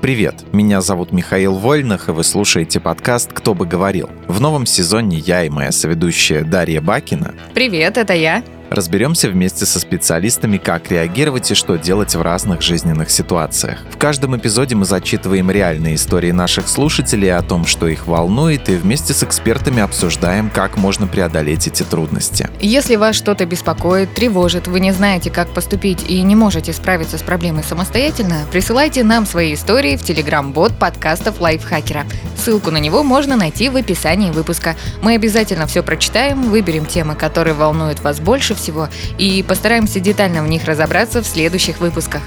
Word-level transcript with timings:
Привет, 0.00 0.44
меня 0.52 0.80
зовут 0.80 1.10
Михаил 1.10 1.56
Вольных, 1.56 2.08
и 2.08 2.12
вы 2.12 2.22
слушаете 2.22 2.78
подкаст 2.78 3.32
«Кто 3.32 3.52
бы 3.52 3.66
говорил». 3.66 4.08
В 4.28 4.40
новом 4.40 4.64
сезоне 4.64 5.18
я 5.18 5.42
и 5.42 5.48
моя 5.48 5.72
соведущая 5.72 6.44
Дарья 6.44 6.80
Бакина 6.80 7.34
Привет, 7.52 7.98
это 7.98 8.14
я. 8.14 8.44
Разберемся 8.70 9.30
вместе 9.30 9.64
со 9.64 9.80
специалистами, 9.80 10.58
как 10.58 10.90
реагировать 10.90 11.50
и 11.50 11.54
что 11.54 11.76
делать 11.76 12.14
в 12.14 12.20
разных 12.20 12.60
жизненных 12.60 13.10
ситуациях. 13.10 13.78
В 13.90 13.96
каждом 13.96 14.36
эпизоде 14.36 14.74
мы 14.74 14.84
зачитываем 14.84 15.50
реальные 15.50 15.94
истории 15.94 16.32
наших 16.32 16.68
слушателей 16.68 17.34
о 17.34 17.42
том, 17.42 17.64
что 17.64 17.88
их 17.88 18.06
волнует, 18.06 18.68
и 18.68 18.76
вместе 18.76 19.14
с 19.14 19.22
экспертами 19.22 19.80
обсуждаем, 19.80 20.50
как 20.50 20.76
можно 20.76 21.06
преодолеть 21.06 21.66
эти 21.66 21.82
трудности. 21.82 22.50
Если 22.60 22.96
вас 22.96 23.16
что-то 23.16 23.46
беспокоит, 23.46 24.14
тревожит, 24.14 24.66
вы 24.66 24.80
не 24.80 24.92
знаете, 24.92 25.30
как 25.30 25.48
поступить 25.54 26.04
и 26.08 26.20
не 26.20 26.36
можете 26.36 26.74
справиться 26.74 27.16
с 27.16 27.22
проблемой 27.22 27.64
самостоятельно, 27.64 28.44
присылайте 28.52 29.02
нам 29.02 29.24
свои 29.24 29.54
истории 29.54 29.96
в 29.96 30.02
телеграм-бот 30.02 30.78
подкастов 30.78 31.40
Лайфхакера. 31.40 32.04
Ссылку 32.36 32.70
на 32.70 32.78
него 32.78 33.02
можно 33.02 33.36
найти 33.36 33.70
в 33.70 33.76
описании 33.76 34.30
выпуска. 34.30 34.76
Мы 35.02 35.14
обязательно 35.14 35.66
все 35.66 35.82
прочитаем, 35.82 36.50
выберем 36.50 36.84
темы, 36.84 37.14
которые 37.14 37.54
волнуют 37.54 38.00
вас 38.00 38.20
больше 38.20 38.54
всего, 38.58 38.88
и 39.16 39.42
постараемся 39.42 40.00
детально 40.00 40.42
в 40.42 40.48
них 40.48 40.64
разобраться 40.64 41.22
в 41.22 41.26
следующих 41.26 41.80
выпусках. 41.80 42.22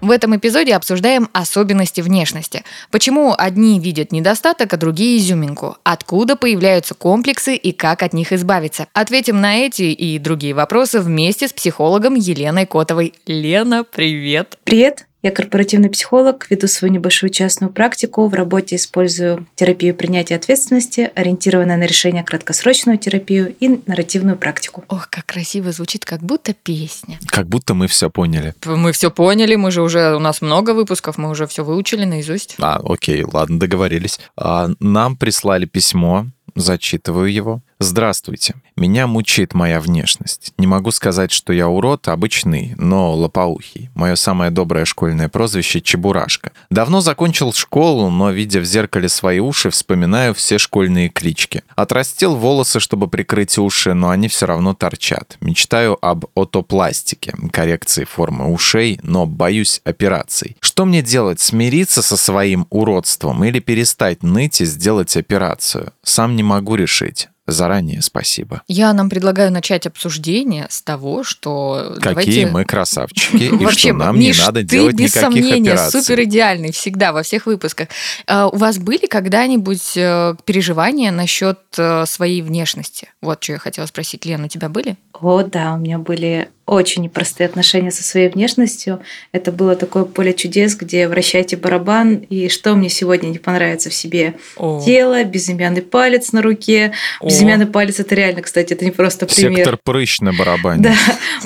В 0.00 0.10
этом 0.10 0.34
эпизоде 0.34 0.74
обсуждаем 0.74 1.28
особенности 1.32 2.00
внешности. 2.00 2.64
Почему 2.90 3.34
одни 3.36 3.78
видят 3.78 4.12
недостаток, 4.12 4.72
а 4.72 4.76
другие 4.78 5.18
изюминку? 5.18 5.76
Откуда 5.84 6.36
появляются 6.36 6.94
комплексы 6.94 7.54
и 7.54 7.72
как 7.72 8.02
от 8.02 8.14
них 8.14 8.32
избавиться? 8.32 8.86
Ответим 8.94 9.40
на 9.40 9.58
эти 9.58 9.82
и 9.82 10.18
другие 10.18 10.54
вопросы 10.54 11.00
вместе 11.00 11.48
с 11.48 11.52
психологом 11.52 12.14
Еленой 12.14 12.66
Котовой. 12.66 13.12
Лена, 13.26 13.84
привет! 13.84 14.58
Привет! 14.64 15.09
Я 15.22 15.30
корпоративный 15.30 15.90
психолог, 15.90 16.46
веду 16.50 16.66
свою 16.66 16.94
небольшую 16.94 17.28
частную 17.30 17.70
практику. 17.70 18.26
В 18.26 18.34
работе 18.34 18.76
использую 18.76 19.46
терапию 19.54 19.94
принятия 19.94 20.36
ответственности, 20.36 21.10
ориентированную 21.14 21.78
на 21.78 21.84
решение 21.84 22.24
краткосрочную 22.24 22.96
терапию 22.96 23.54
и 23.60 23.80
нарративную 23.86 24.38
практику. 24.38 24.84
Ох, 24.88 25.08
как 25.10 25.26
красиво 25.26 25.72
звучит, 25.72 26.06
как 26.06 26.22
будто 26.22 26.54
песня. 26.54 27.18
Как 27.26 27.46
будто 27.48 27.74
мы 27.74 27.86
все 27.86 28.08
поняли. 28.08 28.54
Мы 28.64 28.92
все 28.92 29.10
поняли, 29.10 29.56
мы 29.56 29.70
же 29.70 29.82
уже, 29.82 30.16
у 30.16 30.20
нас 30.20 30.40
много 30.40 30.72
выпусков, 30.72 31.18
мы 31.18 31.28
уже 31.28 31.46
все 31.46 31.64
выучили 31.64 32.04
наизусть. 32.06 32.56
А, 32.58 32.80
окей, 32.82 33.22
ладно, 33.22 33.58
договорились. 33.58 34.20
А, 34.36 34.70
нам 34.80 35.16
прислали 35.16 35.66
письмо, 35.66 36.28
зачитываю 36.54 37.30
его. 37.30 37.62
Здравствуйте. 37.82 38.56
Меня 38.76 39.06
мучает 39.06 39.54
моя 39.54 39.80
внешность. 39.80 40.52
Не 40.58 40.66
могу 40.66 40.90
сказать, 40.90 41.32
что 41.32 41.54
я 41.54 41.66
урод, 41.66 42.08
обычный, 42.08 42.74
но 42.76 43.14
лопоухий. 43.14 43.88
Мое 43.94 44.16
самое 44.16 44.50
доброе 44.50 44.84
школьное 44.84 45.30
прозвище— 45.30 45.80
Чебурашка. 45.82 46.52
Давно 46.68 47.00
закончил 47.00 47.54
школу, 47.54 48.10
но, 48.10 48.32
видя 48.32 48.60
в 48.60 48.66
зеркале 48.66 49.08
свои 49.08 49.38
уши, 49.38 49.70
вспоминаю 49.70 50.34
все 50.34 50.58
школьные 50.58 51.08
клички. 51.08 51.62
Отрастил 51.74 52.36
волосы, 52.36 52.80
чтобы 52.80 53.08
прикрыть 53.08 53.56
уши, 53.56 53.94
но 53.94 54.10
они 54.10 54.28
все 54.28 54.44
равно 54.44 54.74
торчат. 54.74 55.38
Мечтаю 55.40 55.96
об 56.04 56.26
отопластике, 56.34 57.32
коррекции 57.50 58.04
формы 58.04 58.52
ушей, 58.52 59.00
но 59.02 59.24
боюсь 59.24 59.80
операций. 59.84 60.54
Что 60.60 60.84
мне 60.84 61.00
делать? 61.00 61.40
Смириться 61.40 62.02
со 62.02 62.18
своим 62.18 62.66
уродством 62.68 63.42
или 63.42 63.58
перестать 63.58 64.22
ныть 64.22 64.60
и 64.60 64.66
сделать 64.66 65.16
операцию? 65.16 65.94
Сам 66.02 66.36
не 66.36 66.42
могу 66.42 66.74
решить. 66.74 67.29
Заранее 67.50 68.02
спасибо. 68.02 68.62
Я 68.68 68.92
нам 68.92 69.10
предлагаю 69.10 69.52
начать 69.52 69.86
обсуждение 69.86 70.66
с 70.70 70.82
того, 70.82 71.24
что 71.24 71.94
Какие 71.96 72.04
давайте... 72.04 72.46
мы 72.46 72.64
красавчики, 72.64 73.36
и 73.44 73.48
Вообще, 73.50 73.88
что 73.88 73.92
нам 73.94 74.18
Миш, 74.18 74.38
не 74.38 74.44
надо 74.44 74.60
ты 74.60 74.66
делать 74.66 74.94
без 74.94 75.14
никаких 75.14 75.20
сомнения 75.20 75.72
операций. 75.72 76.02
супер 76.02 76.22
идеальный 76.24 76.72
всегда 76.72 77.12
во 77.12 77.22
всех 77.22 77.46
выпусках. 77.46 77.88
А, 78.26 78.48
У 78.48 78.56
вас 78.56 78.78
были 78.78 79.06
когда-нибудь 79.06 79.96
э, 79.96 80.34
переживания 80.44 81.10
насчет 81.10 81.58
э, 81.76 82.04
своей 82.06 82.42
внешности? 82.42 83.08
Вот 83.20 83.42
что 83.42 83.52
я 83.54 83.58
хотела 83.58 83.86
спросить. 83.86 84.24
Лен, 84.24 84.44
у 84.44 84.48
тебя 84.48 84.68
были? 84.68 84.96
О, 85.20 85.42
да, 85.42 85.74
у 85.74 85.78
меня 85.78 85.98
были 85.98 86.48
очень 86.70 87.02
непростые 87.02 87.46
отношения 87.46 87.90
со 87.90 88.04
своей 88.04 88.28
внешностью. 88.28 89.00
Это 89.32 89.50
было 89.50 89.74
такое 89.74 90.04
поле 90.04 90.32
чудес, 90.32 90.76
где 90.76 91.08
вращайте 91.08 91.56
барабан, 91.56 92.14
и 92.14 92.48
что 92.48 92.76
мне 92.76 92.88
сегодня 92.88 93.28
не 93.28 93.38
понравится 93.38 93.90
в 93.90 93.94
себе? 93.94 94.34
О. 94.56 94.80
Тело, 94.84 95.24
безымянный 95.24 95.82
палец 95.82 96.30
на 96.30 96.42
руке. 96.42 96.92
О. 97.20 97.26
Безымянный 97.26 97.66
палец 97.66 97.98
это 97.98 98.14
реально, 98.14 98.42
кстати, 98.42 98.74
это 98.74 98.84
не 98.84 98.92
просто 98.92 99.26
пример. 99.26 99.56
Сектор 99.56 99.78
прыщ 99.82 100.20
на 100.20 100.32
барабане. 100.32 100.82
Да, 100.84 100.94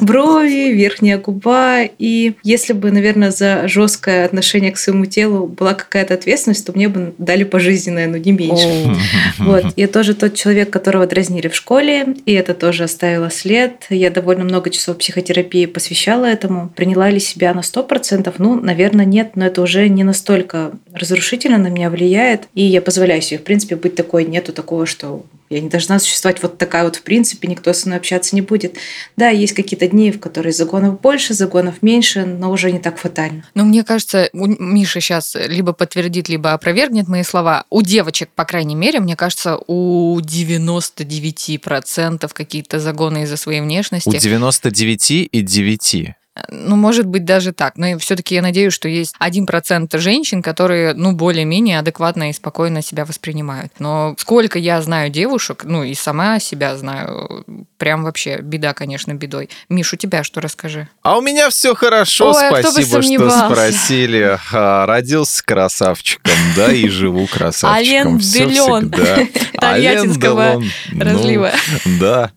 брови, 0.01 0.73
верхняя 0.73 1.17
губа. 1.17 1.85
И 1.99 2.35
если 2.43 2.75
бы, 2.75 2.91
наверное, 2.91 3.31
за 3.31 3.67
жесткое 3.67 4.27
отношение 4.27 4.73
к 4.73 4.77
своему 4.77 5.07
телу 5.07 5.47
была 5.47 5.73
какая-то 5.73 6.13
ответственность, 6.13 6.67
то 6.67 6.73
мне 6.73 6.89
бы 6.89 7.15
дали 7.17 7.45
пожизненное, 7.45 8.09
но 8.09 8.19
не 8.19 8.33
меньше. 8.33 8.67
О. 8.67 8.95
Вот. 9.45 9.65
Я 9.77 9.89
тоже 9.89 10.15
тот 10.15 10.35
человек, 10.35 10.71
которого 10.71 11.07
дразнили 11.07 11.49
в 11.49 11.55
школе, 11.55 12.15
и 12.27 12.33
это 12.33 12.55
тоже 12.55 12.85
оставило 12.85 13.31
след. 13.31 13.87
Я 13.91 14.11
довольно 14.11 14.45
много 14.45 14.71
часов 14.71 14.99
психотерапии 15.15 15.67
посвящала 15.67 16.27
этому. 16.27 16.71
Приняла 16.75 17.09
ли 17.09 17.21
себя 17.21 17.55
на 17.55 17.61
100%? 17.61 18.35
Ну, 18.39 18.61
наверное, 18.61 19.05
нет, 19.05 19.37
но 19.37 19.47
это 19.47 19.63
уже 19.63 19.89
не 19.89 20.03
настолько 20.03 20.73
разрушительно 20.93 21.59
на 21.59 21.69
меня 21.69 21.89
влияет. 21.89 22.49
И 22.55 22.63
я 22.63 22.83
позволяю 22.83 23.23
себе, 23.23 23.39
в 23.39 23.45
принципе, 23.45 23.77
быть 23.77 23.95
такой. 23.95 24.25
Нету 24.25 24.53
такого, 24.53 24.87
что 24.87 25.25
я 25.51 25.61
не 25.61 25.69
должна 25.69 25.99
существовать 25.99 26.43
вот 26.43 26.59
такая 26.59 26.85
вот 26.85 26.97
в 26.97 27.03
принципе, 27.03 27.49
никто 27.49 27.73
со 27.73 27.87
мной 27.87 27.99
общаться 27.99 28.35
не 28.35 28.41
будет. 28.41 28.77
Да, 29.17 29.29
есть 29.29 29.53
какие-то 29.53 29.87
дни, 29.87 30.11
в 30.11 30.19
которые 30.19 30.53
загонов 30.53 31.01
больше, 31.01 31.35
загонов 31.35 31.83
меньше, 31.83 32.25
но 32.25 32.51
уже 32.51 32.73
не 32.73 32.79
так 32.79 32.99
фатально. 32.99 33.45
Ну, 33.55 33.65
мне 33.65 33.85
кажется, 33.85 34.31
у 34.33 34.47
Миша 34.47 35.01
сейчас 35.01 35.35
либо 35.35 35.73
подтвердит, 35.73 36.29
либо 36.29 36.53
опровергнет 36.53 37.09
мои 37.09 37.23
слова. 37.23 37.65
У 37.71 37.83
девочек, 37.83 38.31
по 38.35 38.45
крайней 38.45 38.75
мере, 38.75 39.01
мне 39.01 39.17
кажется, 39.17 39.59
у 39.67 40.19
99% 40.21 42.31
какие-то 42.33 42.81
загоны 42.81 43.25
из-за 43.25 43.37
своей 43.37 43.61
внешности. 43.61 44.09
У 44.09 44.13
99 44.13 45.29
и 45.31 45.43
9. 45.43 46.15
Ну, 46.51 46.75
может 46.75 47.07
быть, 47.07 47.25
даже 47.25 47.53
так. 47.53 47.77
Но 47.77 47.97
все-таки 47.99 48.35
я 48.35 48.43
надеюсь, 48.43 48.73
что 48.73 48.89
есть 48.89 49.15
1% 49.21 49.99
женщин, 49.99 50.43
которые, 50.43 50.95
ну, 50.95 51.13
более-менее 51.13 51.79
адекватно 51.79 52.31
и 52.31 52.33
спокойно 52.33 52.83
себя 52.83 53.05
воспринимают. 53.05 53.73
Но 53.79 54.17
сколько 54.19 54.59
я 54.59 54.83
знаю 54.83 55.11
девушек, 55.11 55.63
ну, 55.65 55.85
и 55.85 55.95
сама 55.95 56.41
себя 56.41 56.77
знаю, 56.77 57.45
прям 57.79 58.03
вообще 58.03 58.39
беда, 58.41 58.75
конечно, 58.75 59.15
бедой. 59.15 59.49
Миш, 59.69 59.93
у 59.93 59.97
тебя 59.97 60.25
что 60.25 60.41
расскажи? 60.41 60.89
А 61.03 61.19
у 61.19 61.21
меня 61.21 61.51
все 61.51 61.75
хорошо, 61.75 62.33
Ой, 62.33 62.49
а 62.49 62.63
спасибо, 62.63 63.03
что 63.03 63.31
спросили. 63.31 64.39
А, 64.53 64.87
Родился 64.87 65.45
красавчиком, 65.45 66.33
да, 66.57 66.73
и 66.73 66.89
живу 66.89 67.27
красавчиком. 67.29 68.17
Ален 68.17 68.19
Делон. 68.19 68.91
всегда. 68.91 69.17
Тольяттинского 69.61 70.43
Ален 70.43 70.61
Делон. 70.61 70.71
Ну, 70.93 71.05
разлива. 71.05 71.53
Да, 72.01 72.33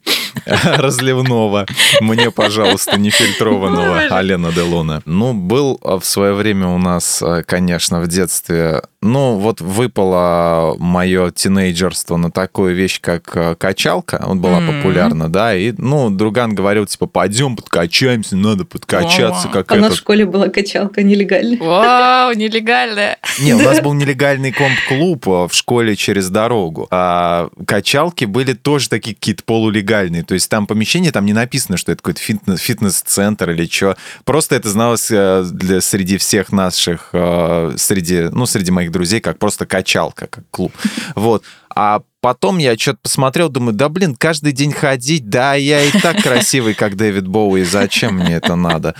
разливного. 0.63 1.65
Мне, 2.01 2.31
пожалуйста, 2.31 2.97
нефильтрованного 2.97 3.99
Алена 4.09 4.51
Делона. 4.51 5.01
Ну, 5.05 5.33
был 5.33 5.79
а, 5.83 5.99
в 5.99 6.05
свое 6.05 6.33
время 6.33 6.67
у 6.67 6.77
нас, 6.77 7.21
а, 7.21 7.43
конечно, 7.43 7.99
в 7.99 8.07
детстве, 8.07 8.81
ну, 9.01 9.35
вот 9.37 9.61
выпало 9.61 10.75
мое 10.79 11.29
тинейджерство 11.31 12.17
на 12.17 12.31
такую 12.31 12.75
вещь, 12.75 12.99
как 12.99 13.31
а, 13.35 13.55
качалка. 13.55 14.23
Вот 14.25 14.37
была 14.37 14.57
М. 14.59 14.67
популярна, 14.67 15.29
да, 15.29 15.55
и, 15.55 15.71
ну, 15.77 16.09
друган 16.09 16.55
говорил, 16.55 16.85
типа, 16.87 17.05
пойдем 17.05 17.55
подкачаемся, 17.55 18.35
надо 18.35 18.65
подкачаться, 18.65 19.49
как 19.49 19.71
А 19.71 19.75
у 19.75 19.77
нас 19.77 19.83
в 19.83 19.87
этот. 19.89 19.99
школе 19.99 20.25
была 20.25 20.49
качалка 20.49 21.03
нелегальная. 21.03 21.57
Вау, 21.59 22.33
нелегальная. 22.33 23.17
Не, 23.39 23.53
у 23.53 23.59
нас 23.59 23.81
был 23.81 23.93
нелегальный 23.93 24.51
комп-клуб 24.51 25.29
а, 25.29 25.47
в 25.47 25.53
школе 25.53 25.95
через 25.95 26.29
дорогу. 26.29 26.87
А 26.89 27.49
качалки 27.67 28.25
были 28.25 28.53
тоже 28.53 28.89
такие 28.89 29.15
какие-то 29.15 29.43
полулегальные. 29.43 30.23
То 30.23 30.33
есть 30.33 30.49
там 30.49 30.65
помещение, 30.65 31.11
там 31.11 31.25
не 31.25 31.33
написано, 31.33 31.77
что 31.77 31.91
это 31.91 32.01
какой-то 32.01 32.21
фитнес- 32.21 32.57
фитнес-центр 32.57 33.51
или 33.51 33.67
что. 33.67 33.95
Просто 34.25 34.55
это 34.55 34.69
зналось 34.69 35.07
э, 35.11 35.43
для, 35.51 35.81
среди 35.81 36.17
всех 36.17 36.51
наших, 36.51 37.09
э, 37.13 37.73
среди, 37.77 38.29
ну, 38.31 38.45
среди 38.47 38.71
моих 38.71 38.86
друзей, 38.91 39.19
как 39.21 39.39
просто 39.39 39.65
качалка, 39.65 40.27
как 40.27 40.43
клуб. 40.51 40.73
Вот. 41.15 41.43
А 41.73 42.01
потом 42.27 42.57
я 42.57 42.77
что-то 42.77 42.99
посмотрел, 43.03 43.47
думаю, 43.47 43.71
да 43.73 43.87
блин, 43.87 44.13
каждый 44.13 44.51
день 44.51 44.73
ходить, 44.73 45.29
да, 45.29 45.53
я 45.53 45.81
и 45.81 45.91
так 45.97 46.21
красивый, 46.21 46.73
как 46.73 46.97
Дэвид 46.97 47.25
Боуи, 47.25 47.63
зачем 47.63 48.15
мне 48.15 48.33
это 48.35 48.57
надо? 48.57 48.95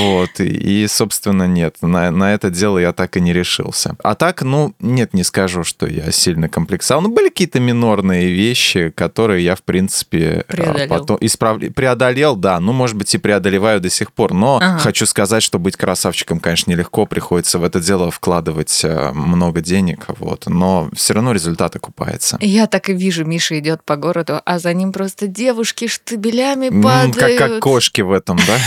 Вот, 0.00 0.40
и, 0.40 0.82
и, 0.82 0.88
собственно, 0.88 1.46
нет, 1.46 1.76
на, 1.82 2.10
на 2.10 2.34
это 2.34 2.50
дело 2.50 2.78
я 2.78 2.92
так 2.92 3.16
и 3.16 3.20
не 3.20 3.32
решился. 3.32 3.94
А 4.02 4.16
так, 4.16 4.42
ну, 4.42 4.74
нет, 4.80 5.14
не 5.14 5.22
скажу, 5.22 5.62
что 5.62 5.86
я 5.86 6.10
сильно 6.10 6.48
комплексовал. 6.48 7.00
Ну, 7.02 7.10
были 7.14 7.28
какие-то 7.28 7.60
минорные 7.60 8.32
вещи, 8.32 8.90
которые 8.90 9.44
я, 9.44 9.54
в 9.54 9.62
принципе, 9.62 10.44
а, 10.48 10.52
Преодолел. 10.52 10.88
потом 10.88 11.16
исправля- 11.18 11.70
преодолел, 11.70 12.34
да, 12.34 12.58
ну, 12.58 12.72
может 12.72 12.96
быть, 12.96 13.14
и 13.14 13.18
преодолеваю 13.18 13.80
до 13.80 13.88
сих 13.88 14.12
пор, 14.12 14.34
но 14.34 14.56
Ага. 14.56 14.78
хочу 14.80 15.06
сказать, 15.06 15.44
что 15.44 15.60
быть 15.60 15.76
красавчиком, 15.76 16.40
конечно, 16.40 16.72
нелегко, 16.72 17.06
приходится 17.06 17.60
в 17.60 17.62
это 17.62 17.78
дело 17.78 18.10
вкладывать 18.10 18.80
э, 18.82 19.12
много 19.12 19.60
денег, 19.60 20.06
вот, 20.18 20.46
но 20.48 20.90
все 20.92 21.14
равно 21.14 21.30
результат 21.30 21.76
окупается. 21.76 22.36
Я 22.40 22.63
я 22.64 22.68
так 22.68 22.88
и 22.88 22.94
вижу, 22.94 23.26
Миша 23.26 23.58
идет 23.58 23.84
по 23.84 23.96
городу, 23.96 24.40
а 24.44 24.58
за 24.58 24.72
ним 24.72 24.90
просто 24.92 25.26
девушки 25.26 25.86
штабелями 25.86 26.68
М, 26.68 26.82
падают. 26.82 27.38
Как, 27.38 27.50
как 27.50 27.60
кошки 27.60 28.00
в 28.00 28.10
этом, 28.10 28.38
да? 28.46 28.58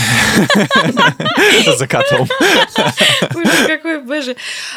За 1.76 1.86
котом. 1.88 2.28
Ужас 3.34 3.66
какой, 3.66 4.00
боже. 4.00 4.36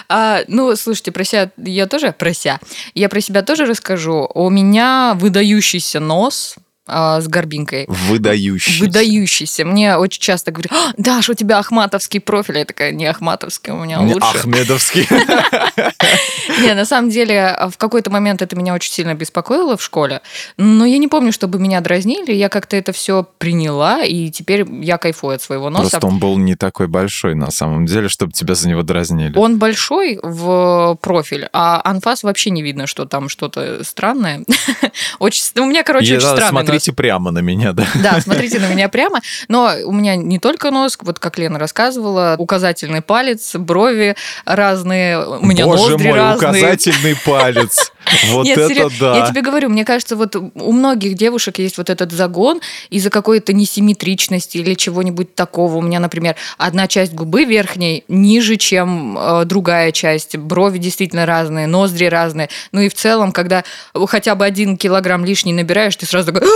А, 0.09 0.41
ну, 0.47 0.75
слушайте, 0.75 1.11
про 1.11 1.23
себя 1.23 1.51
я 1.57 1.85
тоже, 1.85 2.13
про 2.17 2.33
себя, 2.33 2.59
я 2.95 3.09
про 3.09 3.21
себя 3.21 3.43
тоже 3.43 3.65
расскажу. 3.65 4.27
У 4.33 4.49
меня 4.49 5.13
выдающийся 5.19 5.99
нос, 5.99 6.55
с 6.87 7.27
горбинкой. 7.27 7.85
Выдающийся. 7.87 8.83
Выдающийся. 8.83 9.65
Мне 9.65 9.97
очень 9.97 10.21
часто 10.21 10.51
говорят, 10.51 10.71
«А, 10.71 10.93
Даш, 10.97 11.29
у 11.29 11.33
тебя 11.33 11.59
ахматовский 11.59 12.19
профиль. 12.19 12.57
Я 12.57 12.65
такая, 12.65 12.91
не 12.91 13.05
ахматовский, 13.05 13.71
у 13.71 13.83
меня 13.83 13.97
Не, 13.97 14.13
лучше. 14.15 14.27
Ахмедовский. 14.37 15.07
Не, 16.61 16.73
на 16.73 16.85
самом 16.85 17.09
деле, 17.09 17.57
в 17.71 17.77
какой-то 17.77 18.09
момент 18.09 18.41
это 18.41 18.55
меня 18.55 18.73
очень 18.73 18.91
сильно 18.91 19.13
беспокоило 19.13 19.77
в 19.77 19.83
школе, 19.83 20.21
но 20.57 20.85
я 20.85 20.97
не 20.97 21.07
помню, 21.07 21.31
чтобы 21.31 21.59
меня 21.59 21.81
дразнили, 21.81 22.33
я 22.33 22.49
как-то 22.49 22.75
это 22.75 22.91
все 22.91 23.27
приняла, 23.37 24.03
и 24.03 24.29
теперь 24.29 24.65
я 24.81 24.97
кайфую 24.97 25.35
от 25.35 25.41
своего 25.41 25.69
носа. 25.69 25.91
Просто 25.91 26.07
он 26.07 26.19
был 26.19 26.37
не 26.37 26.55
такой 26.55 26.87
большой 26.87 27.35
на 27.35 27.51
самом 27.51 27.85
деле, 27.85 28.09
чтобы 28.09 28.33
тебя 28.33 28.55
за 28.55 28.67
него 28.67 28.83
дразнили. 28.83 29.37
Он 29.37 29.57
большой 29.59 30.19
в 30.21 30.97
профиль, 31.01 31.47
а 31.53 31.81
анфас 31.83 32.23
вообще 32.23 32.49
не 32.49 32.61
видно, 32.61 32.87
что 32.87 33.05
там 33.05 33.29
что-то 33.29 33.83
странное. 33.83 34.43
Очень, 35.19 35.43
у 35.57 35.65
меня, 35.65 35.83
короче, 35.83 36.17
очень 36.17 36.27
странный. 36.27 36.70
Смотрите 36.71 36.93
прямо 36.93 37.31
на 37.31 37.39
меня, 37.39 37.73
да. 37.73 37.85
Да, 37.95 38.19
смотрите 38.21 38.59
на 38.59 38.67
меня 38.67 38.89
прямо. 38.89 39.21
Но 39.47 39.71
у 39.85 39.91
меня 39.91 40.15
не 40.15 40.39
только 40.39 40.71
нос, 40.71 40.97
вот 41.01 41.19
как 41.19 41.37
Лена 41.37 41.59
рассказывала, 41.59 42.35
указательный 42.37 43.01
палец, 43.01 43.55
брови 43.55 44.15
разные, 44.45 45.19
у 45.25 45.45
меня 45.45 45.65
Боже 45.65 45.91
ноздри 45.91 46.09
мой, 46.09 46.17
разные. 46.17 46.49
указательный 46.49 47.15
палец. 47.25 47.91
Вот 48.31 48.45
Нет, 48.45 48.57
это 48.57 48.67
серьё- 48.69 48.89
да. 48.99 49.17
Я 49.17 49.27
тебе 49.27 49.41
говорю, 49.41 49.69
мне 49.69 49.85
кажется, 49.85 50.15
вот 50.15 50.35
у 50.35 50.71
многих 50.71 51.15
девушек 51.15 51.59
есть 51.59 51.77
вот 51.77 51.89
этот 51.89 52.11
загон 52.11 52.61
из-за 52.89 53.09
какой-то 53.09 53.53
несимметричности 53.53 54.57
или 54.57 54.73
чего-нибудь 54.73 55.35
такого. 55.35 55.77
У 55.77 55.81
меня, 55.81 55.99
например, 55.99 56.35
одна 56.57 56.87
часть 56.87 57.13
губы 57.13 57.45
верхней 57.45 58.03
ниже, 58.07 58.57
чем 58.57 59.17
э, 59.17 59.45
другая 59.45 59.91
часть. 59.91 60.37
Брови 60.37 60.77
действительно 60.77 61.25
разные, 61.25 61.67
ноздри 61.67 62.05
разные. 62.05 62.49
Ну 62.71 62.81
и 62.81 62.89
в 62.89 62.93
целом, 62.93 63.31
когда 63.31 63.63
хотя 63.93 64.35
бы 64.35 64.45
один 64.45 64.77
килограмм 64.77 65.25
лишний 65.25 65.53
набираешь, 65.53 65.95
ты 65.95 66.05
сразу 66.05 66.31
такой, 66.31 66.47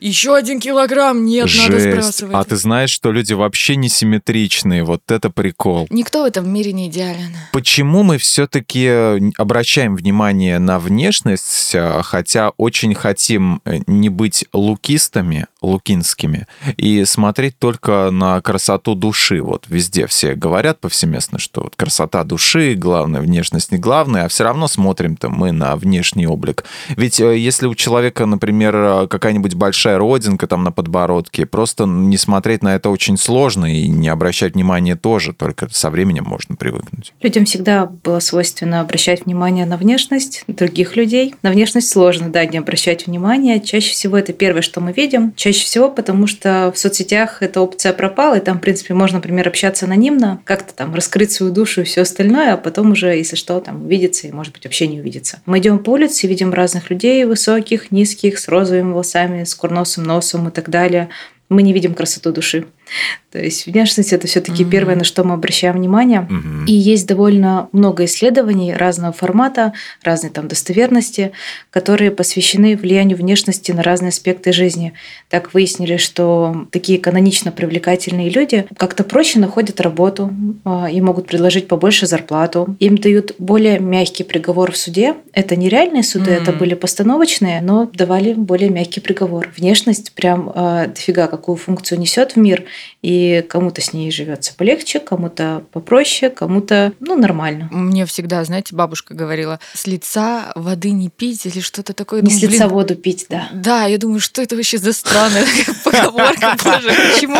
еще 0.00 0.34
один 0.36 0.60
килограмм, 0.60 1.24
нет, 1.24 1.48
надо 1.56 1.78
Жесть. 1.78 1.90
сбрасывать. 1.90 2.34
А 2.36 2.44
ты 2.44 2.56
знаешь, 2.56 2.90
что 2.90 3.12
люди 3.12 3.32
вообще 3.32 3.76
не 3.76 3.88
симметричные. 3.88 4.84
Вот 4.84 5.02
это 5.10 5.30
прикол. 5.30 5.86
Никто 5.90 6.22
в 6.22 6.26
этом 6.26 6.52
мире 6.52 6.72
не 6.72 6.88
идеален. 6.88 7.36
Почему 7.52 8.02
мы 8.02 8.18
все-таки 8.18 9.20
обращаем 9.36 9.96
внимание 9.96 10.58
на 10.58 10.78
внешность, 10.88 11.74
а, 11.74 12.02
хотя 12.02 12.50
очень 12.56 12.94
хотим 12.94 13.60
э, 13.64 13.80
не 13.86 14.08
быть 14.08 14.46
лукистами, 14.52 15.46
лукинскими, 15.60 16.46
и 16.76 17.04
смотреть 17.04 17.58
только 17.58 18.10
на 18.10 18.40
красоту 18.40 18.94
души? 18.94 19.42
Вот 19.42 19.66
везде 19.68 20.06
все 20.06 20.34
говорят 20.34 20.80
повсеместно, 20.80 21.38
что 21.38 21.62
вот 21.62 21.76
красота 21.76 22.24
души, 22.24 22.74
главное, 22.74 23.20
внешность 23.20 23.72
не 23.72 23.78
главное, 23.78 24.24
а 24.24 24.28
все 24.28 24.44
равно 24.44 24.68
смотрим-то 24.68 25.28
мы 25.28 25.52
на 25.52 25.76
внешний 25.76 26.26
облик. 26.26 26.64
Ведь 26.96 27.20
э, 27.20 27.36
если 27.36 27.66
у 27.66 27.74
человека, 27.74 28.26
например, 28.26 28.76
э, 28.76 29.06
какая-нибудь 29.08 29.54
большая 29.54 29.98
родинка 29.98 30.46
там 30.46 30.64
на 30.64 30.72
подбородке, 30.72 31.46
просто 31.46 31.84
не 31.84 32.16
смотреть 32.16 32.62
на 32.62 32.74
это 32.74 32.90
очень 32.90 33.16
сложно 33.16 33.66
и 33.66 33.88
не 33.88 34.08
обращать 34.08 34.54
внимания 34.54 34.96
тоже, 34.96 35.32
только 35.32 35.68
со 35.70 35.90
временем 35.90 36.24
можно 36.24 36.56
привыкнуть. 36.56 37.12
Людям 37.22 37.44
всегда 37.44 37.86
было 37.86 38.20
свойственно 38.20 38.80
обращать 38.80 39.26
внимание 39.26 39.66
на 39.66 39.76
внешность 39.76 40.44
других 40.46 40.96
людей. 40.96 41.34
На 41.42 41.50
внешность 41.50 41.90
сложно, 41.90 42.28
да, 42.30 42.44
не 42.46 42.58
обращать 42.58 43.06
внимания. 43.06 43.60
Чаще 43.60 43.92
всего 43.92 44.16
это 44.16 44.32
первое, 44.32 44.62
что 44.62 44.80
мы 44.80 44.92
видим. 44.92 45.32
Чаще 45.36 45.47
всего 45.56 45.90
потому, 45.90 46.26
что 46.26 46.72
в 46.74 46.78
соцсетях 46.78 47.42
эта 47.42 47.60
опция 47.60 47.92
пропала, 47.92 48.36
и 48.36 48.40
там, 48.40 48.58
в 48.58 48.60
принципе, 48.60 48.94
можно, 48.94 49.18
например, 49.18 49.48
общаться 49.48 49.86
анонимно, 49.86 50.40
как-то 50.44 50.74
там 50.74 50.94
раскрыть 50.94 51.32
свою 51.32 51.52
душу 51.52 51.82
и 51.82 51.84
все 51.84 52.02
остальное, 52.02 52.54
а 52.54 52.56
потом 52.56 52.92
уже, 52.92 53.08
если 53.08 53.36
что, 53.36 53.60
там 53.60 53.84
увидеться 53.84 54.26
и, 54.26 54.32
может 54.32 54.52
быть, 54.52 54.64
вообще 54.64 54.86
не 54.86 55.00
увидеться. 55.00 55.40
Мы 55.46 55.58
идем 55.58 55.78
по 55.78 55.90
улице 55.90 56.26
видим 56.26 56.52
разных 56.52 56.90
людей, 56.90 57.24
высоких, 57.24 57.90
низких, 57.90 58.38
с 58.38 58.48
розовыми 58.48 58.92
волосами, 58.92 59.44
с 59.44 59.54
курносым 59.54 60.04
носом 60.04 60.48
и 60.48 60.50
так 60.50 60.68
далее. 60.68 61.08
Мы 61.48 61.62
не 61.62 61.72
видим 61.72 61.94
красоту 61.94 62.32
души. 62.32 62.66
То 63.30 63.38
есть 63.38 63.66
внешность 63.66 64.14
это 64.14 64.26
все-таки 64.26 64.62
Мгм. 64.62 64.70
первое, 64.70 64.96
на 64.96 65.04
что 65.04 65.22
мы 65.22 65.34
обращаем 65.34 65.76
внимание. 65.76 66.20
Мгм. 66.30 66.64
И 66.64 66.72
есть 66.72 67.06
довольно 67.06 67.68
много 67.72 68.06
исследований 68.06 68.72
разного 68.74 69.12
формата, 69.12 69.74
разной 70.02 70.30
там 70.30 70.48
достоверности, 70.48 71.32
которые 71.70 72.10
посвящены 72.10 72.74
влиянию 72.76 73.18
внешности 73.18 73.70
на 73.72 73.82
разные 73.82 74.08
аспекты 74.08 74.52
жизни. 74.52 74.94
Так 75.28 75.52
выяснили, 75.52 75.98
что 75.98 76.66
такие 76.70 76.98
канонично 76.98 77.52
привлекательные 77.52 78.30
люди 78.30 78.66
как-то 78.78 79.04
проще 79.04 79.38
находят 79.38 79.80
работу, 79.82 80.32
а, 80.64 80.88
им 80.90 81.04
могут 81.04 81.26
предложить 81.26 81.68
побольше 81.68 82.06
зарплату, 82.06 82.76
им 82.80 82.96
дают 82.96 83.34
более 83.38 83.78
мягкий 83.78 84.24
приговор 84.24 84.72
в 84.72 84.76
суде. 84.78 85.14
Это 85.34 85.54
не 85.54 85.68
реальные 85.68 86.02
суды, 86.02 86.30
это 86.30 86.52
М. 86.52 86.58
были 86.58 86.72
постановочные, 86.74 87.60
но 87.60 87.90
давали 87.92 88.32
более 88.32 88.70
мягкий 88.70 89.00
приговор. 89.00 89.50
Внешность 89.56 90.12
прям 90.12 90.50
а, 90.54 90.86
дофига 90.86 91.26
какую 91.26 91.56
функцию 91.56 91.98
несет 92.00 92.32
в 92.32 92.36
мир, 92.36 92.64
и 93.02 93.44
кому-то 93.48 93.80
с 93.80 93.92
ней 93.92 94.10
живется 94.10 94.54
полегче, 94.54 95.00
кому-то 95.00 95.62
попроще, 95.72 96.30
кому-то, 96.30 96.92
ну, 97.00 97.16
нормально. 97.16 97.68
Мне 97.70 98.06
всегда, 98.06 98.42
знаете, 98.44 98.74
бабушка 98.74 99.14
говорила, 99.14 99.60
с 99.74 99.86
лица 99.86 100.52
воды 100.54 100.90
не 100.90 101.08
пить 101.08 101.46
или 101.46 101.60
что-то 101.60 101.92
такое. 101.92 102.20
Не 102.22 102.26
Думаю, 102.28 102.38
с 102.40 102.42
лица 102.42 102.64
блин, 102.64 102.68
воду 102.70 102.94
пить, 102.96 103.26
да. 103.28 103.48
Да, 103.52 103.84
я 103.86 103.98
думаю, 103.98 104.20
что 104.20 104.42
это 104.42 104.56
вообще 104.56 104.78
за 104.78 104.92
странная 104.92 105.44
поговорка, 105.84 106.56
боже, 106.64 106.88
почему, 106.88 107.36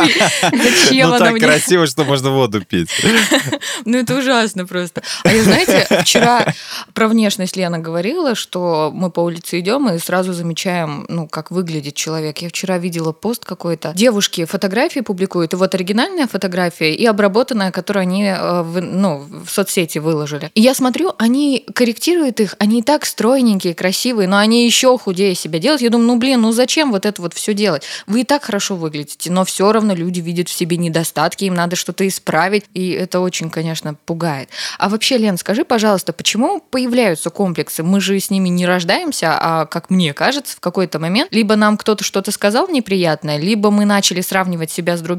зачем 0.53 1.09
Ну 1.09 1.15
она 1.15 1.19
так 1.27 1.33
мне? 1.33 1.41
красиво, 1.41 1.87
что 1.87 2.05
можно 2.05 2.31
воду 2.31 2.65
пить. 2.65 2.91
Ну, 3.85 3.99
это 3.99 4.17
ужасно 4.17 4.67
просто. 4.67 5.03
А 5.25 5.33
я, 5.33 5.43
знаете, 5.43 5.87
вчера 6.03 6.53
про 6.95 7.09
внешность 7.09 7.57
Лена 7.57 7.79
говорила, 7.79 8.35
что 8.35 8.91
мы 8.93 9.11
по 9.11 9.21
улице 9.21 9.61
идем 9.61 9.89
и 9.89 9.99
сразу 9.99 10.33
замечаем, 10.33 11.07
ну, 11.09 11.27
как 11.29 11.51
выглядит 11.51 11.95
человек. 11.95 12.39
Я 12.39 12.49
вчера 12.49 12.79
видела 12.79 13.13
пост 13.13 13.45
какой-то. 13.45 13.93
Девушки 13.95 14.45
фотографии 14.45 15.01
публикуют, 15.01 15.28
и 15.37 15.57
вот 15.57 15.75
оригинальная 15.75 16.27
фотография 16.27 16.95
и 16.95 17.05
обработанная, 17.07 17.71
которую 17.71 18.03
они 18.03 18.25
э, 18.25 18.63
в, 18.63 18.81
ну, 18.81 19.25
в 19.45 19.51
соцсети 19.51 19.99
выложили. 19.99 20.51
И 20.55 20.61
я 20.61 20.75
смотрю, 20.75 21.13
они 21.19 21.65
корректируют 21.75 22.41
их, 22.41 22.55
они 22.59 22.81
и 22.81 22.83
так 22.83 23.05
стройненькие, 23.05 23.75
красивые, 23.75 24.29
но 24.29 24.39
они 24.39 24.65
еще 24.65 24.97
худее 24.99 25.35
себя 25.35 25.59
делают. 25.59 25.83
Я 25.83 25.91
думаю, 25.91 26.09
ну, 26.09 26.17
блин, 26.17 26.41
ну 26.41 26.53
зачем 26.53 26.91
вот 26.91 27.07
это 27.07 27.21
вот 27.23 27.35
все 27.35 27.55
делать? 27.55 27.83
Вы 28.07 28.23
и 28.23 28.25
так 28.25 28.45
хорошо 28.45 28.77
выглядите, 28.77 29.31
но 29.31 29.45
все 29.45 29.71
равно 29.71 29.95
люди 29.95 30.21
видят 30.21 30.49
в 30.49 30.53
себе 30.53 30.77
недостатки, 30.77 31.45
им 31.45 31.55
надо 31.55 31.77
что-то 31.77 32.07
исправить, 32.07 32.65
и 32.75 32.91
это 32.91 33.21
очень, 33.21 33.51
конечно, 33.51 33.95
пугает. 34.07 34.49
А 34.79 34.89
вообще, 34.89 35.19
Лен, 35.19 35.37
скажи, 35.39 35.65
пожалуйста, 35.65 36.13
почему 36.13 36.61
появляются 36.61 37.31
комплексы? 37.31 37.83
Мы 37.83 38.01
же 38.01 38.19
с 38.19 38.31
ними 38.31 38.49
не 38.49 38.67
рождаемся, 38.67 39.37
а, 39.41 39.67
как 39.67 39.91
мне 39.91 40.15
кажется, 40.15 40.57
в 40.57 40.61
какой-то 40.61 40.99
момент 40.99 41.29
либо 41.33 41.57
нам 41.57 41.77
кто-то 41.77 42.05
что-то 42.05 42.31
сказал 42.31 42.69
неприятное, 42.69 43.39
либо 43.39 43.71
мы 43.71 43.85
начали 43.85 44.21
сравнивать 44.21 44.71
себя 44.71 44.97
с 44.97 45.01
другими 45.01 45.18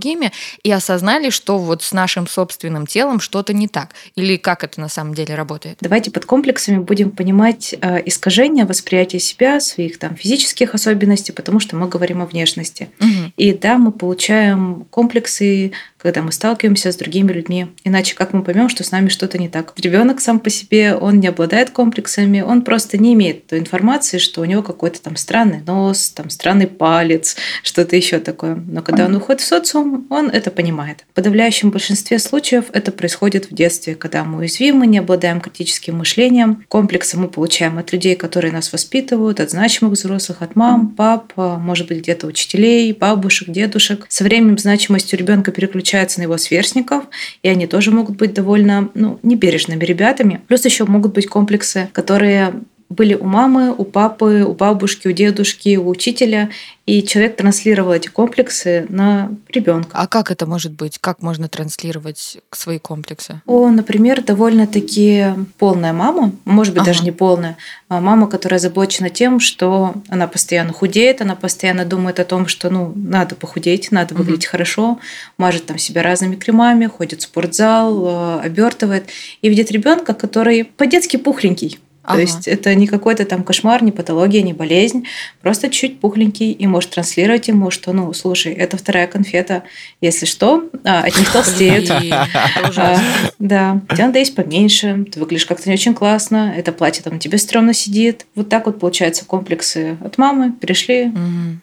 и 0.64 0.72
осознали, 0.72 1.30
что 1.30 1.58
вот 1.58 1.84
с 1.84 1.92
нашим 1.92 2.28
собственным 2.28 2.88
телом 2.88 3.20
что-то 3.20 3.54
не 3.54 3.68
так. 3.68 3.92
Или 4.16 4.38
как 4.38 4.64
это 4.64 4.80
на 4.80 4.90
самом 4.90 5.14
деле 5.14 5.36
работает? 5.36 5.78
Давайте 5.82 6.12
под 6.12 6.26
комплексами 6.26 6.80
будем 6.80 7.12
понимать 7.12 7.76
э, 7.80 8.02
искажение 8.06 8.66
восприятия 8.66 9.20
себя, 9.20 9.60
своих 9.60 10.00
там 10.00 10.16
физических 10.16 10.76
особенностей, 10.76 11.32
потому 11.32 11.60
что 11.60 11.76
мы 11.76 11.88
говорим 11.88 12.22
о 12.22 12.26
внешности. 12.26 12.90
Мгм. 13.00 13.34
И 13.38 13.54
да, 13.54 13.78
мы 13.78 13.92
получаем 13.92 14.86
комплексы, 14.90 15.72
когда 16.02 16.22
мы 16.22 16.32
сталкиваемся 16.32 16.92
с 16.92 16.96
другими 16.96 17.32
людьми. 17.32 17.68
Иначе 17.84 18.16
как 18.16 18.34
мы 18.34 18.44
поймем, 18.44 18.70
что 18.70 18.84
с 18.84 18.92
нами 18.92 19.10
что-то 19.10 19.38
не 19.38 19.50
так? 19.50 19.74
Ребенок 19.78 20.22
сам 20.22 20.40
по 20.40 20.50
себе, 20.50 20.96
он 20.96 21.20
не 21.20 21.28
обладает 21.28 21.70
комплексами, 21.70 22.42
он 22.42 22.64
просто 22.64 22.98
не 22.98 23.14
имеет 23.14 23.48
той 23.48 23.60
информации, 23.60 24.18
что 24.18 24.42
у 24.42 24.46
него 24.46 24.64
какой-то 24.64 25.02
там 25.02 25.16
странный 25.16 25.62
нос, 25.66 26.10
там 26.10 26.30
странный 26.30 26.68
палец, 26.68 27.36
что-то 27.64 27.96
еще 27.96 28.20
такое. 28.20 28.56
Но 28.56 28.82
когда 28.82 29.06
он 29.06 29.16
уходит 29.16 29.42
в 29.42 29.46
социум, 29.46 30.08
он 30.10 30.30
это 30.30 30.52
понимает. 30.52 31.06
В 31.12 31.16
подавляющем 31.16 31.70
большинстве 31.72 32.20
случаев 32.20 32.66
это 32.74 32.92
происходит 32.92 33.52
в 33.52 33.54
детстве, 33.54 33.96
когда 33.96 34.24
мы 34.24 34.40
уязвимы, 34.40 34.88
не 34.88 35.00
обладаем 35.00 35.42
критическим 35.42 35.98
мышлением. 35.98 36.64
Комплексы 36.68 37.18
мы 37.18 37.28
получаем 37.28 37.78
от 37.78 37.92
людей, 37.92 38.16
которые 38.16 38.52
нас 38.52 38.72
воспитывают, 38.72 39.40
от 39.40 39.52
значимых 39.52 39.94
взрослых, 39.94 40.42
от 40.42 40.56
мам, 40.56 40.90
пап, 40.90 41.34
а, 41.36 41.58
может 41.58 41.88
быть, 41.88 42.00
где-то 42.00 42.28
учителей, 42.28 42.94
бабушек, 42.94 43.50
дедушек. 43.50 44.06
Со 44.10 44.24
временем 44.24 44.58
значимость 44.58 45.14
у 45.14 45.18
ребенка 45.18 45.52
переключается 45.52 45.89
на 46.18 46.24
его 46.24 46.38
сверстников, 46.38 47.06
и 47.44 47.50
они 47.50 47.68
тоже 47.68 47.92
могут 47.92 48.18
быть 48.18 48.34
довольно 48.34 48.90
ну, 48.94 49.20
небережными 49.24 49.84
ребятами. 49.84 50.42
Плюс 50.48 50.66
еще 50.66 50.86
могут 50.86 51.14
быть 51.14 51.28
комплексы, 51.28 51.90
которые 51.94 52.54
были 52.90 53.14
у 53.14 53.26
мамы, 53.26 53.74
у 53.76 53.84
папы, 53.86 54.44
у 54.48 54.54
бабушки, 54.54 55.08
у 55.08 55.12
дедушки, 55.12 55.78
у 55.78 55.88
учителя, 55.88 56.50
и 56.88 57.04
человек 57.04 57.36
транслировал 57.36 57.94
эти 57.94 58.08
комплексы 58.08 58.88
на 58.90 59.30
ребенка. 59.48 59.92
А 59.94 60.08
как 60.08 60.32
это 60.32 60.48
может 60.48 60.72
быть? 60.72 60.98
Как 60.98 61.22
можно 61.22 61.48
транслировать 61.48 62.40
свои 62.52 62.80
комплексы? 62.80 63.42
О, 63.46 63.70
например, 63.70 64.24
довольно-таки 64.24 65.36
полная 65.60 65.94
мама, 65.94 66.32
может 66.46 66.74
быть, 66.74 66.82
ага. 66.82 66.90
даже 66.90 67.04
не 67.04 67.12
полная, 67.12 67.58
а 67.90 68.02
мама, 68.02 68.26
которая 68.26 68.58
озабочена 68.58 69.12
тем, 69.12 69.40
что 69.40 69.94
она 70.08 70.28
постоянно 70.28 70.74
худеет, 70.74 71.22
она 71.22 71.36
постоянно 71.36 71.86
думает 71.86 72.20
о 72.20 72.26
том, 72.26 72.48
что 72.48 72.72
ну, 72.72 72.92
надо 72.96 73.36
похудеть, 73.36 73.92
надо 73.92 74.16
выглядеть 74.16 74.46
угу. 74.46 74.52
хорошо, 74.52 75.00
мажет 75.38 75.68
там 75.68 75.78
себя 75.78 76.02
разными 76.02 76.38
кремами, 76.38 76.88
ходит 76.88 77.20
в 77.20 77.26
спортзал, 77.26 78.40
э, 78.40 78.40
обертывает, 78.46 79.06
и 79.44 79.50
видит 79.50 79.70
ребенка, 79.70 80.16
который 80.16 80.64
по-детски 80.64 81.18
пухленький. 81.18 81.78
Ага. 82.10 82.16
То 82.16 82.22
есть 82.22 82.48
это 82.48 82.74
не 82.74 82.88
какой-то 82.88 83.24
там 83.24 83.44
кошмар, 83.44 83.84
не 83.84 83.92
патология, 83.92 84.42
не 84.42 84.54
болезнь, 84.54 85.06
просто 85.42 85.70
чуть 85.70 86.00
пухленький 86.00 86.52
и 86.52 86.66
может 86.66 86.90
транслировать 86.90 87.48
ему, 87.48 87.70
что, 87.70 87.94
ну, 87.94 88.12
слушай, 88.14 88.52
это 88.52 88.78
вторая 88.78 89.06
конфета, 89.06 89.62
если 90.02 90.26
что, 90.26 90.68
а, 90.84 91.02
от 91.02 91.16
них 91.18 91.32
толстеют. 91.32 91.92
А, 91.92 92.98
да, 93.38 93.82
тебе 93.92 94.06
надо 94.06 94.20
есть 94.20 94.34
поменьше, 94.34 95.06
ты 95.12 95.20
выглядишь 95.20 95.46
как-то 95.46 95.70
не 95.70 95.76
очень 95.76 95.94
классно, 95.94 96.52
это 96.56 96.72
платье 96.72 97.04
там 97.04 97.20
тебе 97.20 97.38
стрёмно 97.38 97.74
сидит. 97.74 98.26
Вот 98.34 98.50
так 98.50 98.66
вот, 98.66 98.80
получается, 98.80 99.26
комплексы 99.26 99.98
от 100.04 100.18
мамы 100.18 100.52
перешли 100.52 101.12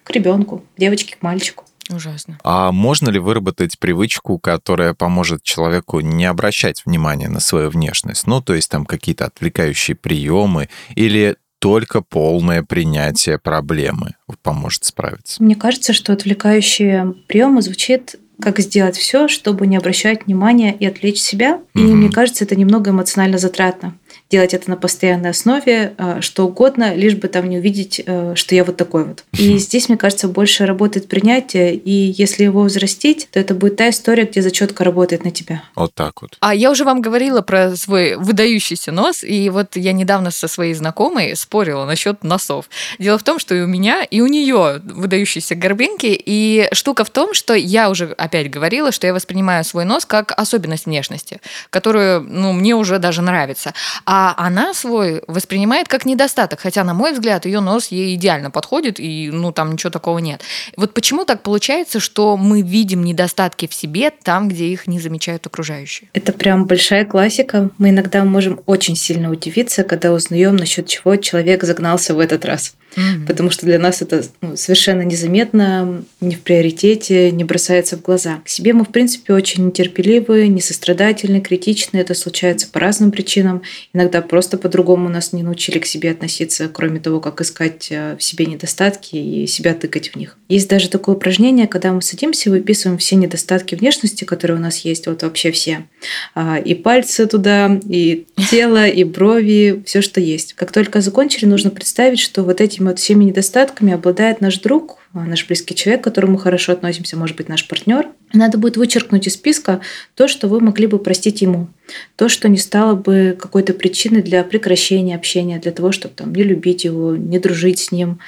к 0.05 0.11
ребенку, 0.11 0.62
девочке, 0.76 1.17
к 1.19 1.23
мальчику. 1.23 1.65
Ужасно. 1.90 2.38
А 2.43 2.73
можно 2.73 3.11
ли 3.11 3.19
выработать 3.19 3.78
привычку, 3.78 4.38
которая 4.38 4.95
поможет 4.95 5.43
человеку 5.43 6.00
не 6.00 6.25
обращать 6.25 6.85
внимания 6.85 7.28
на 7.28 7.40
свою 7.40 7.71
внешность? 7.71 8.26
Ну, 8.26 8.40
то 8.40 8.55
есть 8.55 8.71
там 8.71 8.85
какие-то 8.85 9.26
отвлекающие 9.26 9.95
приемы 9.95 10.69
или 10.95 11.37
только 11.59 12.02
полное 12.02 12.62
принятие 12.62 13.38
проблемы 13.38 14.14
поможет 14.43 14.85
справиться? 14.85 15.43
Мне 15.43 15.57
кажется, 15.57 15.93
что 15.93 16.12
отвлекающие 16.12 17.14
приемы 17.26 17.62
звучит 17.62 18.16
как 18.40 18.59
сделать 18.61 18.97
все, 18.97 19.28
чтобы 19.28 19.66
не 19.66 19.76
обращать 19.76 20.26
внимания 20.26 20.75
и 20.78 20.85
отвлечь 20.85 21.21
себя. 21.21 21.61
И 21.75 21.81
угу. 21.81 21.95
мне 21.95 22.11
кажется, 22.11 22.45
это 22.45 22.55
немного 22.55 22.90
эмоционально 22.90 23.38
затратно 23.38 23.95
делать 24.31 24.55
это 24.55 24.71
на 24.71 24.77
постоянной 24.77 25.31
основе, 25.31 25.95
э, 25.97 26.21
что 26.21 26.47
угодно, 26.47 26.95
лишь 26.95 27.15
бы 27.15 27.29
там 27.29 27.49
не 27.49 27.59
увидеть, 27.59 28.03
э, 28.05 28.35
что 28.35 28.55
я 28.55 28.65
вот 28.65 28.77
такой 28.77 29.05
вот. 29.05 29.25
И 29.33 29.59
здесь, 29.59 29.89
мне 29.89 29.97
кажется, 29.97 30.29
больше 30.29 30.67
работает 30.67 31.09
принятие, 31.09 31.75
и 31.75 31.91
если 31.91 32.45
его 32.45 32.63
взрастить, 32.63 33.29
то 33.31 33.39
это 33.39 33.55
будет 33.55 33.77
та 33.77 33.91
история, 33.91 34.25
где 34.25 34.43
зачетка 34.43 34.85
работает 34.85 35.25
на 35.25 35.31
тебя. 35.31 35.63
Вот 35.75 35.95
так 35.95 36.23
вот. 36.23 36.37
А 36.41 36.55
я 36.55 36.71
уже 36.71 36.85
вам 36.85 37.01
говорила 37.01 37.41
про 37.41 37.77
свой 37.77 38.17
выдающийся 38.17 38.91
нос, 38.91 39.23
и 39.23 39.49
вот 39.51 39.77
я 39.77 39.93
недавно 39.93 40.31
со 40.31 40.49
своей 40.49 40.75
знакомой 40.75 41.37
спорила 41.37 41.85
насчет 41.85 42.25
носов. 42.25 42.69
Дело 42.99 43.19
в 43.19 43.23
том, 43.23 43.39
что 43.39 43.55
и 43.55 43.61
у 43.61 43.67
меня, 43.67 44.03
и 44.03 44.21
у 44.21 44.27
нее 44.27 44.81
выдающиеся 44.85 45.55
горбинки, 45.55 46.07
и 46.07 46.69
штука 46.73 47.05
в 47.05 47.11
том, 47.11 47.33
что 47.33 47.55
я 47.55 47.91
уже 47.91 48.13
опять 48.13 48.51
говорила, 48.51 48.91
что 48.91 49.07
я 49.07 49.15
воспринимаю 49.15 49.63
свой 49.65 49.85
нос 49.85 50.05
как 50.05 50.33
особенность 50.37 50.87
внешности, 50.87 51.41
которую, 51.71 52.23
ну, 52.23 52.53
мне 52.53 52.75
уже 52.75 52.99
даже 52.99 53.23
нравится. 53.23 53.73
А 54.07 54.35
она 54.39 54.73
свой 54.73 55.23
воспринимает 55.27 55.89
как 55.89 56.07
недостаток, 56.07 56.61
хотя, 56.61 56.85
на 56.85 56.95
мой 56.95 57.13
взгляд, 57.13 57.45
ее 57.45 57.59
нос 57.59 57.89
ей 57.89 58.15
идеально 58.15 58.53
подходит, 58.53 59.01
и, 59.01 59.31
ну, 59.33 59.51
там 59.51 59.73
ничего 59.73 59.91
такого 59.91 60.19
нет. 60.19 60.43
Вот 60.77 60.95
почему 60.95 61.25
так 61.25 61.43
получается, 61.43 61.99
что 61.99 62.37
мы 62.37 62.63
видим 62.63 63.05
недостатки 63.05 63.67
в 63.67 63.75
себе 63.75 64.13
там, 64.23 64.49
где 64.49 64.67
их 64.69 64.87
не 64.87 65.01
замечают 65.01 65.45
окружающие? 65.47 66.09
Это 66.13 66.33
прям 66.33 66.67
большая 66.67 67.05
классика. 67.05 67.71
Мы 67.79 67.91
иногда 67.91 68.25
можем 68.25 68.61
очень 68.67 68.95
сильно 68.95 69.29
удивиться, 69.29 69.83
когда 69.83 70.13
узнаем, 70.13 70.55
насчет 70.55 70.87
чего 70.87 71.17
человек 71.17 71.65
загнался 71.65 72.15
в 72.15 72.21
этот 72.21 72.45
раз 72.45 72.77
mm-hmm. 72.97 73.26
потому 73.26 73.50
что 73.50 73.67
для 73.67 73.79
нас 73.79 74.03
это 74.03 74.25
ну, 74.41 74.57
совершенно 74.57 75.03
незаметно, 75.03 76.05
не 76.21 76.35
в 76.35 76.41
приоритете, 76.41 77.31
не 77.31 77.45
бросается 77.45 77.97
в 77.97 78.03
глаза. 78.03 78.41
К 78.45 78.49
себе 78.49 78.73
мы, 78.73 78.85
в 78.85 78.88
принципе, 78.88 79.33
очень 79.35 79.67
нетерпеливы, 79.67 80.49
несострадательны, 80.49 81.41
критичны. 81.41 81.99
Это 81.99 82.15
случается 82.15 82.69
по 82.69 82.81
разным 82.81 83.11
причинам. 83.11 83.62
Иногда 83.93 84.23
просто 84.23 84.59
по-другому 84.59 85.09
нас 85.09 85.33
не 85.33 85.43
научили 85.43 85.79
к 85.79 85.87
себе 85.87 86.11
относиться, 86.11 86.69
кроме 86.69 87.00
того, 87.00 87.21
как 87.21 87.41
искать 87.41 87.88
э, 87.91 88.17
в 88.17 88.23
себе 88.23 88.47
недостатки 88.47 89.17
и 89.17 89.47
себя 89.47 89.75
тыкать 89.75 90.11
в 90.11 90.17
них. 90.17 90.37
Есть 90.49 90.69
даже 90.69 90.88
такое 90.88 91.17
упражнение, 91.17 91.67
когда 91.67 91.93
мы 91.93 92.03
садимся 92.03 92.49
и 92.49 92.53
выписываем 92.53 92.99
все 92.99 93.17
недостатки 93.17 93.75
внешности, 93.75 94.25
которые 94.25 94.59
у 94.59 94.61
нас 94.61 94.79
есть, 94.79 95.07
вот 95.07 95.23
вообще 95.23 95.50
все. 95.50 95.87
А, 96.35 96.59
и 96.59 96.75
пальцы 96.75 97.26
туда, 97.26 97.81
и 97.88 98.26
тело, 98.50 98.87
и 98.87 99.05
брови, 99.05 99.83
все, 99.87 100.03
что 100.03 100.21
есть. 100.21 100.55
Как 100.55 100.73
только 100.73 101.00
закончили, 101.00 101.47
нужно 101.47 101.71
представить, 101.71 102.21
что 102.21 102.43
вот 102.43 102.61
этими 102.61 102.86
вот 102.88 102.99
всеми 102.99 103.25
недостатками 103.25 103.93
обладает 103.93 104.40
наш 104.40 104.59
друг, 104.59 104.99
наш 105.12 105.47
близкий 105.47 105.75
человек, 105.75 106.02
к 106.02 106.05
которому 106.05 106.35
мы 106.35 106.38
хорошо 106.38 106.73
относимся, 106.73 107.16
может 107.16 107.37
быть, 107.37 107.49
наш 107.49 107.66
партнер. 107.66 108.09
Надо 108.33 108.59
будет 108.59 108.76
вычеркнуть 108.76 109.26
из 109.26 109.35
списка 109.35 109.81
то, 110.14 110.28
что 110.28 110.49
вы 110.49 110.61
могли 110.61 110.87
бы 110.87 110.99
простить 110.99 111.43
ему. 111.43 111.69
То, 112.16 112.28
что 112.28 112.49
не 112.49 112.59
стало 112.59 112.95
бы 112.95 113.37
какой-то 113.38 113.73
причиной 113.73 114.23
для 114.23 114.43
прекращения 114.45 115.14
общения, 115.14 115.59
для 115.59 115.73
того, 115.73 115.93
чтобы 115.93 116.14
там, 116.14 116.35
не 116.35 116.43
любить 116.43 116.85
его, 116.85 117.16
не 117.16 117.38
дружить 117.38 117.78
с 117.78 117.93
ним, 117.93 118.19